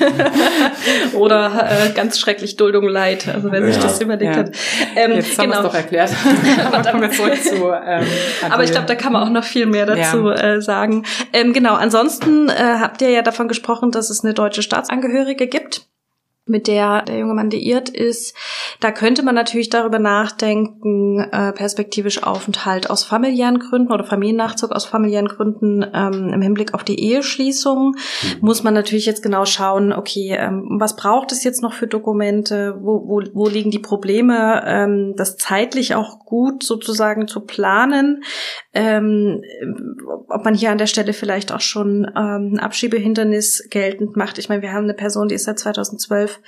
Oder 1.18 1.68
äh, 1.70 1.92
ganz 1.94 2.18
schrecklich 2.18 2.56
Duldung 2.56 2.88
leid, 2.88 3.28
also 3.28 3.52
wer 3.52 3.62
sich 3.66 3.76
ja. 3.76 3.82
das 3.82 4.00
überlegt 4.02 4.36
ja. 4.36 4.40
hat. 4.40 4.56
Ähm, 4.96 5.12
Jetzt 5.12 5.38
haben 5.38 5.50
genau. 5.50 5.64
wir 5.64 5.66
es 5.66 5.72
doch 5.72 5.76
erklärt. 5.76 6.12
Aber, 6.72 7.12
zurück 7.12 7.44
zu, 7.44 7.56
ähm, 7.56 8.06
Aber 8.50 8.64
ich 8.64 8.72
glaube, 8.72 8.88
da 8.88 8.96
kann 8.96 9.12
man 9.12 9.24
auch 9.24 9.32
noch 9.32 9.44
viel 9.44 9.66
mehr 9.66 9.86
dazu 9.86 10.30
ja. 10.30 10.56
äh, 10.56 10.62
sagen. 10.62 11.04
Ähm, 11.34 11.52
genau, 11.52 11.76
ansonsten 11.76 12.48
äh, 12.48 12.54
habt 12.54 13.02
ihr 13.02 13.10
ja 13.10 13.22
davon 13.22 13.50
gesprochen, 13.50 13.92
dass 13.92 14.10
es 14.10 14.24
eine 14.24 14.34
deutsche 14.34 14.62
Staatsangehörige 14.62 15.48
gibt 15.48 15.88
mit 16.50 16.68
der 16.68 17.04
der 17.04 17.20
junge 17.20 17.34
Mann 17.34 17.50
liiert 17.50 17.90
ist. 17.90 18.36
Da 18.80 18.92
könnte 18.92 19.24
man 19.24 19.36
natürlich 19.36 19.70
darüber 19.70 20.00
nachdenken, 20.00 21.20
äh, 21.20 21.52
perspektivisch 21.54 22.24
Aufenthalt 22.24 22.90
aus 22.90 23.04
familiären 23.04 23.60
Gründen 23.60 23.92
oder 23.92 24.04
Familiennachzug 24.04 24.72
aus 24.72 24.86
familiären 24.86 25.28
Gründen 25.28 25.86
ähm, 25.94 26.32
im 26.34 26.42
Hinblick 26.42 26.74
auf 26.74 26.84
die 26.84 27.00
Eheschließung. 27.00 27.90
Mhm. 27.90 28.38
Muss 28.42 28.64
man 28.64 28.74
natürlich 28.74 29.06
jetzt 29.06 29.24
genau 29.24 29.46
schauen, 29.46 29.94
okay, 29.94 30.36
ähm, 30.38 30.78
was 30.80 30.96
braucht 30.96 31.32
es 31.32 31.44
jetzt 31.44 31.62
noch 31.62 31.74
für 31.74 31.88
Dokumente, 31.88 32.78
wo, 32.82 33.08
wo, 33.08 33.22
wo 33.34 33.48
liegen 33.48 33.72
die 33.72 33.80
Probleme, 33.80 34.64
ähm, 34.66 35.14
das 35.16 35.38
zeitlich 35.38 35.96
auch 35.96 36.20
gut 36.20 36.64
sozusagen 36.64 37.28
zu 37.28 37.42
planen, 37.42 38.24
ähm, 38.78 39.42
ob 40.30 40.46
man 40.46 40.54
hier 40.54 40.70
an 40.70 40.78
der 40.78 40.86
Stelle 40.86 41.13
vielleicht 41.13 41.52
auch 41.52 41.62
schon 41.62 42.06
ähm, 42.16 42.54
ein 42.54 42.60
Abschiebehindernis 42.60 43.68
geltend 43.72 44.16
macht. 44.16 44.38
Ich 44.38 44.50
meine, 44.50 44.62
wir 44.62 44.72
haben 44.72 44.84
eine 44.84 44.94
Person, 44.94 45.30
die 45.30 45.36
ist 45.36 45.46
seit 45.46 45.58
2012 45.58 46.40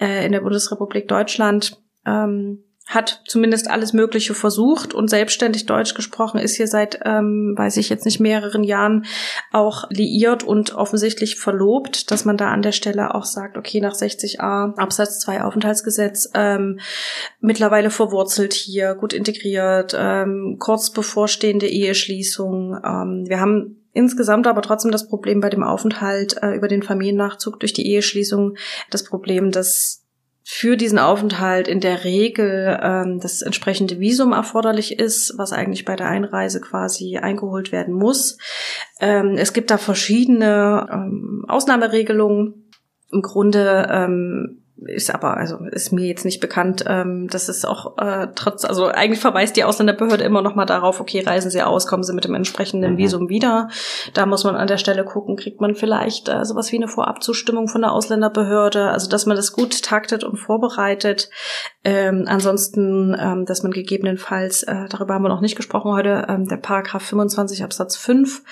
äh, 0.00 0.24
in 0.24 0.30
der 0.30 0.42
Bundesrepublik 0.42 1.08
Deutschland. 1.08 1.82
Ähm, 2.06 2.62
hat 2.86 3.22
zumindest 3.26 3.70
alles 3.70 3.92
Mögliche 3.92 4.34
versucht 4.34 4.92
und 4.92 5.08
selbstständig 5.08 5.66
Deutsch 5.66 5.94
gesprochen, 5.94 6.38
ist 6.38 6.56
hier 6.56 6.66
seit, 6.66 7.00
ähm, 7.04 7.54
weiß 7.56 7.76
ich 7.76 7.88
jetzt 7.88 8.04
nicht, 8.04 8.20
mehreren 8.20 8.64
Jahren 8.64 9.06
auch 9.52 9.88
liiert 9.90 10.42
und 10.42 10.74
offensichtlich 10.74 11.36
verlobt, 11.36 12.10
dass 12.10 12.24
man 12.24 12.36
da 12.36 12.50
an 12.50 12.62
der 12.62 12.72
Stelle 12.72 13.14
auch 13.14 13.24
sagt, 13.24 13.56
okay, 13.56 13.80
nach 13.80 13.94
60a 13.94 14.76
Absatz 14.76 15.20
2 15.20 15.42
Aufenthaltsgesetz 15.42 16.30
ähm, 16.34 16.80
mittlerweile 17.40 17.90
verwurzelt 17.90 18.52
hier, 18.52 18.94
gut 18.94 19.12
integriert, 19.12 19.96
ähm, 19.96 20.56
kurz 20.58 20.90
bevorstehende 20.90 21.68
Eheschließung. 21.68 22.78
Ähm, 22.84 23.24
wir 23.26 23.40
haben 23.40 23.78
Insgesamt 23.94 24.46
aber 24.46 24.62
trotzdem 24.62 24.90
das 24.90 25.06
Problem 25.06 25.40
bei 25.40 25.50
dem 25.50 25.62
Aufenthalt 25.62 26.42
äh, 26.42 26.56
über 26.56 26.66
den 26.66 26.82
Familiennachzug 26.82 27.60
durch 27.60 27.74
die 27.74 27.86
Eheschließung, 27.86 28.56
das 28.90 29.04
Problem, 29.04 29.50
dass 29.50 30.01
für 30.44 30.76
diesen 30.76 30.98
Aufenthalt 30.98 31.68
in 31.68 31.80
der 31.80 32.04
Regel 32.04 32.78
ähm, 32.82 33.20
das 33.20 33.42
entsprechende 33.42 34.00
Visum 34.00 34.32
erforderlich 34.32 34.98
ist, 34.98 35.34
was 35.36 35.52
eigentlich 35.52 35.84
bei 35.84 35.96
der 35.96 36.08
Einreise 36.08 36.60
quasi 36.60 37.18
eingeholt 37.18 37.70
werden 37.70 37.94
muss. 37.94 38.38
Ähm, 39.00 39.36
es 39.36 39.52
gibt 39.52 39.70
da 39.70 39.78
verschiedene 39.78 40.88
ähm, 40.92 41.44
Ausnahmeregelungen. 41.48 42.70
Im 43.10 43.22
Grunde 43.22 43.88
ähm, 43.90 44.61
ist 44.86 45.12
aber, 45.14 45.36
also 45.36 45.58
ist 45.70 45.92
mir 45.92 46.06
jetzt 46.06 46.24
nicht 46.24 46.40
bekannt, 46.40 46.84
ähm, 46.86 47.28
dass 47.28 47.48
es 47.48 47.64
auch 47.64 47.98
äh, 47.98 48.28
trotz, 48.34 48.64
also 48.64 48.86
eigentlich 48.86 49.20
verweist 49.20 49.56
die 49.56 49.64
Ausländerbehörde 49.64 50.24
immer 50.24 50.42
noch 50.42 50.54
mal 50.54 50.66
darauf, 50.66 51.00
okay, 51.00 51.20
reisen 51.20 51.50
Sie 51.50 51.62
aus, 51.62 51.86
kommen 51.86 52.02
Sie 52.02 52.12
mit 52.12 52.24
dem 52.24 52.34
entsprechenden 52.34 52.94
mhm. 52.94 52.98
Visum 52.98 53.28
wieder. 53.28 53.68
Da 54.14 54.26
muss 54.26 54.44
man 54.44 54.56
an 54.56 54.66
der 54.66 54.78
Stelle 54.78 55.04
gucken, 55.04 55.36
kriegt 55.36 55.60
man 55.60 55.74
vielleicht 55.74 56.28
äh, 56.28 56.44
sowas 56.44 56.72
wie 56.72 56.76
eine 56.76 56.88
Vorabzustimmung 56.88 57.68
von 57.68 57.82
der 57.82 57.92
Ausländerbehörde, 57.92 58.90
also 58.90 59.08
dass 59.08 59.26
man 59.26 59.36
das 59.36 59.52
gut 59.52 59.82
taktet 59.82 60.24
und 60.24 60.36
vorbereitet. 60.36 61.30
Ähm, 61.84 62.24
ansonsten, 62.26 63.16
ähm, 63.18 63.44
dass 63.44 63.62
man 63.62 63.72
gegebenenfalls, 63.72 64.62
äh, 64.62 64.88
darüber 64.88 65.14
haben 65.14 65.24
wir 65.24 65.28
noch 65.28 65.40
nicht 65.40 65.56
gesprochen 65.56 65.92
heute, 65.92 66.26
ähm, 66.28 66.46
der 66.46 66.56
Paragraph 66.56 67.02
25 67.02 67.64
Absatz 67.64 67.96
5, 67.96 68.42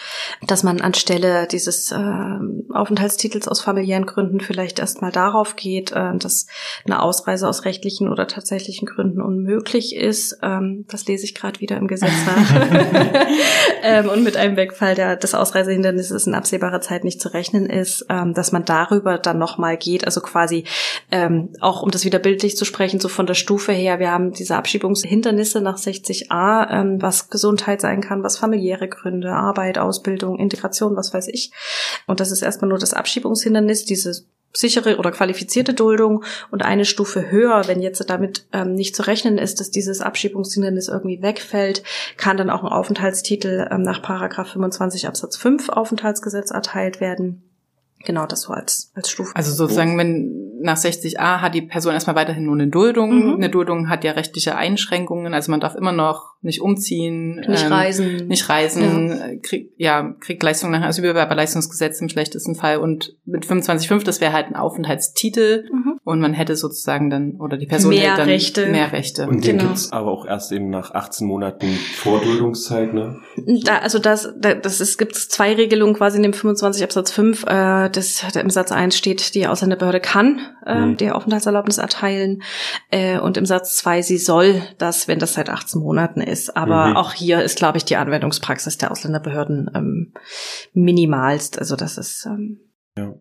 dass 0.47 0.64
man 0.64 0.81
anstelle 0.81 1.47
dieses 1.47 1.93
äh, 1.93 2.38
Aufenthaltstitels 2.73 3.47
aus 3.47 3.61
familiären 3.61 4.07
Gründen 4.07 4.40
vielleicht 4.40 4.81
erstmal 4.81 5.12
darauf 5.12 5.55
geht, 5.55 5.93
äh, 5.93 6.20
dass 6.25 6.47
eine 6.85 7.03
Ausreise 7.03 7.49
aus 7.49 7.65
rechtlichen 7.65 8.09
oder 8.09 8.27
tatsächlichen 8.27 8.87
Gründen 8.87 9.21
unmöglich 9.21 9.97
ist. 9.97 10.39
Ähm, 10.43 10.85
das 10.89 11.07
lese 11.07 11.25
ich 11.25 11.35
gerade 11.35 11.61
wieder 11.61 11.77
im 11.77 11.89
Gesetz 11.89 12.13
nach. 12.27 12.55
ähm, 13.83 14.09
und 14.09 14.23
mit 14.23 14.37
einem 14.37 14.57
Wegfall 14.57 14.95
der, 14.95 15.17
des 15.17 15.35
Ausreisehindernisses 15.35 16.27
in 16.27 16.35
absehbarer 16.35 16.81
Zeit 16.81 17.05
nicht 17.05 17.21
zu 17.21 17.33
rechnen 17.33 17.67
ist, 17.67 18.07
ähm, 18.09 18.35
dass 18.35 18.53
man 18.53 18.65
darüber 18.65 19.19
dann 19.19 19.39
nochmal 19.39 19.77
geht, 19.77 20.05
also 20.05 20.21
quasi 20.21 20.65
ähm, 21.11 21.51
auch 21.61 21.83
um 21.83 21.91
das 21.91 22.05
wieder 22.05 22.19
bildlich 22.19 22.57
zu 22.57 22.65
sprechen, 22.65 23.01
so 23.01 23.09
von 23.09 23.27
der 23.27 23.35
Stufe 23.35 23.73
her, 23.73 23.99
wir 23.99 24.11
haben 24.11 24.33
diese 24.33 24.57
Abschiebungshindernisse 24.57 25.61
nach 25.61 25.79
60a, 25.79 26.71
ähm, 26.71 27.03
was 27.03 27.31
Gesundheit 27.31 27.81
sein 27.81 28.01
kann, 28.01 28.23
was 28.23 28.39
familiäre 28.39 28.89
Gründe, 28.89 29.33
Arbeit, 29.33 29.79
Ausbildung, 29.79 30.39
Integration, 30.39 30.97
was 30.97 31.13
weiß 31.13 31.29
ich. 31.29 31.53
Und 32.07 32.21
das 32.21 32.31
ist 32.31 32.43
erstmal 32.43 32.69
nur 32.69 32.79
das 32.79 32.95
Abschiebungshindernis, 32.95 33.85
diese 33.85 34.25
sichere 34.53 34.97
oder 34.97 35.11
qualifizierte 35.11 35.75
Duldung 35.75 36.25
und 36.51 36.63
eine 36.63 36.85
Stufe 36.85 37.31
höher, 37.31 37.63
wenn 37.67 37.81
jetzt 37.81 38.09
damit 38.11 38.47
ähm, 38.53 38.75
nicht 38.75 38.97
zu 38.97 39.07
rechnen 39.07 39.39
ist, 39.39 39.61
dass 39.61 39.71
dieses 39.71 40.01
Abschiebungshindernis 40.01 40.89
irgendwie 40.89 41.23
wegfällt, 41.23 41.83
kann 42.17 42.37
dann 42.37 42.51
auch 42.51 42.63
ein 42.63 42.73
Aufenthaltstitel 42.73 43.69
ähm, 43.71 43.83
nach 43.83 44.03
Paragraph 44.03 44.49
25 44.49 45.07
Absatz 45.07 45.37
5 45.37 45.69
Aufenthaltsgesetz 45.69 46.51
erteilt 46.51 47.01
werden. 47.01 47.50
Genau, 48.05 48.27
das 48.27 48.43
so 48.43 48.53
als, 48.53 48.91
als 48.95 49.11
Stufe. 49.11 49.35
Also 49.37 49.53
sozusagen, 49.53 49.97
wenn 49.99 50.47
nach 50.62 50.77
60a 50.77 51.41
hat 51.41 51.55
die 51.55 51.62
Person 51.62 51.95
erstmal 51.95 52.16
weiterhin 52.16 52.45
nur 52.45 52.55
eine 52.55 52.68
Duldung. 52.68 53.14
Mhm. 53.29 53.35
Eine 53.37 53.49
Duldung 53.51 53.89
hat 53.89 54.05
ja 54.05 54.12
rechtliche 54.12 54.57
Einschränkungen, 54.57 55.33
also 55.33 55.51
man 55.51 55.61
darf 55.61 55.74
immer 55.74 55.93
noch 55.93 56.35
nicht 56.43 56.61
umziehen, 56.61 57.37
Nicht 57.49 57.64
ähm, 57.64 57.72
reisen. 57.72 58.27
nicht 58.29 58.49
reisen, 58.49 59.11
äh, 59.11 59.37
kriegt 59.39 59.72
ja 59.79 60.14
kriegt 60.20 60.43
Leistung 60.43 60.70
nach 60.70 60.83
Asylbewerberleistungsgesetz 60.83 62.01
im 62.01 62.09
schlechtesten 62.09 62.55
Fall 62.55 62.79
und 62.79 63.14
mit 63.27 63.45
25,5 63.47 64.05
das 64.05 64.20
wäre 64.20 64.33
halt 64.33 64.47
ein 64.49 64.57
Aufenthaltstitel 64.57 65.64
Mhm. 65.70 65.99
und 66.05 66.20
man 66.20 66.33
hätte 66.35 66.57
sozusagen 66.57 67.11
dann 67.11 67.37
oder 67.39 67.57
die 67.57 67.66
Person 67.66 67.91
Mehr 67.91 68.11
hätte 68.12 68.16
dann 68.18 68.29
Rechte. 68.29 68.66
mehr 68.66 68.93
Rechte. 68.93 69.27
Und 69.29 69.45
den 69.47 69.59
Genau. 69.59 69.68
gibt's 69.68 69.93
aber 69.93 70.11
auch 70.11 70.27
erst 70.27 70.53
eben 70.53 70.68
nach 70.70 70.93
18 70.93 71.27
Monaten 71.27 71.68
Vorduldungszeit, 71.97 72.93
ne? 72.95 73.16
Da, 73.64 73.79
also 73.79 73.99
das, 73.99 74.33
da- 74.39 74.55
das 74.55 74.81
ist, 74.81 74.99
gibt 74.99 75.14
zwei 75.14 75.55
Regelungen 75.55 75.95
quasi 75.95 76.16
in 76.16 76.22
dem 76.22 76.33
25 76.33 76.83
Absatz 76.83 77.11
5. 77.12 77.45
Äh, 77.47 77.89
das, 77.97 78.24
da 78.32 78.41
Im 78.41 78.51
Satz 78.51 78.72
1 78.72 78.97
steht, 78.97 79.34
die 79.34 79.47
Ausländerbehörde 79.47 80.01
kann 80.01 80.41
äh, 80.66 80.74
Mhm. 80.86 80.97
die 80.97 81.11
Aufenthaltserlaubnis 81.11 81.78
erteilen. 81.78 82.43
Äh, 82.91 83.18
und 83.18 83.36
im 83.36 83.47
Satz 83.47 83.76
2, 83.76 84.03
sie 84.03 84.18
soll 84.18 84.62
das, 84.78 85.09
wenn 85.09 85.18
das 85.18 85.34
seit 85.34 85.51
18 85.51 85.80
Monaten 85.80 86.20
ist. 86.20 86.57
Aber 86.57 86.88
Mhm. 86.88 86.97
auch 86.97 87.12
hier 87.12 87.43
ist, 87.43 87.57
glaube 87.59 87.78
ich, 87.78 87.84
die 87.84 87.97
Anwendungspraxis 87.97 88.78
der 88.78 88.91
Ausländerbehörden 88.91 89.70
ähm, 89.74 90.12
minimalst. 90.72 91.59
Also 91.59 91.76
das 91.76 91.99
ist 91.99 92.26
ähm, 92.26 92.61
Ja. 92.97 93.14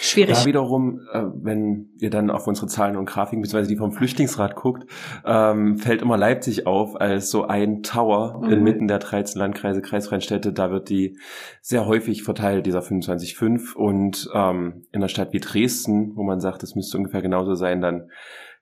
Schwierig. 0.00 0.38
Da 0.38 0.44
wiederum, 0.46 1.00
äh, 1.12 1.22
wenn 1.42 1.90
ihr 1.98 2.10
dann 2.10 2.30
auf 2.30 2.46
unsere 2.46 2.66
Zahlen 2.66 2.96
und 2.96 3.06
Grafiken, 3.06 3.42
beziehungsweise 3.42 3.68
die 3.68 3.76
vom 3.76 3.92
Flüchtlingsrat 3.92 4.54
guckt, 4.56 4.90
ähm, 5.24 5.76
fällt 5.78 6.02
immer 6.02 6.16
Leipzig 6.16 6.66
auf 6.66 7.00
als 7.00 7.30
so 7.30 7.46
ein 7.46 7.82
Tower 7.82 8.40
Mhm. 8.42 8.52
inmitten 8.52 8.88
der 8.88 8.98
13 8.98 9.38
Landkreise, 9.38 9.82
kreisfreien 9.82 10.22
Städte. 10.22 10.52
Da 10.52 10.70
wird 10.70 10.88
die 10.88 11.18
sehr 11.60 11.86
häufig 11.86 12.22
verteilt, 12.22 12.66
dieser 12.66 12.82
25,5. 12.82 13.74
Und 13.74 14.28
ähm, 14.34 14.86
in 14.92 15.00
einer 15.00 15.08
Stadt 15.08 15.32
wie 15.32 15.40
Dresden, 15.40 16.12
wo 16.16 16.22
man 16.22 16.40
sagt, 16.40 16.62
das 16.62 16.74
müsste 16.74 16.96
ungefähr 16.96 17.22
genauso 17.22 17.54
sein, 17.54 17.80
dann 17.80 18.08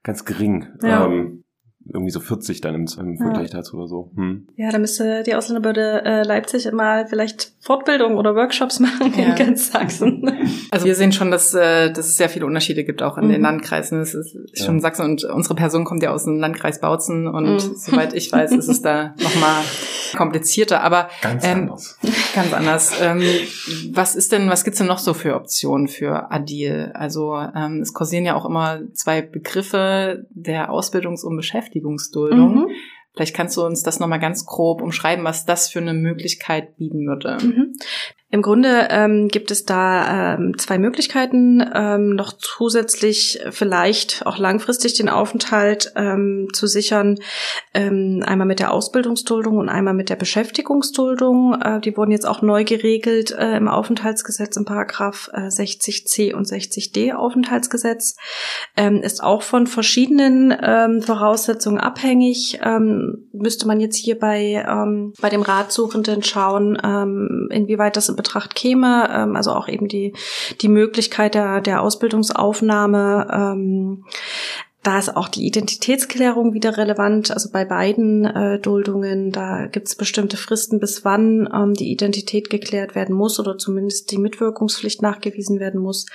ganz 0.03 0.25
gering. 0.25 0.67
Ja. 0.81 1.05
Ähm, 1.05 1.44
irgendwie 1.87 2.11
so 2.11 2.19
40 2.19 2.61
dann 2.61 2.73
im, 2.75 2.87
im 2.99 3.17
Vergleich 3.17 3.51
dazu 3.51 3.77
oder 3.77 3.87
so. 3.87 4.11
Hm. 4.15 4.47
Ja, 4.55 4.71
da 4.71 4.79
müsste 4.79 5.23
die 5.23 5.35
Ausländerbehörde 5.35 6.03
äh, 6.03 6.23
Leipzig 6.23 6.71
mal 6.71 7.05
vielleicht 7.07 7.53
Fortbildung 7.59 8.17
oder 8.17 8.35
Workshops 8.35 8.79
machen 8.79 9.13
Ja. 9.17 9.25
in 9.29 9.35
ganz 9.35 9.71
Sachsen. 9.71 10.29
Also 10.71 10.87
wir 10.87 10.95
sehen 10.95 11.11
schon, 11.13 11.31
dass, 11.31 11.53
äh, 11.53 11.91
dass 11.91 12.07
es 12.07 12.17
sehr 12.17 12.27
viele 12.27 12.45
Unterschiede 12.45 12.83
gibt, 12.83 13.01
auch 13.01 13.17
in 13.17 13.27
Mhm. 13.27 13.31
den 13.33 13.41
Landkreisen. 13.43 14.01
Es 14.01 14.13
ist 14.13 14.35
Ja. 14.55 14.65
schon 14.65 14.81
Sachsen 14.81 15.03
und 15.05 15.23
unsere 15.23 15.55
Person 15.55 15.85
kommt 15.85 16.03
ja 16.03 16.11
aus 16.11 16.25
dem 16.25 16.39
Landkreis 16.39 16.81
Bautzen 16.81 17.27
und 17.27 17.53
Mhm. 17.53 17.75
soweit 17.75 18.13
ich 18.13 18.31
weiß, 18.31 18.51
ist 18.51 18.67
es 18.67 18.81
da 18.81 19.13
nochmal 19.21 19.61
komplizierter. 20.17 20.81
Aber 20.81 21.07
Ganz 21.21 21.45
Ähm, 21.45 21.51
anders. 21.69 21.97
Ganz 22.33 22.53
anders. 22.53 22.91
Ähm, 23.01 23.21
was 23.93 24.15
ist 24.15 24.31
denn, 24.31 24.49
was 24.49 24.63
gibt's 24.63 24.79
denn 24.79 24.87
noch 24.87 24.99
so 24.99 25.13
für 25.13 25.35
Optionen 25.35 25.87
für 25.87 26.31
Adil? 26.31 26.91
Also 26.93 27.35
ähm, 27.55 27.81
es 27.81 27.93
kursieren 27.93 28.25
ja 28.25 28.35
auch 28.35 28.45
immer 28.45 28.79
zwei 28.93 29.21
Begriffe 29.21 30.25
der 30.31 30.71
Ausbildungs- 30.71 31.23
und 31.23 31.35
Beschäftigungsduldung. 31.75 32.55
Mhm. 32.55 32.67
Vielleicht 33.13 33.35
kannst 33.35 33.55
du 33.55 33.63
uns 33.63 33.83
das 33.83 33.99
nochmal 33.99 34.19
ganz 34.19 34.45
grob 34.45 34.81
umschreiben, 34.81 35.23
was 35.23 35.45
das 35.45 35.69
für 35.69 35.79
eine 35.79 35.93
Möglichkeit 35.93 36.75
bieten 36.77 37.07
würde. 37.07 37.37
Mhm. 37.41 37.73
Im 38.35 38.41
Grunde 38.41 38.89
ähm, 38.89 39.29
gibt 39.29 39.49
es 39.49 39.63
da 39.63 40.33
ähm, 40.35 40.57
zwei 40.57 40.77
Möglichkeiten, 40.77 41.63
ähm, 41.73 42.15
noch 42.15 42.33
zusätzlich 42.33 43.39
vielleicht 43.51 44.25
auch 44.25 44.37
langfristig 44.37 44.95
den 44.95 45.07
Aufenthalt 45.07 45.93
ähm, 45.95 46.49
zu 46.51 46.67
sichern. 46.67 47.17
Ähm, 47.73 48.23
einmal 48.25 48.45
mit 48.45 48.59
der 48.59 48.73
Ausbildungsduldung 48.73 49.55
und 49.55 49.69
einmal 49.69 49.93
mit 49.93 50.09
der 50.09 50.17
Beschäftigungsduldung. 50.17 51.61
Äh, 51.61 51.79
die 51.79 51.95
wurden 51.95 52.11
jetzt 52.11 52.27
auch 52.27 52.41
neu 52.41 52.65
geregelt 52.65 53.31
äh, 53.31 53.55
im 53.55 53.69
Aufenthaltsgesetz 53.69 54.57
im 54.57 54.65
Paragraph 54.65 55.29
äh, 55.31 55.47
60c 55.47 56.33
und 56.33 56.45
60d 56.45 57.13
Aufenthaltsgesetz. 57.13 58.17
Ähm, 58.75 59.01
ist 59.01 59.23
auch 59.23 59.43
von 59.43 59.65
verschiedenen 59.65 60.53
ähm, 60.61 61.01
Voraussetzungen 61.01 61.79
abhängig. 61.79 62.59
Ähm, 62.61 63.29
müsste 63.31 63.65
man 63.65 63.79
jetzt 63.79 63.95
hier 63.95 64.19
bei, 64.19 64.65
ähm, 64.67 65.13
bei 65.21 65.29
dem 65.29 65.41
Ratsuchenden 65.41 66.21
schauen, 66.21 66.77
ähm, 66.83 67.47
inwieweit 67.49 67.95
das 67.95 68.09
Betracht 68.25 68.55
käme. 68.55 69.09
Ähm, 69.11 69.35
also 69.35 69.51
auch 69.51 69.67
eben 69.67 69.87
die, 69.87 70.13
die 70.61 70.69
Möglichkeit 70.69 71.35
der, 71.35 71.61
der 71.61 71.81
Ausbildungsaufnahme. 71.81 73.27
Ähm, 73.31 74.05
da 74.85 74.99
ist 74.99 75.17
auch 75.17 75.29
die 75.29 75.47
Identitätsklärung 75.47 76.53
wieder 76.53 76.77
relevant. 76.77 77.31
Also 77.31 77.49
bei 77.51 77.65
beiden 77.65 78.23
äh, 78.23 78.59
Duldungen, 78.59 79.31
da 79.31 79.65
gibt 79.65 79.87
es 79.87 79.95
bestimmte 79.95 80.37
Fristen, 80.37 80.79
bis 80.79 81.03
wann 81.03 81.49
ähm, 81.51 81.73
die 81.73 81.91
Identität 81.91 82.51
geklärt 82.51 82.93
werden 82.93 83.15
muss 83.15 83.39
oder 83.39 83.57
zumindest 83.57 84.11
die 84.11 84.19
Mitwirkungspflicht 84.19 85.01
nachgewiesen 85.01 85.59
werden 85.59 85.81
muss. 85.81 86.05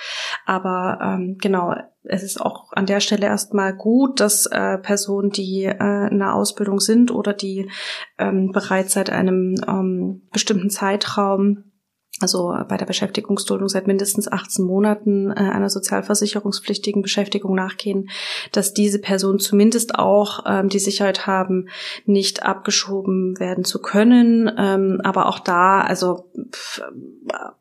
Aber 0.46 1.00
ähm, 1.02 1.36
genau, 1.40 1.74
es 2.04 2.22
ist 2.22 2.40
auch 2.40 2.70
an 2.70 2.86
der 2.86 3.00
Stelle 3.00 3.26
erstmal 3.26 3.74
gut, 3.74 4.20
dass 4.20 4.46
äh, 4.46 4.78
Personen, 4.78 5.30
die 5.30 5.64
äh, 5.64 6.08
in 6.08 6.20
der 6.20 6.34
Ausbildung 6.34 6.78
sind 6.78 7.10
oder 7.10 7.32
die 7.32 7.68
ähm, 8.18 8.52
bereits 8.52 8.92
seit 8.92 9.10
einem 9.10 9.56
ähm, 9.66 10.28
bestimmten 10.30 10.70
Zeitraum 10.70 11.69
also 12.20 12.54
bei 12.68 12.76
der 12.76 12.86
Beschäftigungsduldung 12.86 13.68
seit 13.68 13.86
mindestens 13.86 14.30
18 14.30 14.64
Monaten 14.64 15.30
äh, 15.30 15.34
einer 15.34 15.70
sozialversicherungspflichtigen 15.70 17.02
Beschäftigung 17.02 17.54
nachgehen, 17.54 18.10
dass 18.52 18.74
diese 18.74 18.98
Personen 18.98 19.38
zumindest 19.38 19.94
auch 19.94 20.44
ähm, 20.46 20.68
die 20.68 20.78
Sicherheit 20.78 21.26
haben, 21.26 21.68
nicht 22.04 22.42
abgeschoben 22.42 23.38
werden 23.40 23.64
zu 23.64 23.80
können. 23.80 24.50
Ähm, 24.56 25.00
aber 25.02 25.26
auch 25.26 25.38
da, 25.38 25.80
also 25.80 26.26
pf, 26.52 26.82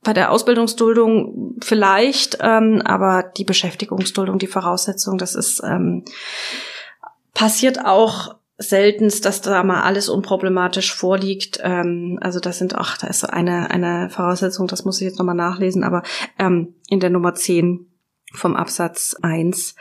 bei 0.03 0.14
der 0.14 0.32
Ausbildungsduldung 0.32 1.55
vielleicht, 1.62 2.39
ähm, 2.41 2.82
aber 2.84 3.24
die 3.38 3.45
Beschäftigungsduldung, 3.45 4.39
die 4.39 4.47
Voraussetzung, 4.47 5.18
das 5.18 5.36
ist 5.36 5.62
ähm, 5.64 6.03
passiert 7.34 7.86
auch 7.86 8.36
seltenst, 8.60 9.26
dass 9.26 9.41
da 9.41 9.64
mal 9.64 9.82
alles 9.82 10.10
unproblematisch 10.10 10.93
vorliegt. 10.93 11.60
Ähm, 11.64 12.20
also 12.22 12.39
das 12.39 12.57
sind 12.60 12.78
auch, 12.78 12.97
da 12.97 13.07
ist 13.07 13.22
so 13.22 13.28
eine, 13.28 13.72
eine 13.72 14.10
Voraussetzung, 14.10 14.68
das 14.68 14.86
muss 14.86 14.99
ich 15.01 15.07
jetzt 15.07 15.18
nochmal 15.18 15.36
nachlesen, 15.36 15.84
aber 15.84 16.03
ähm, 16.38 16.76
in 16.89 16.99
der 16.99 17.10
Nummer 17.10 17.34
10 17.34 17.88
vom 18.34 18.55
Absatz 18.55 19.15
1, 19.21 19.75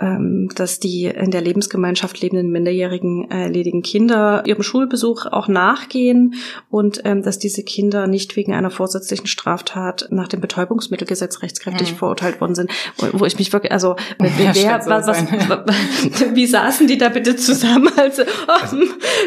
ähm, 0.00 0.48
dass 0.56 0.80
die 0.80 1.04
in 1.04 1.30
der 1.30 1.40
Lebensgemeinschaft 1.40 2.20
lebenden 2.20 2.50
minderjährigen 2.50 3.30
äh, 3.30 3.48
ledigen 3.48 3.82
Kinder 3.82 4.42
ihrem 4.46 4.62
Schulbesuch 4.62 5.26
auch 5.26 5.46
nachgehen 5.48 6.34
und 6.70 7.02
ähm, 7.04 7.22
dass 7.22 7.38
diese 7.38 7.62
Kinder 7.62 8.06
nicht 8.06 8.34
wegen 8.36 8.52
einer 8.52 8.70
vorsätzlichen 8.70 9.26
Straftat 9.28 10.08
nach 10.10 10.28
dem 10.28 10.40
Betäubungsmittelgesetz 10.40 11.42
rechtskräftig 11.42 11.92
Mhm. 11.92 11.96
verurteilt 11.96 12.40
worden 12.40 12.54
sind, 12.54 12.70
wo, 12.98 13.20
wo 13.20 13.24
ich 13.24 13.38
mich 13.38 13.52
wirklich, 13.52 13.72
also 13.72 13.94
Ja, 14.20 14.52
wer, 14.54 14.82
so 14.82 14.90
was, 14.90 15.24
wie 16.34 16.46
saßen 16.46 16.86
die 16.86 16.98
da 16.98 17.08
bitte 17.08 17.36
zusammen? 17.36 17.88
Also, 17.96 18.22
Also- 18.48 18.76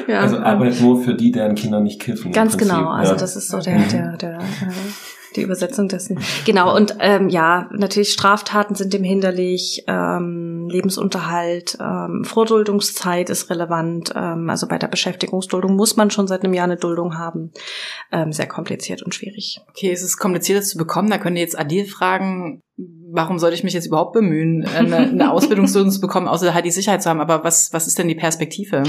ja, 0.07 0.19
Also 0.19 0.35
ähm, 0.37 0.43
Arbeit 0.43 0.81
nur 0.81 1.01
für 1.01 1.13
die, 1.15 1.31
deren 1.31 1.55
Kinder 1.55 1.79
nicht 1.79 2.01
kiffen. 2.01 2.31
Ganz 2.31 2.57
genau, 2.57 2.89
also 2.89 3.13
ja. 3.13 3.17
das 3.17 3.35
ist 3.35 3.49
so 3.49 3.59
der, 3.59 3.79
der, 3.87 4.17
der, 4.17 4.37
äh, 4.39 4.43
die 5.37 5.43
Übersetzung 5.43 5.87
dessen. 5.87 6.19
Genau, 6.45 6.75
und 6.75 6.95
ähm, 6.99 7.29
ja, 7.29 7.69
natürlich 7.71 8.13
Straftaten 8.13 8.75
sind 8.75 8.93
dem 8.93 9.03
hinderlich, 9.03 9.83
ähm, 9.87 10.67
Lebensunterhalt, 10.69 11.77
ähm, 11.81 12.23
Vorduldungszeit 12.23 13.29
ist 13.29 13.49
relevant, 13.49 14.13
ähm, 14.15 14.49
also 14.49 14.67
bei 14.67 14.77
der 14.77 14.87
Beschäftigungsduldung 14.87 15.75
muss 15.75 15.97
man 15.97 16.09
schon 16.09 16.27
seit 16.27 16.43
einem 16.43 16.53
Jahr 16.53 16.65
eine 16.65 16.77
Duldung 16.77 17.17
haben. 17.17 17.51
Ähm, 18.11 18.31
sehr 18.31 18.47
kompliziert 18.47 19.03
und 19.03 19.13
schwierig. 19.13 19.59
Okay, 19.69 19.91
es 19.91 20.03
ist 20.03 20.17
kompliziert, 20.17 20.59
das 20.59 20.69
zu 20.69 20.77
bekommen. 20.77 21.09
Da 21.09 21.17
könnt 21.17 21.37
ihr 21.37 21.43
jetzt 21.43 21.59
Adil 21.59 21.85
fragen, 21.85 22.61
warum 22.77 23.39
sollte 23.39 23.55
ich 23.55 23.63
mich 23.63 23.73
jetzt 23.73 23.87
überhaupt 23.87 24.13
bemühen, 24.13 24.65
eine, 24.65 24.97
eine 24.97 25.31
Ausbildungsduldung 25.31 25.91
zu 25.91 25.99
bekommen, 25.99 26.27
außer 26.27 26.53
halt 26.53 26.65
die 26.65 26.71
Sicherheit 26.71 27.01
zu 27.01 27.09
haben. 27.09 27.21
Aber 27.21 27.43
was, 27.43 27.73
was 27.73 27.87
ist 27.87 27.97
denn 27.97 28.07
die 28.07 28.15
Perspektive? 28.15 28.83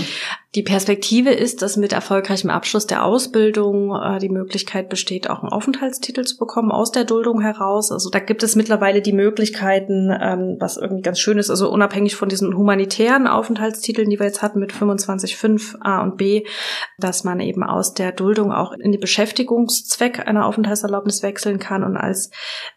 Die 0.55 0.63
Perspektive 0.63 1.31
ist, 1.31 1.63
dass 1.63 1.79
mit 1.79 1.93
erfolgreichem 1.93 2.51
Abschluss 2.51 2.87
der 2.87 3.05
Ausbildung 3.05 3.95
äh, 3.95 4.19
die 4.19 4.29
Möglichkeit 4.29 4.91
besteht, 4.91 5.31
auch 5.31 5.43
einen 5.43 5.53
Aufenthaltstitel 5.53 6.25
zu 6.25 6.37
bekommen 6.37 6.71
aus 6.71 6.93
der 6.93 7.05
Duldung 7.05 7.41
heraus. 7.41 7.91
Also 7.91 8.11
da 8.11 8.19
gibt 8.19 8.43
es 8.43 8.57
mittlerweile 8.57 9.01
die 9.01 9.15
Möglichkeiten, 9.15 10.11
ähm, 10.11 10.57
was 10.59 10.77
irgendwie 10.77 11.03
ganz 11.03 11.19
schön 11.19 11.39
ist, 11.39 11.49
also 11.49 11.71
unabhängig 11.71 12.17
von 12.17 12.29
diesen 12.29 12.57
humanitären 12.57 13.27
Aufenthaltstiteln, 13.27 14.11
die 14.11 14.19
wir 14.19 14.27
jetzt 14.27 14.43
hatten 14.43 14.59
mit 14.59 14.73
25.5 14.73 15.77
A 15.81 16.03
und 16.03 16.19
B, 16.19 16.45
dass 16.99 17.25
man 17.25 17.41
eben 17.41 17.63
aus 17.63 17.95
der 17.95 18.13
Duldung 18.13 18.53
auch 18.53 18.73
in 18.73 18.93
die 18.93 18.99
Beschäftigungszweck 18.99 20.27
einer 20.27 20.45
Aufenthaltserlaubnis 20.45 21.23
wechseln 21.23 21.59
kann 21.59 21.85
und 21.85 21.97
als 21.97 22.31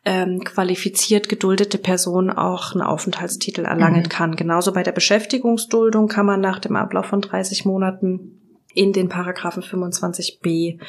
ähm, 0.05 0.41
qualifiziert 0.43 1.00
geduldete 1.09 1.77
Person 1.77 2.29
auch 2.29 2.73
einen 2.73 2.81
Aufenthaltstitel 2.81 3.65
erlangen 3.65 4.03
Mhm. 4.03 4.09
kann. 4.09 4.35
Genauso 4.35 4.73
bei 4.73 4.83
der 4.83 4.91
Beschäftigungsduldung 4.91 6.07
kann 6.07 6.25
man 6.25 6.41
nach 6.41 6.59
dem 6.59 6.75
Ablauf 6.75 7.07
von 7.07 7.21
30 7.21 7.65
Monaten 7.65 8.37
in 8.73 8.93
den 8.93 9.09
Paragraphen 9.09 9.63
25b 9.63 10.79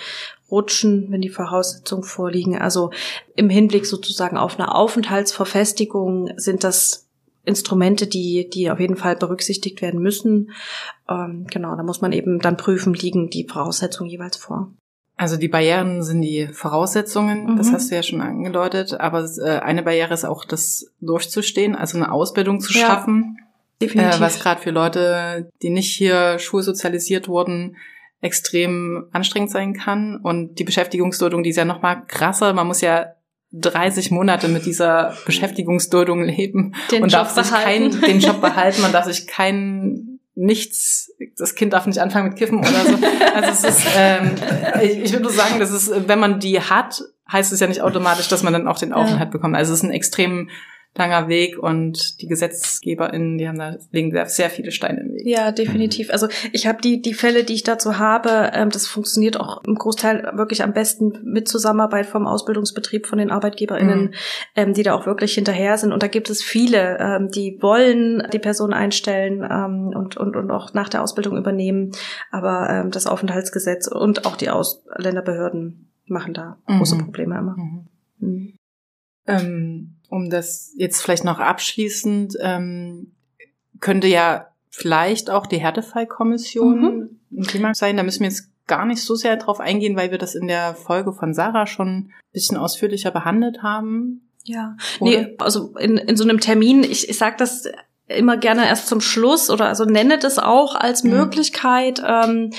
rutschen, 0.51 1.07
wenn 1.11 1.21
die 1.21 1.29
Voraussetzungen 1.31 2.05
vorliegen. 2.05 2.57
Also 2.57 2.91
im 3.35 3.49
Hinblick 3.51 3.87
sozusagen 3.87 4.37
auf 4.37 4.59
eine 4.59 4.75
Aufenthaltsverfestigung 4.75 6.31
sind 6.37 6.63
das 6.65 7.09
Instrumente, 7.45 8.07
die, 8.07 8.49
die 8.49 8.71
auf 8.71 8.79
jeden 8.79 8.97
Fall 8.97 9.17
berücksichtigt 9.17 9.83
werden 9.83 10.01
müssen. 10.01 10.53
Ähm, 11.09 11.47
genau, 11.51 11.75
da 11.75 11.83
muss 11.83 12.01
man 12.01 12.13
eben 12.13 12.39
dann 12.39 12.57
prüfen, 12.57 12.95
liegen 12.95 13.31
die 13.31 13.49
Voraussetzungen 13.49 14.09
jeweils 14.09 14.37
vor. 14.37 14.71
Also 15.23 15.37
die 15.37 15.47
Barrieren 15.47 16.03
sind 16.03 16.21
die 16.23 16.49
Voraussetzungen, 16.49 17.53
mhm. 17.53 17.57
das 17.57 17.71
hast 17.71 17.91
du 17.91 17.95
ja 17.95 18.03
schon 18.03 18.21
angedeutet, 18.21 18.95
aber 18.95 19.25
äh, 19.39 19.61
eine 19.61 19.85
Barriere 19.85 20.13
ist 20.13 20.25
auch 20.25 20.45
das 20.45 20.93
durchzustehen, 21.01 21.77
also 21.77 21.97
eine 21.97 22.11
Ausbildung 22.11 22.59
zu 22.59 22.73
ja, 22.73 22.87
schaffen. 22.87 23.39
Definitiv. 23.81 24.17
Äh, 24.17 24.21
was 24.21 24.41
gerade 24.41 24.61
für 24.61 24.73
Leute, 24.73 25.49
die 25.63 25.71
nicht 25.71 25.93
hier 25.93 26.41
schulsozialisiert 26.41 27.29
wurden, 27.29 27.77
extrem 28.21 29.07
anstrengend 29.13 29.53
sein 29.53 29.75
kann. 29.75 30.17
Und 30.17 30.59
die 30.59 30.65
Beschäftigungsduldung, 30.65 31.45
die 31.45 31.51
ist 31.51 31.57
ja 31.57 31.65
noch 31.65 31.83
mal 31.83 32.03
krasser. 32.07 32.53
Man 32.53 32.67
muss 32.67 32.81
ja 32.81 33.13
30 33.53 34.11
Monate 34.11 34.49
mit 34.49 34.67
dieser 34.67 35.17
Beschäftigungsduldung 35.25 36.25
leben 36.25 36.75
den 36.91 37.05
und 37.05 37.13
Job 37.13 37.23
darf 37.23 37.31
sich 37.31 37.51
kein, 37.51 37.91
den 38.01 38.19
Job 38.19 38.41
behalten, 38.41 38.83
man 38.83 38.93
darf 38.93 39.05
sich 39.05 39.29
kein 39.29 40.12
nichts, 40.35 41.13
das 41.37 41.55
Kind 41.55 41.73
darf 41.73 41.87
nicht 41.87 41.99
anfangen 41.99 42.29
mit 42.29 42.39
Kiffen 42.39 42.59
oder 42.59 42.69
so. 42.69 42.99
Also 43.35 43.51
es 43.51 43.77
ist, 43.77 43.87
ähm, 43.97 44.33
ich, 44.83 44.99
ich 44.99 45.13
würde 45.13 45.31
sagen, 45.31 45.59
das 45.59 45.71
ist, 45.71 46.09
wenn 46.09 46.19
man 46.19 46.39
die 46.39 46.61
hat, 46.61 47.03
heißt 47.31 47.53
es 47.53 47.61
ja 47.61 47.67
nicht 47.67 47.81
automatisch, 47.81 48.29
dass 48.29 48.43
man 48.43 48.53
dann 48.53 48.69
auch 48.69 48.79
den 48.79 48.93
Aufenthalt 48.93 49.29
ja. 49.29 49.31
bekommt. 49.31 49.57
Also 49.57 49.73
es 49.73 49.79
ist 49.79 49.85
ein 49.85 49.91
extrem 49.91 50.51
langer 50.95 51.29
Weg 51.29 51.59
und 51.59 52.21
die 52.21 52.29
GesetzgeberInnen, 52.29 53.39
die 53.39 53.49
haben 53.49 53.59
da 53.59 53.77
legen 53.93 54.11
sehr, 54.11 54.27
sehr 54.27 54.51
viele 54.51 54.73
Steine 54.73 55.01
im 55.01 55.13
Weg. 55.15 55.27
Ja, 55.27 55.51
definitiv. 55.51 56.11
Also 56.11 56.29
ich 56.53 56.67
habe 56.67 56.83
die 56.83 57.01
die 57.01 57.15
Fälle, 57.15 57.45
die 57.45 57.55
ich 57.55 57.63
dazu 57.63 57.99
habe, 57.99 58.51
ähm, 58.53 58.69
das 58.69 58.87
funktioniert 58.87 59.41
auch 59.41 59.65
im 59.65 59.77
Großteil 59.77 60.33
wirklich 60.35 60.63
am 60.63 60.75
besten 60.75 61.19
mit 61.25 61.49
Zusammenarbeit 61.49 62.05
vom 62.05 62.27
Ausbildungsbetrieb 62.27 63.07
von 63.07 63.19
den 63.19 63.31
ArbeitgeberInnen, 63.31 64.03
mhm. 64.03 64.15
ähm, 64.55 64.75
die 64.75 64.83
da 64.83 64.93
auch 64.93 65.07
wirklich 65.07 65.33
hinterher 65.33 65.79
sind. 65.79 65.93
Und 65.93 66.03
da 66.03 66.09
gibt 66.09 66.29
es 66.29 66.43
viele, 66.43 66.99
ähm, 66.99 67.31
die 67.31 67.59
wollen 67.63 68.29
die 68.31 68.39
Person 68.39 68.75
einstellen 68.75 69.47
ähm, 69.51 69.97
und, 69.97 70.19
und 70.19 70.37
und 70.37 70.51
auch 70.51 70.75
nach 70.75 70.91
der 70.91 71.03
Ausbildung 71.03 71.39
übernehmen. 71.39 71.93
Aber 72.31 72.69
ähm, 72.69 72.91
das 72.91 73.07
Aufenthaltsgesetz 73.07 73.87
und 73.87 74.27
auch 74.27 74.37
die 74.37 74.51
Ausländerbehörden 74.51 75.91
machen 76.05 76.35
da 76.35 76.59
mhm. 76.69 76.77
große 76.77 76.99
Probleme 76.99 77.39
immer. 77.39 77.57
Mhm. 77.57 77.87
mhm. 78.19 78.53
Ähm 79.27 79.97
um 80.13 80.29
das 80.29 80.75
jetzt 80.77 81.01
vielleicht 81.01 81.25
noch 81.25 81.41
abschließend, 81.41 82.37
ähm, 82.41 83.13
könnte 83.81 84.09
ja 84.09 84.49
vielleicht 84.69 85.31
auch 85.31 85.47
die 85.47 85.59
Härtefallkommission 85.59 86.81
mhm. 86.81 87.39
ein 87.41 87.45
Thema 87.45 87.75
sein. 87.75 87.97
Da 87.97 88.03
müssen 88.03 88.21
wir 88.21 88.29
jetzt 88.29 88.51
gar 88.67 88.85
nicht 88.85 89.03
so 89.03 89.15
sehr 89.15 89.37
drauf 89.39 89.59
eingehen, 89.59 89.97
weil 89.97 90.11
wir 90.11 90.19
das 90.19 90.35
in 90.35 90.49
der 90.49 90.75
Folge 90.75 91.15
von 91.15 91.33
Sarah 91.33 91.67
schon 91.67 91.89
ein 91.89 92.13
bisschen 92.33 92.59
ausführlicher 92.59 93.11
behandelt 93.11 93.63
haben. 93.63 94.29
Ja, 94.45 94.77
Oder? 95.01 95.11
nee, 95.11 95.37
also 95.39 95.75
in, 95.79 95.97
in 95.97 96.17
so 96.17 96.25
einem 96.25 96.41
Termin, 96.41 96.85
ich, 96.85 97.09
ich 97.09 97.17
sage 97.17 97.37
das 97.39 97.65
immer 98.07 98.37
gerne 98.37 98.67
erst 98.67 98.89
zum 98.89 99.01
Schluss 99.01 99.49
oder 99.49 99.69
also 99.69 99.85
nenne 99.87 100.19
das 100.19 100.39
auch 100.39 100.75
als 100.75 101.05
mhm. 101.05 101.13
Möglichkeit. 101.13 102.03
Ähm, 102.07 102.53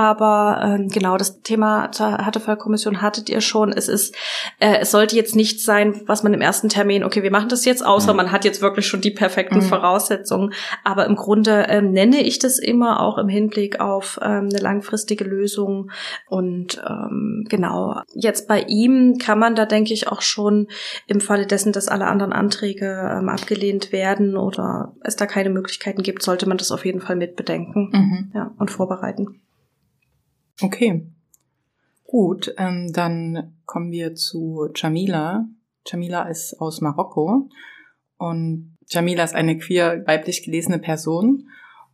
aber 0.00 0.62
ähm, 0.64 0.88
genau, 0.88 1.18
das 1.18 1.42
Thema 1.42 1.92
zur 1.92 2.24
Härtefallkommission 2.24 3.02
hattet 3.02 3.28
ihr 3.28 3.42
schon. 3.42 3.70
Es 3.70 3.86
ist, 3.86 4.16
äh, 4.58 4.78
es 4.80 4.92
sollte 4.92 5.14
jetzt 5.14 5.36
nicht 5.36 5.62
sein, 5.62 6.00
was 6.06 6.22
man 6.22 6.32
im 6.32 6.40
ersten 6.40 6.70
Termin, 6.70 7.04
okay, 7.04 7.22
wir 7.22 7.30
machen 7.30 7.50
das 7.50 7.66
jetzt, 7.66 7.84
außer 7.84 8.14
mhm. 8.14 8.16
man 8.16 8.32
hat 8.32 8.46
jetzt 8.46 8.62
wirklich 8.62 8.86
schon 8.86 9.02
die 9.02 9.10
perfekten 9.10 9.58
mhm. 9.58 9.64
Voraussetzungen. 9.64 10.54
Aber 10.84 11.04
im 11.04 11.16
Grunde 11.16 11.66
ähm, 11.68 11.90
nenne 11.92 12.22
ich 12.22 12.38
das 12.38 12.58
immer 12.58 13.02
auch 13.02 13.18
im 13.18 13.28
Hinblick 13.28 13.78
auf 13.78 14.18
ähm, 14.22 14.48
eine 14.50 14.60
langfristige 14.60 15.24
Lösung. 15.24 15.90
Und 16.30 16.82
ähm, 16.88 17.44
genau, 17.50 18.00
jetzt 18.14 18.48
bei 18.48 18.62
ihm 18.62 19.18
kann 19.18 19.38
man 19.38 19.54
da, 19.54 19.66
denke 19.66 19.92
ich, 19.92 20.08
auch 20.08 20.22
schon 20.22 20.68
im 21.08 21.20
Falle 21.20 21.46
dessen, 21.46 21.72
dass 21.72 21.88
alle 21.88 22.06
anderen 22.06 22.32
Anträge 22.32 23.18
ähm, 23.18 23.28
abgelehnt 23.28 23.92
werden 23.92 24.38
oder 24.38 24.94
es 25.02 25.16
da 25.16 25.26
keine 25.26 25.50
Möglichkeiten 25.50 26.02
gibt, 26.02 26.22
sollte 26.22 26.48
man 26.48 26.56
das 26.56 26.72
auf 26.72 26.86
jeden 26.86 27.02
Fall 27.02 27.16
mitbedenken 27.16 27.90
mhm. 27.92 28.32
ja, 28.34 28.50
und 28.56 28.70
vorbereiten. 28.70 29.40
Okay. 30.60 31.06
Gut, 32.04 32.54
ähm, 32.58 32.92
dann 32.92 33.54
kommen 33.66 33.92
wir 33.92 34.14
zu 34.14 34.68
Jamila. 34.74 35.46
Jamila 35.86 36.24
ist 36.24 36.60
aus 36.60 36.80
Marokko 36.80 37.48
und 38.18 38.76
Jamila 38.88 39.22
ist 39.22 39.34
eine 39.34 39.56
queer 39.56 40.06
weiblich 40.06 40.42
gelesene 40.42 40.78
Person 40.78 41.48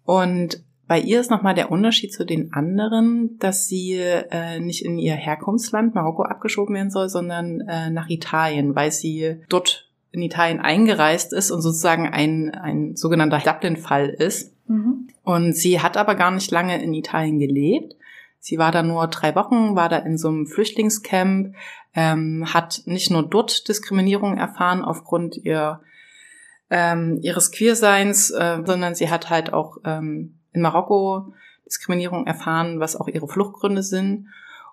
und 0.05 0.65
bei 0.89 1.01
ihr 1.01 1.21
ist 1.21 1.31
nochmal 1.31 1.55
der 1.55 1.73
Unterschied 1.73 2.13
zu 2.13 2.25
den 2.25 2.53
anderen, 2.53 3.39
dass 3.39 3.67
sie 3.67 3.95
äh, 3.95 4.61
nicht 4.61 4.85
in 4.85 4.99
ihr 4.99 5.15
Herkunftsland 5.15 5.95
Marokko 5.95 6.23
abgeschoben 6.23 6.75
werden 6.75 6.91
soll, 6.91 7.09
sondern 7.09 7.61
äh, 7.63 7.91
nach 7.91 8.09
Italien, 8.09 8.77
weil 8.77 8.93
sie 8.93 9.41
dort 9.49 9.91
in 10.13 10.23
Italien 10.23 10.61
eingereist 10.61 11.33
ist 11.33 11.51
und 11.51 11.61
sozusagen 11.61 12.09
ein, 12.09 12.51
ein 12.51 12.95
sogenannter 12.95 13.41
Dublin-Fall 13.41 14.09
ist. 14.09 14.55
Mhm. 14.69 15.09
Und 15.25 15.57
sie 15.57 15.81
hat 15.81 15.97
aber 15.97 16.15
gar 16.15 16.31
nicht 16.31 16.51
lange 16.53 16.81
in 16.81 16.95
Italien 16.95 17.39
gelebt. 17.41 17.97
Sie 18.41 18.59
war 18.59 18.73
da 18.73 18.83
nur 18.83 19.07
drei 19.09 19.35
Wochen, 19.35 19.75
war 19.75 19.89
da 19.89 19.99
in 19.99 20.19
so 20.19 20.29
einem 20.29 20.47
Flüchtlingscamp, 20.47 21.55
ähm, 21.95 22.53
hat 22.53 22.83
nicht 22.85 23.11
nur 23.11 23.23
dort 23.23 23.69
Diskriminierung 23.69 24.37
erfahren 24.37 24.85
aufgrund 24.85 25.37
ihr, 25.37 25.81
ähm, 26.71 27.19
ihres 27.23 27.51
Queerseins, 27.51 28.31
äh, 28.31 28.59
sondern 28.65 28.95
sie 28.95 29.11
hat 29.11 29.31
halt 29.31 29.53
auch 29.53 29.79
ähm, 29.85 30.39
in 30.53 30.63
Marokko 30.63 31.33
Diskriminierung 31.67 32.27
erfahren, 32.27 32.81
was 32.81 32.97
auch 32.97 33.09
ihre 33.09 33.29
Fluchtgründe 33.29 33.83
sind. 33.83 34.29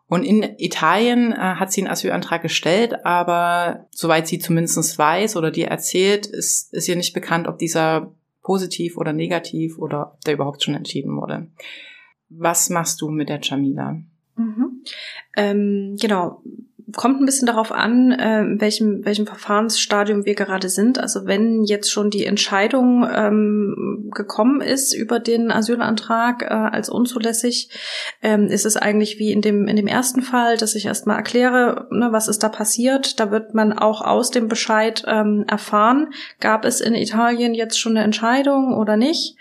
Und 0.07 0.23
in 0.23 0.43
Italien 0.59 1.31
äh, 1.31 1.37
hat 1.37 1.71
sie 1.71 1.81
einen 1.81 1.91
Asylantrag 1.91 2.41
gestellt, 2.41 3.05
aber 3.05 3.87
soweit 3.91 4.27
sie 4.27 4.37
zumindest 4.37 4.99
weiß 4.99 5.37
oder 5.37 5.49
dir 5.49 5.69
erzählt, 5.69 6.27
ist, 6.27 6.73
ist 6.73 6.87
ihr 6.87 6.95
nicht 6.95 7.13
bekannt, 7.13 7.47
ob 7.47 7.57
dieser 7.57 8.11
positiv 8.43 8.97
oder 8.97 9.13
negativ 9.13 9.79
oder 9.79 10.13
ob 10.13 10.21
der 10.21 10.33
überhaupt 10.35 10.63
schon 10.63 10.75
entschieden 10.75 11.15
wurde. 11.15 11.47
Was 12.37 12.69
machst 12.69 13.01
du 13.01 13.09
mit 13.09 13.29
der 13.29 13.39
Jamila? 13.41 13.97
Mhm. 14.35 14.83
Ähm, 15.35 15.95
genau 15.99 16.41
kommt 16.95 17.19
ein 17.19 17.25
bisschen 17.25 17.47
darauf 17.47 17.71
an, 17.71 18.11
in 18.11 18.61
welchem, 18.61 19.05
welchem 19.05 19.25
Verfahrensstadium 19.25 20.25
wir 20.25 20.35
gerade 20.35 20.69
sind. 20.69 20.99
Also 20.99 21.25
wenn 21.25 21.63
jetzt 21.63 21.91
schon 21.91 22.09
die 22.09 22.25
Entscheidung 22.25 23.07
ähm, 23.11 24.11
gekommen 24.13 24.61
ist 24.61 24.93
über 24.93 25.19
den 25.19 25.51
Asylantrag 25.51 26.43
äh, 26.43 26.53
als 26.53 26.89
unzulässig, 26.89 27.69
ähm, 28.21 28.47
ist 28.47 28.65
es 28.65 28.77
eigentlich 28.77 29.17
wie 29.19 29.31
in 29.31 29.41
dem, 29.41 29.67
in 29.67 29.75
dem 29.75 29.87
ersten 29.87 30.21
Fall, 30.21 30.57
dass 30.57 30.75
ich 30.75 30.85
erstmal 30.85 31.17
erkläre, 31.17 31.87
ne, 31.91 32.09
was 32.11 32.27
ist 32.27 32.43
da 32.43 32.49
passiert. 32.49 33.19
Da 33.19 33.31
wird 33.31 33.53
man 33.53 33.73
auch 33.73 34.01
aus 34.01 34.31
dem 34.31 34.47
Bescheid 34.47 35.03
ähm, 35.07 35.45
erfahren, 35.47 36.09
gab 36.39 36.65
es 36.65 36.79
in 36.79 36.93
Italien 36.93 37.53
jetzt 37.53 37.79
schon 37.79 37.97
eine 37.97 38.05
Entscheidung 38.05 38.75
oder 38.77 38.97
nicht? 38.97 39.35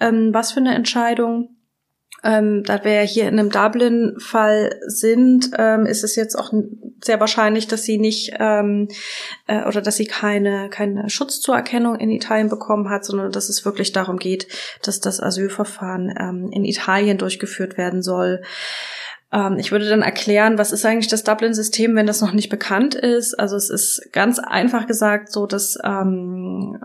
Ähm, 0.00 0.30
was 0.32 0.52
für 0.52 0.60
eine 0.60 0.74
Entscheidung? 0.74 1.57
Ähm, 2.28 2.62
da 2.62 2.84
wir 2.84 3.00
hier 3.00 3.26
in 3.26 3.38
einem 3.38 3.48
Dublin-Fall 3.48 4.80
sind, 4.86 5.50
ähm, 5.56 5.86
ist 5.86 6.04
es 6.04 6.14
jetzt 6.14 6.38
auch 6.38 6.52
sehr 7.02 7.20
wahrscheinlich, 7.20 7.68
dass 7.68 7.84
sie 7.84 7.96
nicht 7.96 8.34
ähm, 8.38 8.88
äh, 9.46 9.64
oder 9.64 9.80
dass 9.80 9.96
sie 9.96 10.04
keine 10.04 10.68
keine 10.68 11.08
Schutzzuerkennung 11.08 11.96
in 11.96 12.10
Italien 12.10 12.50
bekommen 12.50 12.90
hat, 12.90 13.06
sondern 13.06 13.32
dass 13.32 13.48
es 13.48 13.64
wirklich 13.64 13.92
darum 13.92 14.18
geht, 14.18 14.46
dass 14.82 15.00
das 15.00 15.22
Asylverfahren 15.22 16.12
ähm, 16.20 16.50
in 16.52 16.66
Italien 16.66 17.16
durchgeführt 17.16 17.78
werden 17.78 18.02
soll. 18.02 18.42
Ähm, 19.32 19.56
ich 19.58 19.72
würde 19.72 19.88
dann 19.88 20.02
erklären, 20.02 20.58
was 20.58 20.72
ist 20.72 20.84
eigentlich 20.84 21.08
das 21.08 21.24
Dublin-System, 21.24 21.96
wenn 21.96 22.06
das 22.06 22.20
noch 22.20 22.32
nicht 22.32 22.50
bekannt 22.50 22.94
ist. 22.94 23.38
Also 23.38 23.56
es 23.56 23.70
ist 23.70 24.12
ganz 24.12 24.38
einfach 24.38 24.86
gesagt 24.86 25.32
so, 25.32 25.46
dass 25.46 25.78
ähm, 25.82 26.78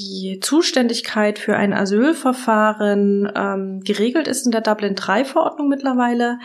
die 0.00 0.38
Zuständigkeit 0.40 1.38
für 1.38 1.56
ein 1.56 1.72
Asylverfahren 1.72 3.30
ähm, 3.34 3.80
geregelt 3.80 4.28
ist 4.28 4.46
in 4.46 4.52
der 4.52 4.62
Dublin 4.62 4.96
III 4.96 5.24
Verordnung 5.24 5.68
mittlerweile. 5.68 6.38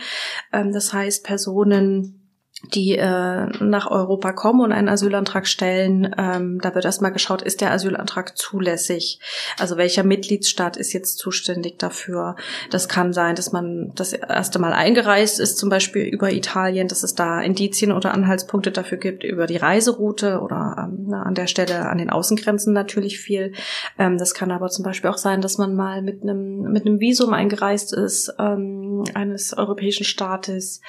Ähm, 0.52 0.72
das 0.72 0.92
heißt, 0.92 1.24
Personen 1.24 2.25
die 2.62 2.96
äh, 2.96 3.46
nach 3.62 3.90
Europa 3.90 4.32
kommen 4.32 4.60
und 4.60 4.72
einen 4.72 4.88
Asylantrag 4.88 5.46
stellen, 5.46 6.14
ähm, 6.16 6.58
da 6.62 6.74
wird 6.74 6.86
erstmal 6.86 7.12
geschaut, 7.12 7.42
ist 7.42 7.60
der 7.60 7.70
Asylantrag 7.70 8.36
zulässig? 8.36 9.20
Also 9.58 9.76
welcher 9.76 10.04
Mitgliedsstaat 10.04 10.78
ist 10.78 10.94
jetzt 10.94 11.18
zuständig 11.18 11.78
dafür? 11.78 12.34
Das 12.70 12.88
kann 12.88 13.12
sein, 13.12 13.34
dass 13.36 13.52
man 13.52 13.92
das 13.94 14.14
erste 14.14 14.58
Mal 14.58 14.72
eingereist 14.72 15.38
ist, 15.38 15.58
zum 15.58 15.68
Beispiel 15.68 16.04
über 16.04 16.32
Italien, 16.32 16.88
dass 16.88 17.02
es 17.02 17.14
da 17.14 17.42
Indizien 17.42 17.92
oder 17.92 18.14
Anhaltspunkte 18.14 18.72
dafür 18.72 18.98
gibt, 18.98 19.22
über 19.22 19.46
die 19.46 19.58
Reiseroute 19.58 20.40
oder 20.40 20.88
ähm, 20.88 21.12
an 21.12 21.34
der 21.34 21.48
Stelle 21.48 21.88
an 21.88 21.98
den 21.98 22.08
Außengrenzen 22.08 22.72
natürlich 22.72 23.20
viel. 23.20 23.52
Ähm, 23.98 24.16
das 24.16 24.32
kann 24.32 24.50
aber 24.50 24.68
zum 24.68 24.82
Beispiel 24.82 25.10
auch 25.10 25.18
sein, 25.18 25.42
dass 25.42 25.58
man 25.58 25.76
mal 25.76 26.00
mit 26.00 26.22
einem 26.22 26.62
mit 26.72 26.86
einem 26.86 27.00
Visum 27.00 27.34
eingereist 27.34 27.92
ist 27.92 28.32
ähm, 28.38 29.04
eines 29.14 29.56
europäischen 29.56 30.04
Staates, 30.04 30.80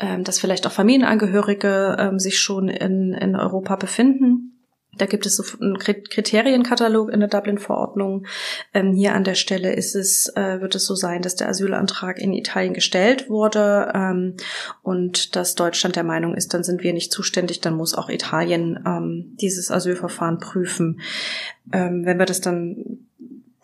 ähm, 0.00 0.24
dass 0.24 0.40
vielleicht 0.40 0.66
auch 0.66 0.72
Familien 0.72 1.03
Familienangehörige 1.04 1.96
ähm, 1.98 2.18
sich 2.18 2.38
schon 2.38 2.68
in, 2.68 3.12
in 3.12 3.36
Europa 3.36 3.76
befinden. 3.76 4.50
Da 4.96 5.06
gibt 5.06 5.26
es 5.26 5.34
so 5.36 5.42
einen 5.60 5.76
Kriterienkatalog 5.76 7.10
in 7.10 7.18
der 7.18 7.28
Dublin-Verordnung. 7.28 8.26
Ähm, 8.72 8.92
hier 8.92 9.14
an 9.14 9.24
der 9.24 9.34
Stelle 9.34 9.74
ist 9.74 9.96
es, 9.96 10.28
äh, 10.36 10.60
wird 10.60 10.76
es 10.76 10.86
so 10.86 10.94
sein, 10.94 11.20
dass 11.20 11.34
der 11.34 11.48
Asylantrag 11.48 12.20
in 12.20 12.32
Italien 12.32 12.74
gestellt 12.74 13.28
wurde 13.28 13.90
ähm, 13.92 14.36
und 14.82 15.34
dass 15.34 15.56
Deutschland 15.56 15.96
der 15.96 16.04
Meinung 16.04 16.36
ist, 16.36 16.54
dann 16.54 16.62
sind 16.62 16.84
wir 16.84 16.92
nicht 16.92 17.12
zuständig, 17.12 17.60
dann 17.60 17.74
muss 17.74 17.96
auch 17.96 18.08
Italien 18.08 18.78
ähm, 18.86 19.36
dieses 19.40 19.72
Asylverfahren 19.72 20.38
prüfen. 20.38 21.00
Ähm, 21.72 22.06
wenn 22.06 22.18
wir 22.20 22.26
das 22.26 22.40
dann 22.40 23.08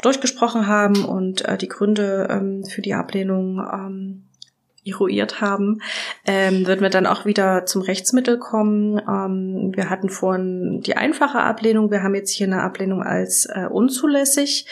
durchgesprochen 0.02 0.66
haben 0.66 1.04
und 1.04 1.44
äh, 1.44 1.56
die 1.56 1.68
Gründe 1.68 2.26
ähm, 2.28 2.64
für 2.64 2.82
die 2.82 2.94
Ablehnung 2.94 3.60
ähm, 3.72 4.29
eruiert 4.92 5.40
haben, 5.40 5.80
ähm, 6.26 6.66
würden 6.66 6.80
wir 6.80 6.90
dann 6.90 7.06
auch 7.06 7.24
wieder 7.24 7.66
zum 7.66 7.82
Rechtsmittel 7.82 8.38
kommen. 8.38 8.98
Ähm, 8.98 9.72
wir 9.74 9.90
hatten 9.90 10.08
vorhin 10.08 10.80
die 10.80 10.96
einfache 10.96 11.40
Ablehnung, 11.40 11.90
wir 11.90 12.02
haben 12.02 12.14
jetzt 12.14 12.30
hier 12.30 12.46
eine 12.46 12.62
Ablehnung 12.62 13.02
als 13.02 13.46
äh, 13.46 13.66
unzulässig. 13.66 14.66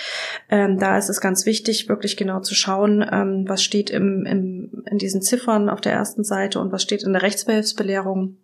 Ähm, 0.48 0.78
da 0.78 0.98
ist 0.98 1.08
es 1.08 1.20
ganz 1.20 1.46
wichtig, 1.46 1.88
wirklich 1.88 2.16
genau 2.16 2.40
zu 2.40 2.54
schauen, 2.54 3.04
ähm, 3.10 3.44
was 3.48 3.62
steht 3.62 3.90
im, 3.90 4.26
im, 4.26 4.84
in 4.90 4.98
diesen 4.98 5.22
Ziffern 5.22 5.68
auf 5.68 5.80
der 5.80 5.92
ersten 5.92 6.24
Seite 6.24 6.60
und 6.60 6.72
was 6.72 6.82
steht 6.82 7.02
in 7.02 7.12
der 7.12 7.22
Rechtsbehelfsbelehrung 7.22 8.36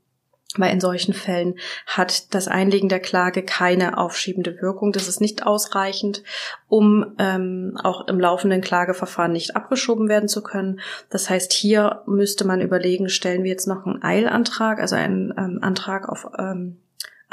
weil 0.57 0.73
in 0.73 0.81
solchen 0.81 1.15
Fällen 1.15 1.57
hat 1.87 2.35
das 2.35 2.49
Einlegen 2.49 2.89
der 2.89 3.01
Klage 3.01 3.43
keine 3.43 3.99
aufschiebende 3.99 4.61
Wirkung. 4.61 4.93
Das 4.93 5.09
ist 5.09 5.21
nicht 5.21 5.47
ausreichend, 5.47 6.23
um 6.69 7.15
ähm, 7.19 7.77
auch 7.83 8.07
im 8.09 8.21
laufenden 8.21 8.61
Klageverfahren 8.61 9.33
nicht 9.33 9.57
abgeschoben 9.57 10.09
werden 10.09 10.29
zu 10.29 10.43
können. 10.43 10.81
Das 11.11 11.29
heißt, 11.31 11.53
hier 11.53 12.03
müsste 12.07 12.47
man 12.47 12.61
überlegen, 12.61 13.09
stellen 13.09 13.43
wir 13.43 13.51
jetzt 13.51 13.67
noch 13.67 13.87
einen 13.87 14.03
Eilantrag, 14.03 14.81
also 14.81 14.97
einen 14.97 15.35
ähm, 15.37 15.59
Antrag 15.63 16.09
auf 16.09 16.29
ähm, 16.39 16.79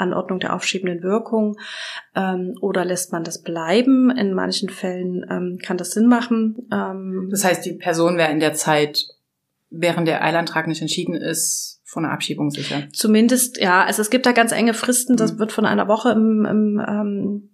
Anordnung 0.02 0.40
der 0.40 0.54
aufschiebenden 0.54 1.02
Wirkung 1.02 1.56
ähm, 2.14 2.56
oder 2.60 2.84
lässt 2.84 3.12
man 3.12 3.24
das 3.24 3.42
bleiben? 3.42 4.10
In 4.10 4.34
manchen 4.34 4.68
Fällen 4.68 5.24
ähm, 5.30 5.58
kann 5.62 5.76
das 5.76 5.92
Sinn 5.92 6.08
machen. 6.08 6.68
Ähm, 6.72 7.28
das 7.30 7.44
heißt, 7.44 7.64
die 7.64 7.74
Person 7.74 8.16
wäre 8.16 8.32
in 8.32 8.40
der 8.40 8.54
Zeit, 8.54 9.06
während 9.70 10.08
der 10.08 10.22
Eilantrag 10.24 10.66
nicht 10.66 10.82
entschieden 10.82 11.14
ist, 11.14 11.80
von 11.92 12.04
der 12.04 12.12
Abschiebung 12.12 12.50
sicher. 12.50 12.84
Zumindest, 12.92 13.60
ja, 13.60 13.84
also 13.84 14.00
es 14.00 14.08
gibt 14.08 14.24
da 14.24 14.32
ganz 14.32 14.50
enge 14.50 14.72
Fristen, 14.72 15.16
das 15.16 15.34
mhm. 15.34 15.38
wird 15.40 15.52
von 15.52 15.66
einer 15.66 15.88
Woche 15.88 16.10
im, 16.10 16.46
im 16.46 16.82
ähm, 16.86 17.51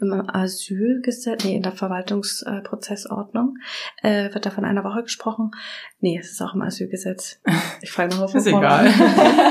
im 0.00 0.12
Asylgesetz, 0.28 1.44
nee, 1.44 1.56
in 1.56 1.62
der 1.62 1.72
Verwaltungsprozessordnung, 1.72 3.56
äh, 4.02 4.32
wird 4.32 4.46
da 4.46 4.50
von 4.50 4.64
einer 4.64 4.84
Woche 4.84 5.02
gesprochen. 5.02 5.52
Nee, 6.00 6.18
es 6.18 6.32
ist 6.32 6.42
auch 6.42 6.54
im 6.54 6.62
Asylgesetz. 6.62 7.40
Ich 7.80 7.92
frage 7.92 8.16
noch 8.16 8.32
mal 8.32 8.36
Ist 8.38 8.46
egal. 8.46 8.90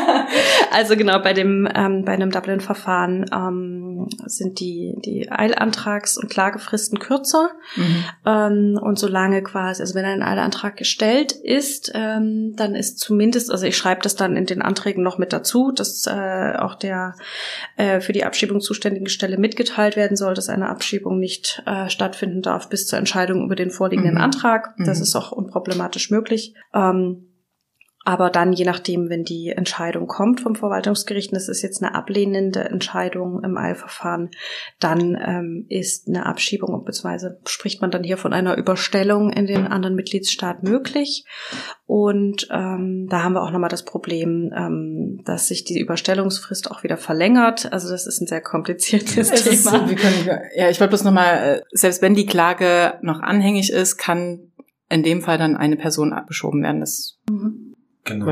also 0.71 0.97
genau, 0.97 1.19
bei 1.19 1.33
dem, 1.33 1.67
ähm, 1.73 2.03
bei 2.03 2.11
einem 2.11 2.31
Dublin-Verfahren 2.31 3.25
ähm, 3.33 4.09
sind 4.25 4.59
die, 4.59 4.95
die 5.05 5.31
Eilantrags- 5.31 6.17
und 6.17 6.29
Klagefristen 6.29 6.99
kürzer. 6.99 7.51
Mhm. 7.77 8.03
Ähm, 8.25 8.79
und 8.81 8.99
solange 8.99 9.43
quasi, 9.43 9.81
also 9.81 9.95
wenn 9.95 10.05
ein 10.05 10.21
Eilantrag 10.21 10.75
gestellt 10.75 11.31
ist, 11.31 11.91
ähm, 11.95 12.53
dann 12.57 12.75
ist 12.75 12.99
zumindest, 12.99 13.51
also 13.51 13.65
ich 13.65 13.77
schreibe 13.77 14.01
das 14.01 14.15
dann 14.15 14.35
in 14.35 14.45
den 14.45 14.61
Anträgen 14.61 15.03
noch 15.03 15.17
mit 15.17 15.31
dazu, 15.31 15.71
dass 15.71 16.05
äh, 16.07 16.57
auch 16.57 16.75
der 16.75 17.15
äh, 17.77 18.01
für 18.01 18.11
die 18.11 18.25
Abschiebung 18.25 18.59
zuständigen 18.59 19.07
Stelle 19.07 19.37
mitgeteilt 19.37 19.95
werden 19.95 20.17
soll, 20.17 20.30
dass 20.33 20.49
eine 20.49 20.69
Abschiebung 20.69 21.19
nicht 21.19 21.63
äh, 21.65 21.89
stattfinden 21.89 22.41
darf 22.41 22.69
bis 22.69 22.87
zur 22.87 22.99
Entscheidung 22.99 23.43
über 23.43 23.55
den 23.55 23.71
vorliegenden 23.71 24.15
mhm. 24.15 24.21
Antrag. 24.21 24.75
Das 24.77 24.97
mhm. 24.97 25.03
ist 25.03 25.15
auch 25.15 25.31
unproblematisch 25.31 26.11
möglich. 26.11 26.53
Ähm, 26.73 27.30
aber 28.03 28.31
dann, 28.31 28.51
je 28.51 28.65
nachdem, 28.65 29.09
wenn 29.09 29.23
die 29.23 29.49
Entscheidung 29.49 30.07
kommt 30.07 30.41
vom 30.41 30.55
Verwaltungsgericht, 30.55 31.31
und 31.31 31.35
das 31.35 31.47
ist 31.47 31.61
jetzt 31.61 31.83
eine 31.83 31.93
ablehnende 31.93 32.61
Entscheidung 32.61 33.43
im 33.43 33.57
Eilverfahren, 33.57 34.31
dann 34.79 35.15
ähm, 35.23 35.65
ist 35.69 36.07
eine 36.07 36.25
Abschiebung, 36.25 36.83
beziehungsweise 36.83 37.39
spricht 37.45 37.81
man 37.81 37.91
dann 37.91 38.03
hier 38.03 38.17
von 38.17 38.33
einer 38.33 38.57
Überstellung 38.57 39.31
in 39.31 39.45
den 39.45 39.67
anderen 39.67 39.95
Mitgliedsstaat 39.95 40.63
möglich. 40.63 41.25
Und 41.85 42.47
ähm, 42.51 43.07
da 43.09 43.23
haben 43.23 43.33
wir 43.33 43.43
auch 43.43 43.51
nochmal 43.51 43.69
das 43.69 43.85
Problem, 43.85 44.51
ähm, 44.55 45.21
dass 45.25 45.47
sich 45.47 45.63
die 45.63 45.79
Überstellungsfrist 45.79 46.71
auch 46.71 46.83
wieder 46.83 46.97
verlängert. 46.97 47.71
Also 47.71 47.89
das 47.89 48.07
ist 48.07 48.19
ein 48.19 48.27
sehr 48.27 48.41
kompliziertes 48.41 49.29
es 49.29 49.43
Thema. 49.43 49.85
Ist, 49.85 49.97
können, 49.97 50.39
ja, 50.55 50.69
ich 50.69 50.79
wollte 50.79 50.89
bloß 50.89 51.03
nochmal, 51.03 51.37
äh, 51.37 51.61
selbst 51.71 52.01
wenn 52.01 52.15
die 52.15 52.25
Klage 52.25 52.95
noch 53.01 53.19
anhängig 53.19 53.71
ist, 53.71 53.97
kann 53.97 54.51
in 54.89 55.03
dem 55.03 55.21
Fall 55.21 55.37
dann 55.37 55.55
eine 55.55 55.77
Person 55.77 56.13
abgeschoben 56.13 56.63
werden. 56.63 56.81
Das 56.81 57.19
mhm 57.29 57.70
Genau. 58.03 58.25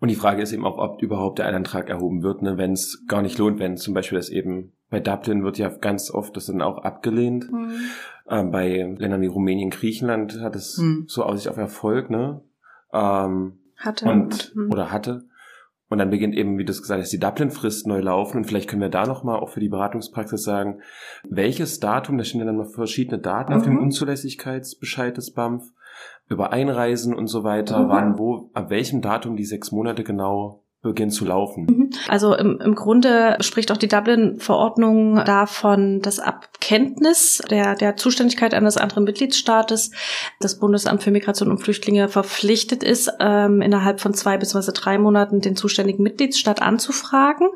Und 0.00 0.08
die 0.08 0.14
Frage 0.14 0.42
ist 0.42 0.52
eben 0.52 0.64
auch, 0.64 0.78
ob 0.78 1.02
überhaupt 1.02 1.38
der 1.38 1.46
Einantrag 1.46 1.90
erhoben 1.90 2.22
wird, 2.22 2.42
ne, 2.42 2.56
wenn 2.56 2.72
es 2.72 3.04
gar 3.06 3.20
nicht 3.20 3.38
lohnt, 3.38 3.58
wenn 3.58 3.76
zum 3.76 3.92
Beispiel 3.92 4.16
das 4.16 4.30
eben 4.30 4.72
bei 4.88 4.98
Dublin 4.98 5.44
wird 5.44 5.58
ja 5.58 5.68
ganz 5.68 6.10
oft 6.10 6.36
das 6.36 6.46
dann 6.46 6.62
auch 6.62 6.78
abgelehnt. 6.78 7.50
Mhm. 7.50 7.72
Ähm, 8.28 8.50
bei 8.50 8.94
Ländern 8.98 9.20
wie 9.20 9.26
Rumänien, 9.26 9.70
Griechenland 9.70 10.40
hat 10.40 10.56
es 10.56 10.78
mhm. 10.78 11.04
so 11.06 11.22
Aussicht 11.22 11.48
auf 11.48 11.56
Erfolg, 11.56 12.10
ne? 12.10 12.42
Ähm, 12.92 13.58
hatte. 13.76 14.06
Und, 14.06 14.54
mhm. 14.54 14.70
Oder 14.72 14.90
hatte. 14.90 15.24
Und 15.88 15.98
dann 15.98 16.10
beginnt 16.10 16.36
eben, 16.36 16.56
wie 16.56 16.64
du 16.64 16.70
es 16.70 16.82
gesagt 16.82 17.00
hast, 17.00 17.12
die 17.12 17.18
Dublin-Frist 17.18 17.88
neu 17.88 18.00
laufen. 18.00 18.38
Und 18.38 18.44
vielleicht 18.44 18.68
können 18.68 18.82
wir 18.82 18.90
da 18.90 19.06
nochmal 19.06 19.40
auch 19.40 19.48
für 19.48 19.58
die 19.58 19.68
Beratungspraxis 19.68 20.44
sagen, 20.44 20.80
welches 21.28 21.80
Datum, 21.80 22.16
da 22.16 22.22
stehen 22.22 22.40
ja 22.40 22.46
dann 22.46 22.58
noch 22.58 22.72
verschiedene 22.72 23.18
Daten 23.18 23.52
auf 23.52 23.64
dem 23.64 23.74
mhm. 23.74 23.82
Unzulässigkeitsbescheid 23.82 25.16
des 25.16 25.32
BAMF, 25.32 25.64
über 26.30 26.52
Einreisen 26.52 27.14
und 27.14 27.26
so 27.26 27.44
weiter, 27.44 27.80
mhm. 27.80 27.88
wann, 27.88 28.18
wo, 28.18 28.50
ab 28.54 28.70
welchem 28.70 29.02
Datum 29.02 29.36
die 29.36 29.44
sechs 29.44 29.72
Monate 29.72 30.04
genau 30.04 30.64
beginnt 30.82 31.12
zu 31.12 31.26
laufen. 31.26 31.66
Mhm. 31.66 31.90
Also 32.08 32.34
im, 32.34 32.58
im 32.58 32.74
Grunde 32.74 33.36
spricht 33.40 33.70
auch 33.70 33.76
die 33.76 33.88
Dublin-Verordnung 33.88 35.16
davon, 35.26 36.00
dass 36.00 36.20
ab 36.20 36.48
Kenntnis 36.60 37.42
der, 37.50 37.74
der 37.74 37.96
Zuständigkeit 37.96 38.54
eines 38.54 38.78
anderen 38.78 39.04
Mitgliedstaates 39.04 39.90
das 40.40 40.58
Bundesamt 40.58 41.02
für 41.02 41.10
Migration 41.10 41.50
und 41.50 41.58
Flüchtlinge 41.58 42.08
verpflichtet 42.08 42.82
ist, 42.82 43.12
ähm, 43.20 43.60
innerhalb 43.60 44.00
von 44.00 44.14
zwei 44.14 44.38
bis 44.38 44.52
drei 44.52 44.96
Monaten 44.96 45.40
den 45.40 45.54
zuständigen 45.54 46.02
Mitgliedsstaat 46.02 46.62
anzufragen. 46.62 47.48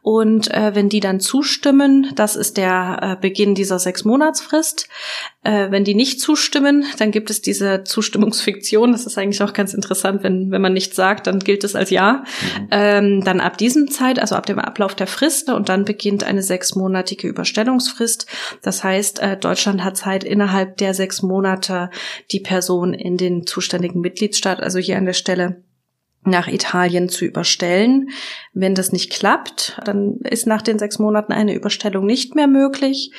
Und 0.00 0.50
äh, 0.50 0.74
wenn 0.74 0.88
die 0.88 1.00
dann 1.00 1.20
zustimmen, 1.20 2.12
das 2.14 2.34
ist 2.34 2.56
der 2.56 2.98
äh, 3.02 3.16
Beginn 3.20 3.54
dieser 3.54 3.78
sechs 3.78 4.06
Monatsfrist. 4.06 4.88
Äh, 5.44 5.70
wenn 5.70 5.84
die 5.84 5.94
nicht 5.94 6.20
zustimmen, 6.20 6.84
dann 6.98 7.10
gibt 7.10 7.30
es 7.30 7.42
diese 7.42 7.84
Zustimmungsfiktion. 7.84 8.92
Das 8.92 9.06
ist 9.06 9.18
eigentlich 9.18 9.42
auch 9.42 9.52
ganz 9.52 9.74
interessant, 9.74 10.22
wenn, 10.22 10.50
wenn 10.50 10.62
man 10.62 10.72
nichts 10.72 10.96
sagt, 10.96 11.26
dann 11.26 11.38
gilt 11.38 11.64
es 11.64 11.76
als 11.76 11.90
Ja. 11.90 12.24
Mhm. 12.58 12.68
Ähm, 12.70 13.24
dann 13.24 13.40
ab 13.40 13.58
diesem 13.58 13.90
Zeit, 13.90 14.18
also 14.18 14.34
ab 14.34 14.46
dem 14.46 14.58
Ablauf 14.58 14.94
der 14.94 15.06
Frist, 15.06 15.50
und 15.50 15.68
dann 15.68 15.84
beginnt 15.84 16.24
eine 16.24 16.42
sechsmonatige 16.42 17.28
Überstellungsfrist. 17.28 18.26
Das 18.62 18.82
heißt, 18.82 19.20
äh, 19.20 19.36
Deutschland 19.36 19.84
hat 19.84 19.96
Zeit, 19.98 20.24
innerhalb 20.24 20.78
der 20.78 20.94
sechs 20.94 21.22
Monate 21.22 21.90
die 22.32 22.40
Person 22.40 22.94
in 22.94 23.16
den 23.16 23.46
zuständigen 23.46 24.00
Mitgliedsstaat, 24.00 24.62
also 24.62 24.78
hier 24.78 24.96
an 24.96 25.04
der 25.04 25.12
Stelle 25.12 25.62
nach 26.24 26.48
Italien 26.48 27.08
zu 27.08 27.24
überstellen. 27.24 28.10
Wenn 28.52 28.74
das 28.74 28.92
nicht 28.92 29.12
klappt, 29.12 29.80
dann 29.84 30.18
ist 30.20 30.46
nach 30.46 30.62
den 30.62 30.78
sechs 30.78 30.98
Monaten 30.98 31.32
eine 31.32 31.54
Überstellung 31.54 32.06
nicht 32.06 32.34
mehr 32.34 32.46
möglich. 32.46 33.10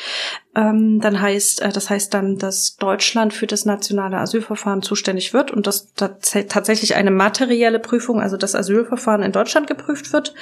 Ähm, 0.56 1.01
dann 1.01 1.20
heißt, 1.20 1.62
äh, 1.62 1.70
das 1.70 1.89
heißt 1.89 2.14
dann, 2.14 2.38
dass 2.38 2.78
Deutschland 2.78 3.34
für 3.34 3.45
das 3.45 3.66
nationale 3.66 4.18
Asylverfahren 4.18 4.82
zuständig 4.82 5.34
wird 5.34 5.51
und 5.51 5.68
dass 5.68 5.93
tatsächlich 5.93 6.95
eine 6.95 7.12
materielle 7.12 7.80
Prüfung, 7.80 8.22
also 8.22 8.38
das 8.38 8.56
Asylverfahren 8.56 9.22
in 9.22 9.34
Deutschland 9.34 9.68
geprüft 9.68 10.14
wird. 10.14 10.34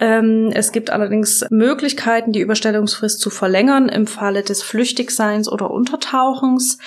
Ähm, 0.00 0.50
es 0.54 0.72
gibt 0.72 0.88
allerdings 0.88 1.44
Möglichkeiten, 1.50 2.32
die 2.32 2.40
Überstellungsfrist 2.40 3.20
zu 3.20 3.28
verlängern 3.28 3.90
im 3.90 4.06
Falle 4.06 4.42
des 4.42 4.62
Flüchtigseins 4.62 5.50
oder 5.52 5.70
Untertauchens. 5.70 6.78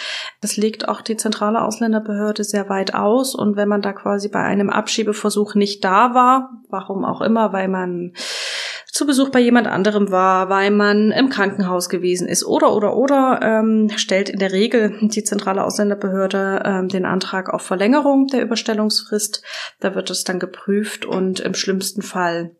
Das 0.41 0.57
legt 0.57 0.87
auch 0.87 1.01
die 1.01 1.17
zentrale 1.17 1.61
Ausländerbehörde 1.61 2.43
sehr 2.43 2.67
weit 2.67 2.95
aus 2.95 3.35
und 3.35 3.57
wenn 3.57 3.69
man 3.69 3.83
da 3.83 3.93
quasi 3.93 4.27
bei 4.27 4.41
einem 4.41 4.71
Abschiebeversuch 5.05 5.55
nicht 5.55 5.83
da 5.83 6.13
war, 6.13 6.61
warum 6.69 7.05
auch 7.05 7.21
immer, 7.21 7.53
weil 7.53 7.67
man 7.67 8.13
zu 8.87 9.05
Besuch 9.05 9.29
bei 9.29 9.39
jemand 9.39 9.67
anderem 9.67 10.09
war, 10.09 10.49
weil 10.49 10.71
man 10.71 11.11
im 11.11 11.29
Krankenhaus 11.29 11.89
gewesen 11.89 12.27
ist 12.27 12.45
oder 12.45 12.73
oder 12.73 12.95
oder 12.95 13.39
ähm, 13.43 13.89
stellt 13.97 14.29
in 14.29 14.39
der 14.39 14.53
Regel 14.53 14.97
die 15.01 15.23
zentrale 15.23 15.63
Ausländerbehörde 15.63 16.63
ähm, 16.65 16.87
den 16.87 17.05
Antrag 17.05 17.53
auf 17.53 17.61
Verlängerung 17.61 18.27
der 18.27 18.41
Überstellungsfrist. 18.41 19.43
Da 19.81 19.95
wird 19.95 20.09
es 20.09 20.23
dann 20.23 20.39
geprüft 20.39 21.05
und 21.05 21.41
im 21.41 21.53
schlimmsten 21.53 22.01
Fall 22.01 22.55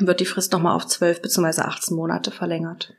wird 0.00 0.20
die 0.20 0.26
Frist 0.26 0.52
nochmal 0.52 0.74
auf 0.74 0.86
12 0.86 1.22
bzw. 1.22 1.62
18 1.62 1.96
Monate 1.96 2.32
verlängert. 2.32 2.92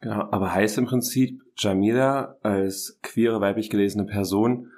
Genau, 0.00 0.28
aber 0.30 0.52
heißt 0.52 0.76
im 0.76 0.84
Prinzip, 0.84 1.40
Jamila 1.56 2.36
als 2.42 2.98
queere 3.02 3.40
weiblich 3.40 3.70
gelesene 3.70 4.04
Person 4.04 4.70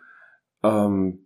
ähm, 0.63 1.25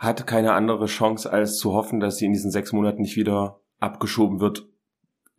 hat 0.00 0.26
keine 0.26 0.54
andere 0.54 0.86
Chance, 0.86 1.30
als 1.30 1.58
zu 1.58 1.74
hoffen, 1.74 2.00
dass 2.00 2.16
sie 2.16 2.24
in 2.24 2.32
diesen 2.32 2.50
sechs 2.50 2.72
Monaten 2.72 3.02
nicht 3.02 3.16
wieder 3.16 3.60
abgeschoben 3.78 4.40
wird 4.40 4.66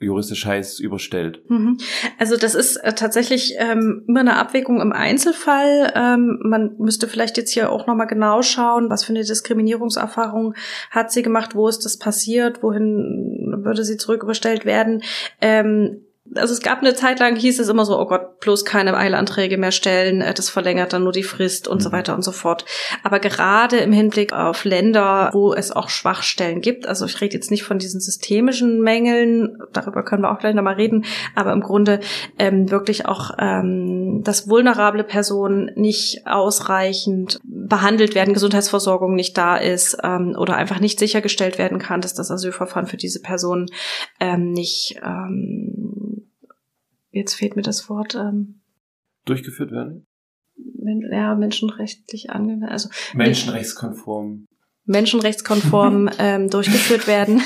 juristisch 0.01 0.45
heißt, 0.45 0.79
überstellt. 0.79 1.47
Mhm. 1.49 1.77
Also 2.17 2.35
das 2.35 2.55
ist 2.55 2.77
äh, 2.77 2.93
tatsächlich 2.93 3.53
ähm, 3.59 4.03
immer 4.07 4.21
eine 4.21 4.35
Abwägung 4.35 4.81
im 4.81 4.91
Einzelfall. 4.91 5.93
Ähm, 5.95 6.39
man 6.43 6.75
müsste 6.79 7.07
vielleicht 7.07 7.37
jetzt 7.37 7.53
hier 7.53 7.71
auch 7.71 7.85
nochmal 7.85 8.07
genau 8.07 8.41
schauen, 8.41 8.89
was 8.89 9.03
für 9.03 9.13
eine 9.13 9.23
Diskriminierungserfahrung 9.23 10.55
hat 10.89 11.11
sie 11.11 11.21
gemacht, 11.21 11.55
wo 11.55 11.67
ist 11.67 11.85
das 11.85 11.97
passiert, 11.97 12.63
wohin 12.63 13.61
würde 13.63 13.83
sie 13.83 13.97
zurück 13.97 14.23
überstellt 14.23 14.65
werden. 14.65 15.03
Ähm, 15.39 16.01
also 16.35 16.53
es 16.53 16.61
gab 16.61 16.79
eine 16.79 16.95
Zeit 16.95 17.19
lang, 17.19 17.35
hieß 17.35 17.59
es 17.59 17.69
immer 17.69 17.85
so, 17.85 17.99
oh 17.99 18.05
Gott, 18.05 18.39
bloß 18.39 18.65
keine 18.65 18.95
Eilanträge 18.95 19.57
mehr 19.57 19.71
stellen, 19.71 20.21
äh, 20.21 20.33
das 20.33 20.49
verlängert 20.49 20.93
dann 20.93 21.03
nur 21.03 21.11
die 21.11 21.23
Frist 21.23 21.67
und 21.67 21.79
mhm. 21.79 21.81
so 21.81 21.91
weiter 21.91 22.15
und 22.15 22.23
so 22.23 22.31
fort. 22.31 22.65
Aber 23.03 23.19
gerade 23.19 23.77
im 23.77 23.91
Hinblick 23.91 24.33
auf 24.33 24.63
Länder, 24.63 25.29
wo 25.33 25.53
es 25.53 25.71
auch 25.71 25.89
Schwachstellen 25.89 26.61
gibt, 26.61 26.87
also 26.87 27.05
ich 27.05 27.19
rede 27.21 27.35
jetzt 27.35 27.51
nicht 27.51 27.63
von 27.63 27.79
diesen 27.79 27.99
systemischen 27.99 28.81
Mängeln, 28.81 29.57
darüber 29.73 30.03
können 30.03 30.23
wir 30.23 30.31
auch 30.31 30.39
gleich 30.39 30.55
nochmal 30.55 30.75
reden, 30.75 31.05
aber 31.35 31.51
im 31.51 31.61
Grunde 31.61 31.99
ähm, 32.39 32.69
wirklich 32.71 33.05
auch, 33.05 33.31
ähm, 33.39 34.21
dass 34.23 34.49
vulnerable 34.49 35.03
Personen 35.03 35.71
nicht 35.75 36.27
ausreichend 36.27 37.39
behandelt 37.43 38.15
werden, 38.15 38.33
Gesundheitsversorgung 38.33 39.15
nicht 39.15 39.37
da 39.37 39.57
ist 39.57 39.97
ähm, 40.03 40.35
oder 40.37 40.55
einfach 40.55 40.79
nicht 40.79 40.99
sichergestellt 40.99 41.57
werden 41.57 41.79
kann, 41.79 42.01
dass 42.01 42.13
das 42.13 42.31
Asylverfahren 42.31 42.87
für 42.87 42.97
diese 42.97 43.21
Personen 43.21 43.67
ähm, 44.19 44.51
nicht 44.51 44.99
ähm, 45.03 46.20
jetzt 47.11 47.33
fehlt 47.35 47.55
mir 47.55 47.61
das 47.61 47.89
Wort. 47.89 48.15
Ähm, 48.15 48.61
Durchgeführt 49.25 49.71
werden? 49.71 50.05
Men 50.55 51.01
ja, 51.11 51.35
menschenrechtlich 51.35 52.31
angewendet. 52.31 52.69
Also, 52.69 52.89
Menschenrechtskonform. 53.13 54.45
Menschenrechtskonform 54.85 56.09
ähm, 56.19 56.49
durchgeführt 56.49 57.07
werden. 57.07 57.41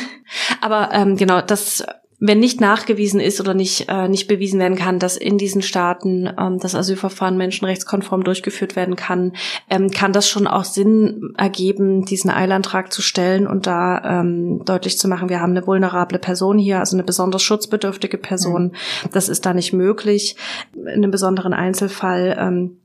Aber 0.61 0.89
ähm, 0.93 1.17
genau, 1.17 1.41
das 1.41 1.85
wenn 2.19 2.39
nicht 2.39 2.61
nachgewiesen 2.61 3.19
ist 3.19 3.41
oder 3.41 3.53
nicht, 3.53 3.89
äh, 3.89 4.07
nicht 4.07 4.27
bewiesen 4.27 4.59
werden 4.59 4.77
kann, 4.77 4.99
dass 4.99 5.17
in 5.17 5.37
diesen 5.37 5.61
Staaten 5.61 6.29
ähm, 6.39 6.59
das 6.59 6.75
Asylverfahren 6.75 7.37
menschenrechtskonform 7.37 8.23
durchgeführt 8.23 8.75
werden 8.75 8.95
kann, 8.95 9.33
ähm, 9.69 9.91
kann 9.91 10.13
das 10.13 10.29
schon 10.29 10.47
auch 10.47 10.63
Sinn 10.63 11.33
ergeben, 11.37 12.05
diesen 12.05 12.29
Eilantrag 12.29 12.93
zu 12.93 13.01
stellen 13.01 13.47
und 13.47 13.67
da 13.67 14.21
ähm, 14.21 14.63
deutlich 14.63 14.97
zu 14.97 15.07
machen, 15.07 15.29
wir 15.29 15.41
haben 15.41 15.51
eine 15.51 15.67
vulnerable 15.67 16.19
Person 16.19 16.57
hier, 16.57 16.79
also 16.79 16.95
eine 16.95 17.03
besonders 17.03 17.41
schutzbedürftige 17.41 18.17
Person. 18.17 18.63
Mhm. 18.63 18.71
Das 19.11 19.27
ist 19.27 19.45
da 19.45 19.53
nicht 19.53 19.73
möglich. 19.73 20.37
In 20.73 20.87
einem 20.87 21.11
besonderen 21.11 21.53
Einzelfall 21.53 22.37
ähm, 22.39 22.77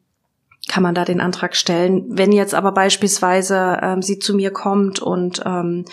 kann 0.69 0.83
man 0.83 0.95
da 0.95 1.05
den 1.05 1.21
Antrag 1.21 1.57
stellen. 1.57 2.05
Wenn 2.09 2.33
jetzt 2.33 2.55
aber 2.55 2.73
beispielsweise 2.73 3.79
ähm, 3.83 4.03
sie 4.03 4.19
zu 4.19 4.35
mir 4.35 4.51
kommt 4.51 5.01
und 5.01 5.43
ähm, 5.45 5.85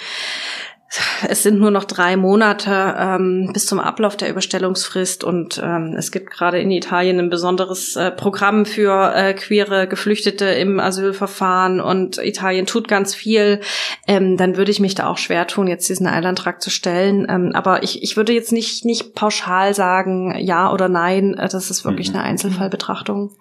es 1.28 1.44
sind 1.44 1.60
nur 1.60 1.72
noch 1.72 1.84
drei 1.84 2.16
Monate 2.16 2.96
ähm, 2.98 3.50
bis 3.54 3.66
zum 3.66 3.80
Ablauf 3.80 4.16
der 4.16 4.30
Überstellungsfrist 4.30 5.24
und 5.24 5.62
ähm, 5.64 5.96
es 5.98 6.12
gibt 6.12 6.32
gerade 6.32 6.60
in 6.60 6.72
Italien 6.72 7.20
ein 7.20 7.30
besonderes 7.30 7.96
äh, 7.96 8.12
Programm 8.12 8.66
für 8.66 9.14
äh, 9.14 9.34
queere 9.34 9.88
Geflüchtete 9.88 10.46
im 10.46 10.80
Asylverfahren 10.80 11.82
und 11.82 12.18
Italien 12.20 12.66
tut 12.66 12.88
ganz 12.88 13.14
viel. 13.14 13.60
Ähm, 14.08 14.38
dann 14.38 14.56
würde 14.56 14.72
ich 14.72 14.80
mich 14.80 14.96
da 14.96 15.08
auch 15.08 15.18
schwer 15.18 15.46
tun, 15.48 15.68
jetzt 15.68 15.90
diesen 15.90 16.08
Eilantrag 16.08 16.62
zu 16.62 16.70
stellen. 16.70 17.28
Ähm, 17.30 17.52
aber 17.54 17.84
ich, 17.84 18.02
ich 18.04 18.16
würde 18.16 18.34
jetzt 18.34 18.54
nicht, 18.54 18.86
nicht 18.86 19.14
pauschal 19.14 19.74
sagen, 19.74 20.36
ja 20.40 20.72
oder 20.72 20.88
nein. 20.88 21.34
Äh, 21.34 21.50
das 21.50 21.70
ist 21.70 21.84
wirklich 21.84 22.10
mhm. 22.10 22.16
eine 22.16 22.24
Einzelfallbetrachtung. 22.26 23.36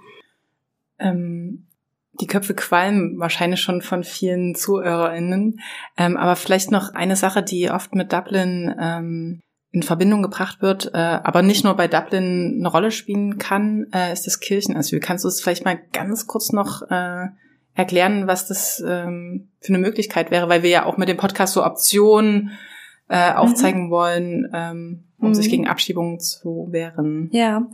Ähm, 0.99 1.66
die 2.21 2.27
Köpfe 2.27 2.55
qualmen 2.55 3.19
wahrscheinlich 3.19 3.61
schon 3.61 3.83
von 3.83 4.05
vielen 4.05 4.55
ZuhörerInnen. 4.55 5.61
Ähm, 5.97 6.17
aber 6.17 6.37
vielleicht 6.37 6.71
noch 6.71 6.95
eine 6.95 7.17
Sache, 7.17 7.43
die 7.43 7.71
oft 7.71 7.95
mit 7.95 8.13
Dublin 8.13 8.75
ähm, 8.81 9.41
in 9.73 9.83
Verbindung 9.83 10.23
gebracht 10.23 10.63
wird, 10.63 10.93
äh, 10.95 10.99
aber 10.99 11.43
nicht 11.43 11.65
nur 11.65 11.75
bei 11.75 11.89
Dublin 11.89 12.57
eine 12.59 12.69
Rolle 12.69 12.91
spielen 12.91 13.39
kann, 13.39 13.87
äh, 13.93 14.13
ist 14.13 14.27
das 14.27 14.41
Kirchenasyl. 14.41 15.01
Kannst 15.01 15.25
du 15.25 15.29
es 15.29 15.43
vielleicht 15.43 15.65
mal 15.65 15.79
ganz 15.93 16.27
kurz 16.27 16.53
noch 16.53 16.83
äh, 16.91 17.27
erklären, 17.75 18.27
was 18.27 18.47
das 18.49 18.83
ähm, 18.87 19.51
für 19.61 19.75
eine 19.75 19.79
Möglichkeit 19.79 20.31
wäre? 20.31 20.49
Weil 20.49 20.63
wir 20.63 20.71
ja 20.71 20.87
auch 20.87 20.97
mit 20.97 21.09
dem 21.09 21.19
Podcast 21.19 21.53
so 21.53 21.65
Optionen 21.65 22.53
äh, 23.09 23.33
aufzeigen 23.33 23.87
mhm. 23.87 23.91
wollen, 23.91 24.51
ähm, 24.55 25.06
um 25.19 25.29
mhm. 25.29 25.35
sich 25.35 25.49
gegen 25.49 25.67
Abschiebungen 25.67 26.21
zu 26.21 26.69
wehren. 26.71 27.31
Ja, 27.33 27.69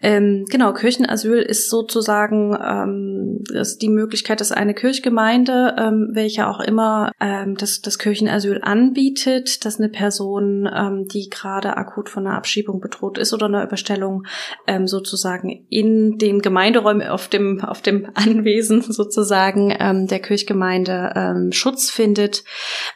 ähm, 0.00 0.44
genau. 0.48 0.72
Kirchenasyl 0.72 1.38
ist 1.38 1.68
sozusagen 1.68 2.56
ähm, 2.62 3.42
ist 3.52 3.82
die 3.82 3.88
Möglichkeit, 3.88 4.40
dass 4.40 4.52
eine 4.52 4.74
Kirchgemeinde, 4.74 5.74
ähm, 5.76 6.10
welche 6.12 6.46
auch 6.46 6.60
immer 6.60 7.10
ähm, 7.20 7.56
das, 7.56 7.80
das 7.80 7.98
Kirchenasyl 7.98 8.60
anbietet, 8.62 9.64
dass 9.64 9.80
eine 9.80 9.88
Person, 9.88 10.68
ähm, 10.72 11.06
die 11.08 11.28
gerade 11.30 11.76
akut 11.76 12.08
von 12.08 12.26
einer 12.26 12.36
Abschiebung 12.36 12.80
bedroht 12.80 13.18
ist 13.18 13.32
oder 13.32 13.46
einer 13.46 13.64
Überstellung, 13.64 14.24
ähm, 14.68 14.86
sozusagen 14.86 15.66
in 15.68 16.18
den 16.18 16.40
Gemeinderäumen 16.40 17.06
auf 17.08 17.28
dem 17.28 17.60
auf 17.60 17.82
dem 17.82 18.08
Anwesen 18.14 18.82
sozusagen 18.82 19.74
ähm, 19.78 20.06
der 20.06 20.20
Kirchgemeinde 20.20 21.12
ähm, 21.16 21.52
Schutz 21.52 21.90
findet 21.90 22.44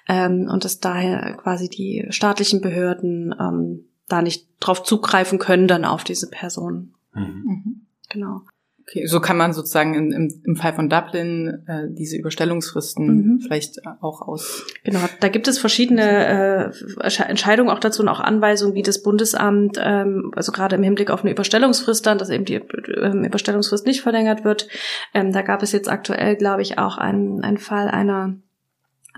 ähm, 0.08 0.48
und 0.50 0.64
dass 0.64 0.78
daher 0.78 1.36
quasi 1.42 1.68
die 1.68 2.06
staatlichen 2.10 2.60
Behörden 2.60 3.34
ähm, 3.40 3.84
da 4.08 4.22
nicht 4.22 4.48
drauf 4.60 4.82
zugreifen 4.82 5.38
können 5.38 5.68
dann 5.68 5.84
auf 5.84 6.04
diese 6.04 6.28
Person. 6.28 6.94
Mhm. 7.14 7.22
Mhm. 7.22 7.86
Genau. 8.10 8.42
Okay, 8.88 9.06
so 9.06 9.20
kann 9.20 9.36
man 9.36 9.52
sozusagen 9.52 9.94
in, 9.94 10.12
im, 10.12 10.42
im 10.46 10.56
Fall 10.56 10.72
von 10.72 10.88
Dublin 10.88 11.62
äh, 11.66 11.88
diese 11.90 12.16
Überstellungsfristen 12.16 13.06
mhm. 13.06 13.40
vielleicht 13.40 13.86
auch 14.00 14.22
aus. 14.22 14.64
Genau, 14.82 15.00
da 15.20 15.28
gibt 15.28 15.46
es 15.46 15.58
verschiedene 15.58 16.72
äh, 17.02 17.22
Entscheidungen 17.28 17.68
auch 17.68 17.80
dazu 17.80 18.00
und 18.00 18.08
auch 18.08 18.20
Anweisungen, 18.20 18.74
wie 18.74 18.82
das 18.82 19.02
Bundesamt, 19.02 19.78
ähm, 19.78 20.32
also 20.34 20.52
gerade 20.52 20.76
im 20.76 20.82
Hinblick 20.82 21.10
auf 21.10 21.20
eine 21.20 21.32
Überstellungsfrist 21.32 22.06
dann, 22.06 22.16
dass 22.16 22.30
eben 22.30 22.46
die 22.46 22.54
ähm, 22.54 23.24
Überstellungsfrist 23.24 23.84
nicht 23.84 24.00
verlängert 24.00 24.44
wird. 24.44 24.68
Ähm, 25.12 25.32
da 25.32 25.42
gab 25.42 25.62
es 25.62 25.72
jetzt 25.72 25.90
aktuell, 25.90 26.36
glaube 26.36 26.62
ich, 26.62 26.78
auch 26.78 26.96
einen, 26.96 27.44
einen 27.44 27.58
Fall 27.58 27.88
einer 27.88 28.36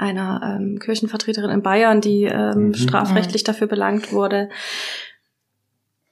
einer 0.01 0.59
ähm, 0.59 0.79
Kirchenvertreterin 0.79 1.51
in 1.51 1.63
Bayern, 1.63 2.01
die 2.01 2.25
ähm, 2.25 2.69
mhm. 2.69 2.75
strafrechtlich 2.75 3.45
dafür 3.45 3.67
belangt 3.67 4.13
wurde. 4.13 4.49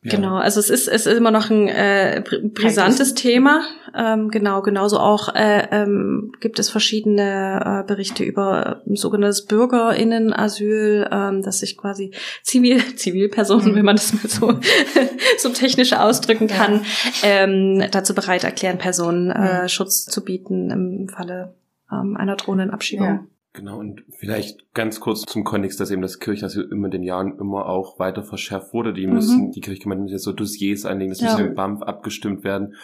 Ja. 0.02 0.12
Genau, 0.12 0.36
also 0.36 0.60
es 0.60 0.70
ist 0.70 0.86
es 0.86 1.06
ist 1.06 1.16
immer 1.16 1.32
noch 1.32 1.50
ein 1.50 1.66
äh, 1.66 2.22
brisantes 2.54 3.14
Thema. 3.14 3.62
Ähm, 3.96 4.28
genau, 4.28 4.62
genauso 4.62 5.00
auch 5.00 5.34
äh, 5.34 5.66
ähm, 5.72 6.30
gibt 6.38 6.60
es 6.60 6.70
verschiedene 6.70 7.82
äh, 7.82 7.86
Berichte 7.86 8.22
über 8.22 8.82
äh, 8.86 8.94
sogenanntes 8.94 9.46
Bürgerinnenasyl, 9.46 11.08
ähm, 11.10 11.42
dass 11.42 11.58
sich 11.58 11.76
quasi 11.76 12.12
Zivil 12.44 12.80
Zivilpersonen, 12.96 13.72
mhm. 13.72 13.74
wenn 13.74 13.84
man 13.86 13.96
das 13.96 14.12
mal 14.12 14.28
so 14.28 14.60
so 15.38 15.48
technisch 15.48 15.92
ausdrücken 15.94 16.46
kann, 16.46 16.84
ja. 17.22 17.28
ähm, 17.28 17.82
dazu 17.90 18.14
bereit 18.14 18.44
erklären, 18.44 18.78
Personen 18.78 19.32
äh, 19.32 19.62
mhm. 19.62 19.68
Schutz 19.68 20.04
zu 20.04 20.22
bieten 20.22 20.70
im 20.70 21.08
Falle 21.08 21.56
ähm, 21.90 22.16
einer 22.16 22.36
drohenden 22.36 22.70
Abschiebung. 22.70 23.06
Ja. 23.06 23.26
Genau, 23.54 23.78
und 23.78 24.02
vielleicht 24.18 24.72
ganz 24.74 25.00
kurz 25.00 25.22
zum 25.22 25.42
Kontext, 25.42 25.80
dass 25.80 25.90
eben 25.90 26.02
das 26.02 26.18
Kirchenasyl 26.18 26.68
immer 26.70 26.86
in 26.86 26.90
den 26.92 27.02
Jahren 27.02 27.38
immer 27.38 27.66
auch 27.66 27.98
weiter 27.98 28.22
verschärft 28.22 28.72
wurde. 28.72 28.92
Die 28.92 29.06
müssen, 29.06 29.46
mhm. 29.46 29.50
die 29.52 29.60
Kirchgemeinden 29.60 30.04
müssen 30.04 30.14
jetzt 30.14 30.24
so 30.24 30.32
Dossiers 30.32 30.84
einlegen, 30.84 31.10
das 31.10 31.20
ja. 31.20 31.32
müssen 31.32 31.46
mit 31.46 31.56
BAMF 31.56 31.82
abgestimmt 31.82 32.44
werden. 32.44 32.74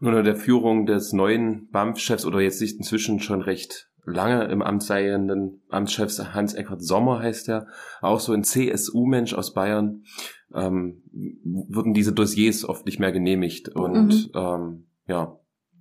Und 0.00 0.08
unter 0.08 0.22
der 0.22 0.36
Führung 0.36 0.86
des 0.86 1.12
neuen 1.12 1.68
BAMF-Chefs 1.70 2.26
oder 2.26 2.40
jetzt 2.40 2.60
nicht 2.60 2.78
inzwischen 2.78 3.20
schon 3.20 3.42
recht 3.42 3.88
lange 4.08 4.44
im 4.44 4.62
Amt 4.62 4.82
seienden 4.82 5.62
Amtschefs 5.68 6.34
Hans-Eckert 6.34 6.82
Sommer 6.82 7.20
heißt 7.20 7.48
er, 7.48 7.66
auch 8.00 8.20
so 8.20 8.32
ein 8.32 8.44
CSU-Mensch 8.44 9.34
aus 9.34 9.52
Bayern, 9.52 10.02
ähm, 10.54 11.02
wurden 11.44 11.94
diese 11.94 12.12
Dossiers 12.12 12.64
oft 12.64 12.86
nicht 12.86 12.98
mehr 12.98 13.12
genehmigt. 13.12 13.68
Und 13.68 14.08
mhm. 14.08 14.30
ähm, 14.34 14.86
ja, 15.06 15.38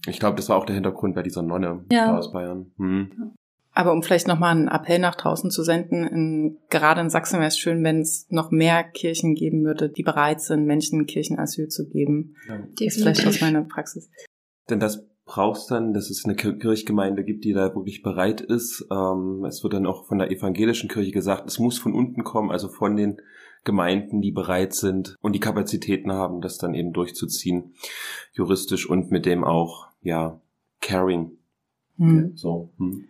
ich 0.07 0.19
glaube, 0.19 0.35
das 0.35 0.49
war 0.49 0.57
auch 0.57 0.65
der 0.65 0.75
Hintergrund 0.75 1.15
bei 1.15 1.23
dieser 1.23 1.41
Nonne 1.41 1.85
ja. 1.91 2.17
aus 2.17 2.31
Bayern. 2.31 2.71
Hm. 2.77 3.33
Aber 3.77 3.93
um 3.93 4.01
vielleicht 4.01 4.27
nochmal 4.27 4.55
einen 4.55 4.69
Appell 4.69 4.97
nach 4.97 5.13
draußen 5.13 5.51
zu 5.51 5.61
senden, 5.61 6.03
in, 6.03 6.57
gerade 6.71 6.99
in 6.99 7.11
Sachsen 7.11 7.37
wäre 7.37 7.49
es 7.49 7.59
schön, 7.59 7.83
wenn 7.83 8.01
es 8.01 8.25
noch 8.31 8.49
mehr 8.49 8.83
Kirchen 8.83 9.35
geben 9.35 9.63
würde, 9.65 9.87
die 9.87 10.01
bereit 10.01 10.41
sind, 10.41 10.65
Menschen 10.65 11.05
Kirchenasyl 11.05 11.67
zu 11.67 11.87
geben. 11.87 12.33
Ja. 12.49 12.57
Das 12.57 12.87
ist 12.87 13.03
vielleicht 13.03 13.27
aus 13.27 13.39
meiner 13.39 13.61
Praxis. 13.65 14.09
Denn 14.67 14.79
das 14.79 15.05
brauchst 15.25 15.69
dann, 15.69 15.93
dass 15.93 16.09
es 16.09 16.25
eine 16.25 16.35
Kirchgemeinde 16.35 17.23
gibt, 17.23 17.45
die 17.45 17.53
da 17.53 17.75
wirklich 17.75 18.01
bereit 18.01 18.41
ist. 18.41 18.83
Ähm, 18.89 19.45
es 19.47 19.61
wird 19.61 19.73
dann 19.73 19.85
auch 19.85 20.07
von 20.07 20.17
der 20.17 20.31
evangelischen 20.31 20.89
Kirche 20.89 21.11
gesagt, 21.11 21.47
es 21.47 21.59
muss 21.59 21.77
von 21.77 21.93
unten 21.93 22.23
kommen, 22.23 22.49
also 22.49 22.69
von 22.69 22.95
den 22.95 23.21
Gemeinden, 23.63 24.21
die 24.21 24.31
bereit 24.31 24.73
sind 24.73 25.15
und 25.21 25.33
die 25.33 25.39
Kapazitäten 25.39 26.11
haben, 26.11 26.41
das 26.41 26.57
dann 26.57 26.73
eben 26.73 26.93
durchzuziehen, 26.93 27.75
juristisch 28.33 28.89
und 28.89 29.11
mit 29.11 29.27
dem 29.27 29.43
auch, 29.43 29.89
ja, 30.01 30.41
Caring. 30.81 31.37
Hm. 31.97 32.31
So. 32.35 32.71
Hm. 32.79 33.05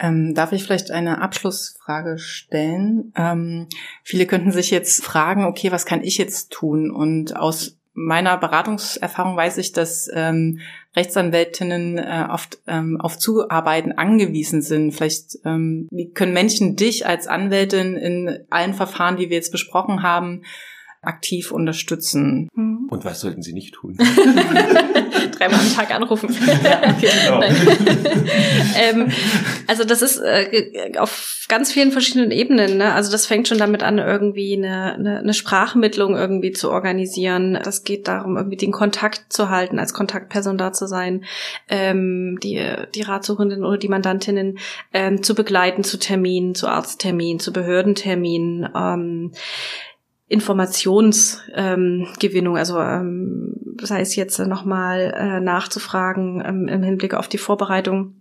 Ähm, 0.00 0.34
darf 0.34 0.52
ich 0.52 0.64
vielleicht 0.64 0.90
eine 0.90 1.20
Abschlussfrage 1.20 2.18
stellen? 2.18 3.12
Ähm, 3.16 3.68
viele 4.02 4.26
könnten 4.26 4.50
sich 4.50 4.70
jetzt 4.70 5.04
fragen, 5.04 5.44
okay, 5.44 5.70
was 5.70 5.84
kann 5.84 6.02
ich 6.02 6.16
jetzt 6.16 6.50
tun? 6.50 6.90
Und 6.90 7.36
aus 7.36 7.76
meiner 7.92 8.38
Beratungserfahrung 8.38 9.36
weiß 9.36 9.58
ich, 9.58 9.72
dass 9.72 10.08
ähm, 10.12 10.60
Rechtsanwältinnen 10.96 11.98
äh, 11.98 12.26
oft 12.30 12.58
ähm, 12.66 13.00
auf 13.00 13.18
Zuarbeiten 13.18 13.92
angewiesen 13.92 14.62
sind. 14.62 14.92
Vielleicht 14.92 15.38
ähm, 15.44 15.86
wie 15.90 16.10
können 16.10 16.32
Menschen 16.32 16.76
dich 16.76 17.06
als 17.06 17.26
Anwältin 17.26 17.96
in 17.96 18.44
allen 18.48 18.74
Verfahren, 18.74 19.16
die 19.16 19.28
wir 19.28 19.36
jetzt 19.36 19.52
besprochen 19.52 20.02
haben, 20.02 20.42
aktiv 21.02 21.50
unterstützen. 21.50 22.48
Mhm. 22.54 22.88
Und 22.90 23.04
was 23.04 23.20
sollten 23.20 23.42
sie 23.42 23.52
nicht 23.52 23.74
tun? 23.74 23.96
Dreimal 25.38 25.60
am 25.60 25.74
Tag 25.74 25.94
anrufen. 25.94 26.34
ja, 26.62 26.92
genau. 27.00 27.42
ähm, 28.76 29.10
also 29.66 29.84
das 29.84 30.02
ist 30.02 30.18
äh, 30.18 30.92
auf 30.98 31.46
ganz 31.48 31.72
vielen 31.72 31.90
verschiedenen 31.90 32.30
Ebenen. 32.30 32.76
Ne? 32.76 32.92
Also 32.92 33.10
das 33.10 33.26
fängt 33.26 33.48
schon 33.48 33.58
damit 33.58 33.82
an, 33.82 33.98
irgendwie 33.98 34.56
eine, 34.56 34.94
eine, 34.94 35.18
eine 35.18 35.34
Sprachmittlung 35.34 36.16
irgendwie 36.16 36.52
zu 36.52 36.70
organisieren. 36.70 37.58
Das 37.64 37.82
geht 37.82 38.06
darum, 38.06 38.36
irgendwie 38.36 38.58
den 38.58 38.72
Kontakt 38.72 39.32
zu 39.32 39.48
halten, 39.48 39.78
als 39.78 39.94
Kontaktperson 39.94 40.58
da 40.58 40.72
zu 40.72 40.86
sein, 40.86 41.24
ähm, 41.68 42.38
die, 42.42 42.62
die 42.94 43.02
Ratsuchenden 43.02 43.64
oder 43.64 43.78
die 43.78 43.88
Mandantinnen 43.88 44.58
ähm, 44.92 45.22
zu 45.22 45.34
begleiten 45.34 45.82
zu 45.82 45.98
Terminen, 45.98 46.54
zu 46.54 46.68
Arztterminen, 46.68 47.40
zu 47.40 47.52
Behördenterminen. 47.52 48.68
Ähm, 48.74 49.32
Informationsgewinnung, 50.30 52.54
ähm, 52.54 52.58
also 52.58 52.78
ähm, 52.78 53.56
sei 53.82 54.00
es 54.00 54.14
jetzt 54.14 54.38
nochmal 54.38 55.12
äh, 55.16 55.40
nachzufragen 55.40 56.40
ähm, 56.46 56.68
im 56.68 56.84
Hinblick 56.84 57.14
auf 57.14 57.26
die 57.26 57.36
Vorbereitung 57.36 58.14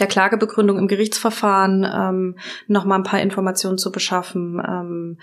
der 0.00 0.06
Klagebegründung 0.06 0.78
im 0.78 0.88
Gerichtsverfahren 0.88 1.84
ähm, 1.84 2.38
nochmal 2.68 2.98
ein 2.98 3.04
paar 3.04 3.20
Informationen 3.20 3.76
zu 3.76 3.92
beschaffen, 3.92 4.62
ähm, 4.66 5.18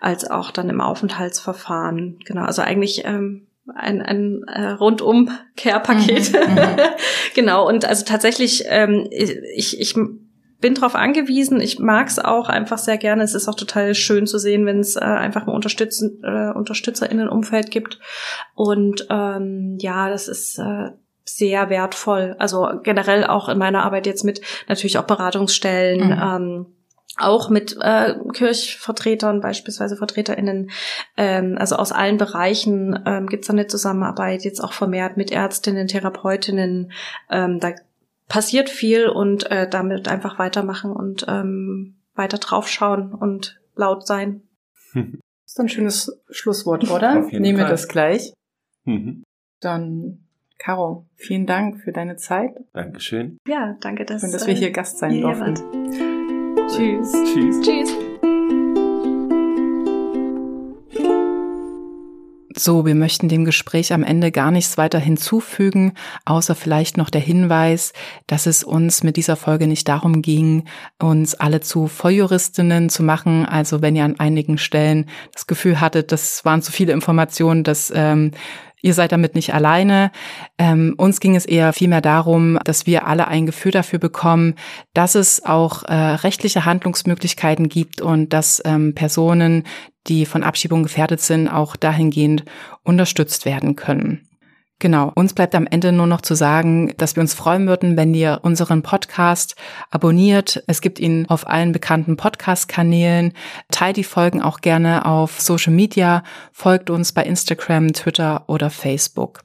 als 0.00 0.30
auch 0.30 0.50
dann 0.50 0.70
im 0.70 0.80
Aufenthaltsverfahren. 0.80 2.20
Genau, 2.24 2.44
also 2.44 2.62
eigentlich 2.62 3.04
ähm, 3.04 3.46
ein, 3.74 4.00
ein 4.00 4.44
äh, 4.44 4.70
rundum 4.70 5.30
Care-Paket. 5.58 6.32
Mhm, 6.32 6.54
mhm. 6.54 6.76
genau, 7.34 7.68
und 7.68 7.84
also 7.84 8.06
tatsächlich, 8.06 8.64
ähm, 8.68 9.06
ich, 9.10 9.78
ich 9.78 9.94
bin 10.60 10.74
darauf 10.74 10.94
angewiesen. 10.94 11.60
Ich 11.60 11.78
mag 11.78 12.08
es 12.08 12.18
auch 12.18 12.48
einfach 12.48 12.78
sehr 12.78 12.98
gerne. 12.98 13.22
Es 13.22 13.34
ist 13.34 13.48
auch 13.48 13.54
total 13.54 13.94
schön 13.94 14.26
zu 14.26 14.38
sehen, 14.38 14.66
wenn 14.66 14.80
es 14.80 14.96
äh, 14.96 15.00
einfach 15.00 15.46
ein 15.46 15.54
Unterstützen, 15.54 16.22
äh, 16.24 16.50
UnterstützerInnen-Umfeld 16.54 17.70
gibt. 17.70 17.98
Und 18.54 19.06
ähm, 19.10 19.76
ja, 19.80 20.08
das 20.08 20.28
ist 20.28 20.58
äh, 20.58 20.90
sehr 21.24 21.68
wertvoll. 21.68 22.36
Also 22.38 22.68
generell 22.82 23.24
auch 23.24 23.48
in 23.48 23.58
meiner 23.58 23.84
Arbeit 23.84 24.06
jetzt 24.06 24.24
mit 24.24 24.40
natürlich 24.68 24.98
auch 24.98 25.06
Beratungsstellen. 25.06 26.06
Mhm. 26.06 26.22
Ähm, 26.22 26.66
auch 27.18 27.48
mit 27.48 27.76
äh, 27.80 28.14
Kirchvertretern, 28.34 29.40
beispielsweise 29.40 29.96
VertreterInnen, 29.96 30.70
ähm, 31.16 31.56
also 31.58 31.76
aus 31.76 31.90
allen 31.90 32.18
Bereichen 32.18 33.02
ähm, 33.06 33.26
gibt 33.26 33.44
es 33.44 33.50
eine 33.50 33.66
Zusammenarbeit, 33.66 34.44
jetzt 34.44 34.62
auch 34.62 34.74
vermehrt 34.74 35.16
mit 35.16 35.30
Ärztinnen, 35.30 35.88
Therapeutinnen. 35.88 36.92
Ähm, 37.30 37.58
da 37.58 37.72
passiert 38.28 38.68
viel 38.68 39.08
und 39.08 39.50
äh, 39.50 39.68
damit 39.68 40.08
einfach 40.08 40.38
weitermachen 40.38 40.92
und 40.92 41.26
ähm, 41.28 41.96
weiter 42.14 42.38
draufschauen 42.38 43.12
und 43.12 43.60
laut 43.74 44.06
sein. 44.06 44.42
Das 44.94 45.04
ist 45.46 45.60
ein 45.60 45.68
schönes 45.68 46.22
Schlusswort, 46.30 46.90
oder? 46.90 47.20
Nehmen 47.20 47.58
wir 47.58 47.68
das 47.68 47.88
gleich. 47.88 48.32
Mhm. 48.84 49.22
Dann, 49.60 50.24
Caro, 50.58 51.06
vielen 51.16 51.46
Dank 51.46 51.80
für 51.80 51.92
deine 51.92 52.16
Zeit. 52.16 52.56
Dankeschön. 52.72 53.38
Ja, 53.46 53.76
danke, 53.80 54.04
dass, 54.04 54.22
Schön, 54.22 54.32
dass 54.32 54.46
wir 54.46 54.54
hier 54.54 54.70
Gast 54.70 54.98
sein 54.98 55.20
durften. 55.20 55.54
Tschüss. 56.68 57.12
Tschüss. 57.12 57.60
Tschüss. 57.60 58.15
So, 62.58 62.86
wir 62.86 62.94
möchten 62.94 63.28
dem 63.28 63.44
Gespräch 63.44 63.92
am 63.92 64.02
Ende 64.02 64.32
gar 64.32 64.50
nichts 64.50 64.78
weiter 64.78 64.98
hinzufügen, 64.98 65.92
außer 66.24 66.54
vielleicht 66.54 66.96
noch 66.96 67.10
der 67.10 67.20
Hinweis, 67.20 67.92
dass 68.26 68.46
es 68.46 68.64
uns 68.64 69.02
mit 69.02 69.18
dieser 69.18 69.36
Folge 69.36 69.66
nicht 69.66 69.86
darum 69.88 70.22
ging, 70.22 70.64
uns 70.98 71.34
alle 71.34 71.60
zu 71.60 71.86
Volljuristinnen 71.86 72.88
zu 72.88 73.02
machen. 73.02 73.44
Also 73.44 73.82
wenn 73.82 73.94
ihr 73.94 74.04
an 74.04 74.18
einigen 74.18 74.56
Stellen 74.56 75.04
das 75.34 75.46
Gefühl 75.46 75.82
hattet, 75.82 76.12
das 76.12 76.46
waren 76.46 76.62
zu 76.62 76.72
viele 76.72 76.94
Informationen, 76.94 77.62
dass 77.62 77.92
ähm, 77.94 78.30
Ihr 78.82 78.94
seid 78.94 79.10
damit 79.10 79.34
nicht 79.34 79.52
alleine. 79.52 80.12
Ähm, 80.58 80.94
uns 80.96 81.18
ging 81.18 81.34
es 81.34 81.44
eher 81.44 81.72
vielmehr 81.72 82.02
darum, 82.02 82.56
dass 82.62 82.86
wir 82.86 83.06
alle 83.06 83.26
ein 83.26 83.44
Gefühl 83.44 83.72
dafür 83.72 83.98
bekommen, 83.98 84.54
dass 84.94 85.16
es 85.16 85.44
auch 85.44 85.82
äh, 85.84 85.92
rechtliche 85.92 86.66
Handlungsmöglichkeiten 86.66 87.68
gibt 87.68 88.00
und 88.00 88.32
dass 88.32 88.62
ähm, 88.64 88.94
Personen, 88.94 89.64
die 90.08 90.26
von 90.26 90.42
Abschiebung 90.42 90.82
gefährdet 90.82 91.20
sind, 91.20 91.48
auch 91.48 91.76
dahingehend 91.76 92.44
unterstützt 92.82 93.44
werden 93.44 93.76
können. 93.76 94.26
Genau, 94.78 95.10
uns 95.14 95.32
bleibt 95.32 95.54
am 95.54 95.66
Ende 95.66 95.90
nur 95.90 96.06
noch 96.06 96.20
zu 96.20 96.34
sagen, 96.34 96.92
dass 96.98 97.16
wir 97.16 97.22
uns 97.22 97.32
freuen 97.32 97.66
würden, 97.66 97.96
wenn 97.96 98.12
ihr 98.12 98.40
unseren 98.42 98.82
Podcast 98.82 99.56
abonniert. 99.90 100.62
Es 100.66 100.82
gibt 100.82 100.98
ihn 100.98 101.24
auf 101.30 101.46
allen 101.48 101.72
bekannten 101.72 102.18
Podcast-Kanälen. 102.18 103.32
Teilt 103.70 103.96
die 103.96 104.04
Folgen 104.04 104.42
auch 104.42 104.60
gerne 104.60 105.06
auf 105.06 105.40
Social 105.40 105.72
Media, 105.72 106.22
folgt 106.52 106.90
uns 106.90 107.12
bei 107.12 107.24
Instagram, 107.24 107.94
Twitter 107.94 108.44
oder 108.48 108.68
Facebook. 108.68 109.40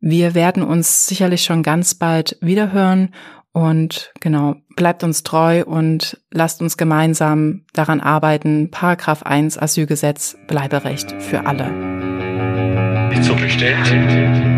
Wir 0.00 0.34
werden 0.34 0.62
uns 0.62 1.06
sicherlich 1.06 1.44
schon 1.44 1.62
ganz 1.62 1.94
bald 1.94 2.36
wiederhören 2.42 3.14
und 3.52 4.12
genau, 4.20 4.56
bleibt 4.76 5.02
uns 5.02 5.22
treu 5.22 5.64
und 5.64 6.20
lasst 6.30 6.60
uns 6.60 6.76
gemeinsam 6.76 7.64
daran 7.72 8.00
arbeiten, 8.00 8.70
Paragraph 8.70 9.22
1 9.22 9.58
Asylgesetz, 9.58 10.36
Bleiberecht 10.46 11.12
für 11.20 11.46
alle. 11.46 11.70
Nicht 13.08 13.24
so 13.24 13.34
bestellt. 13.34 14.57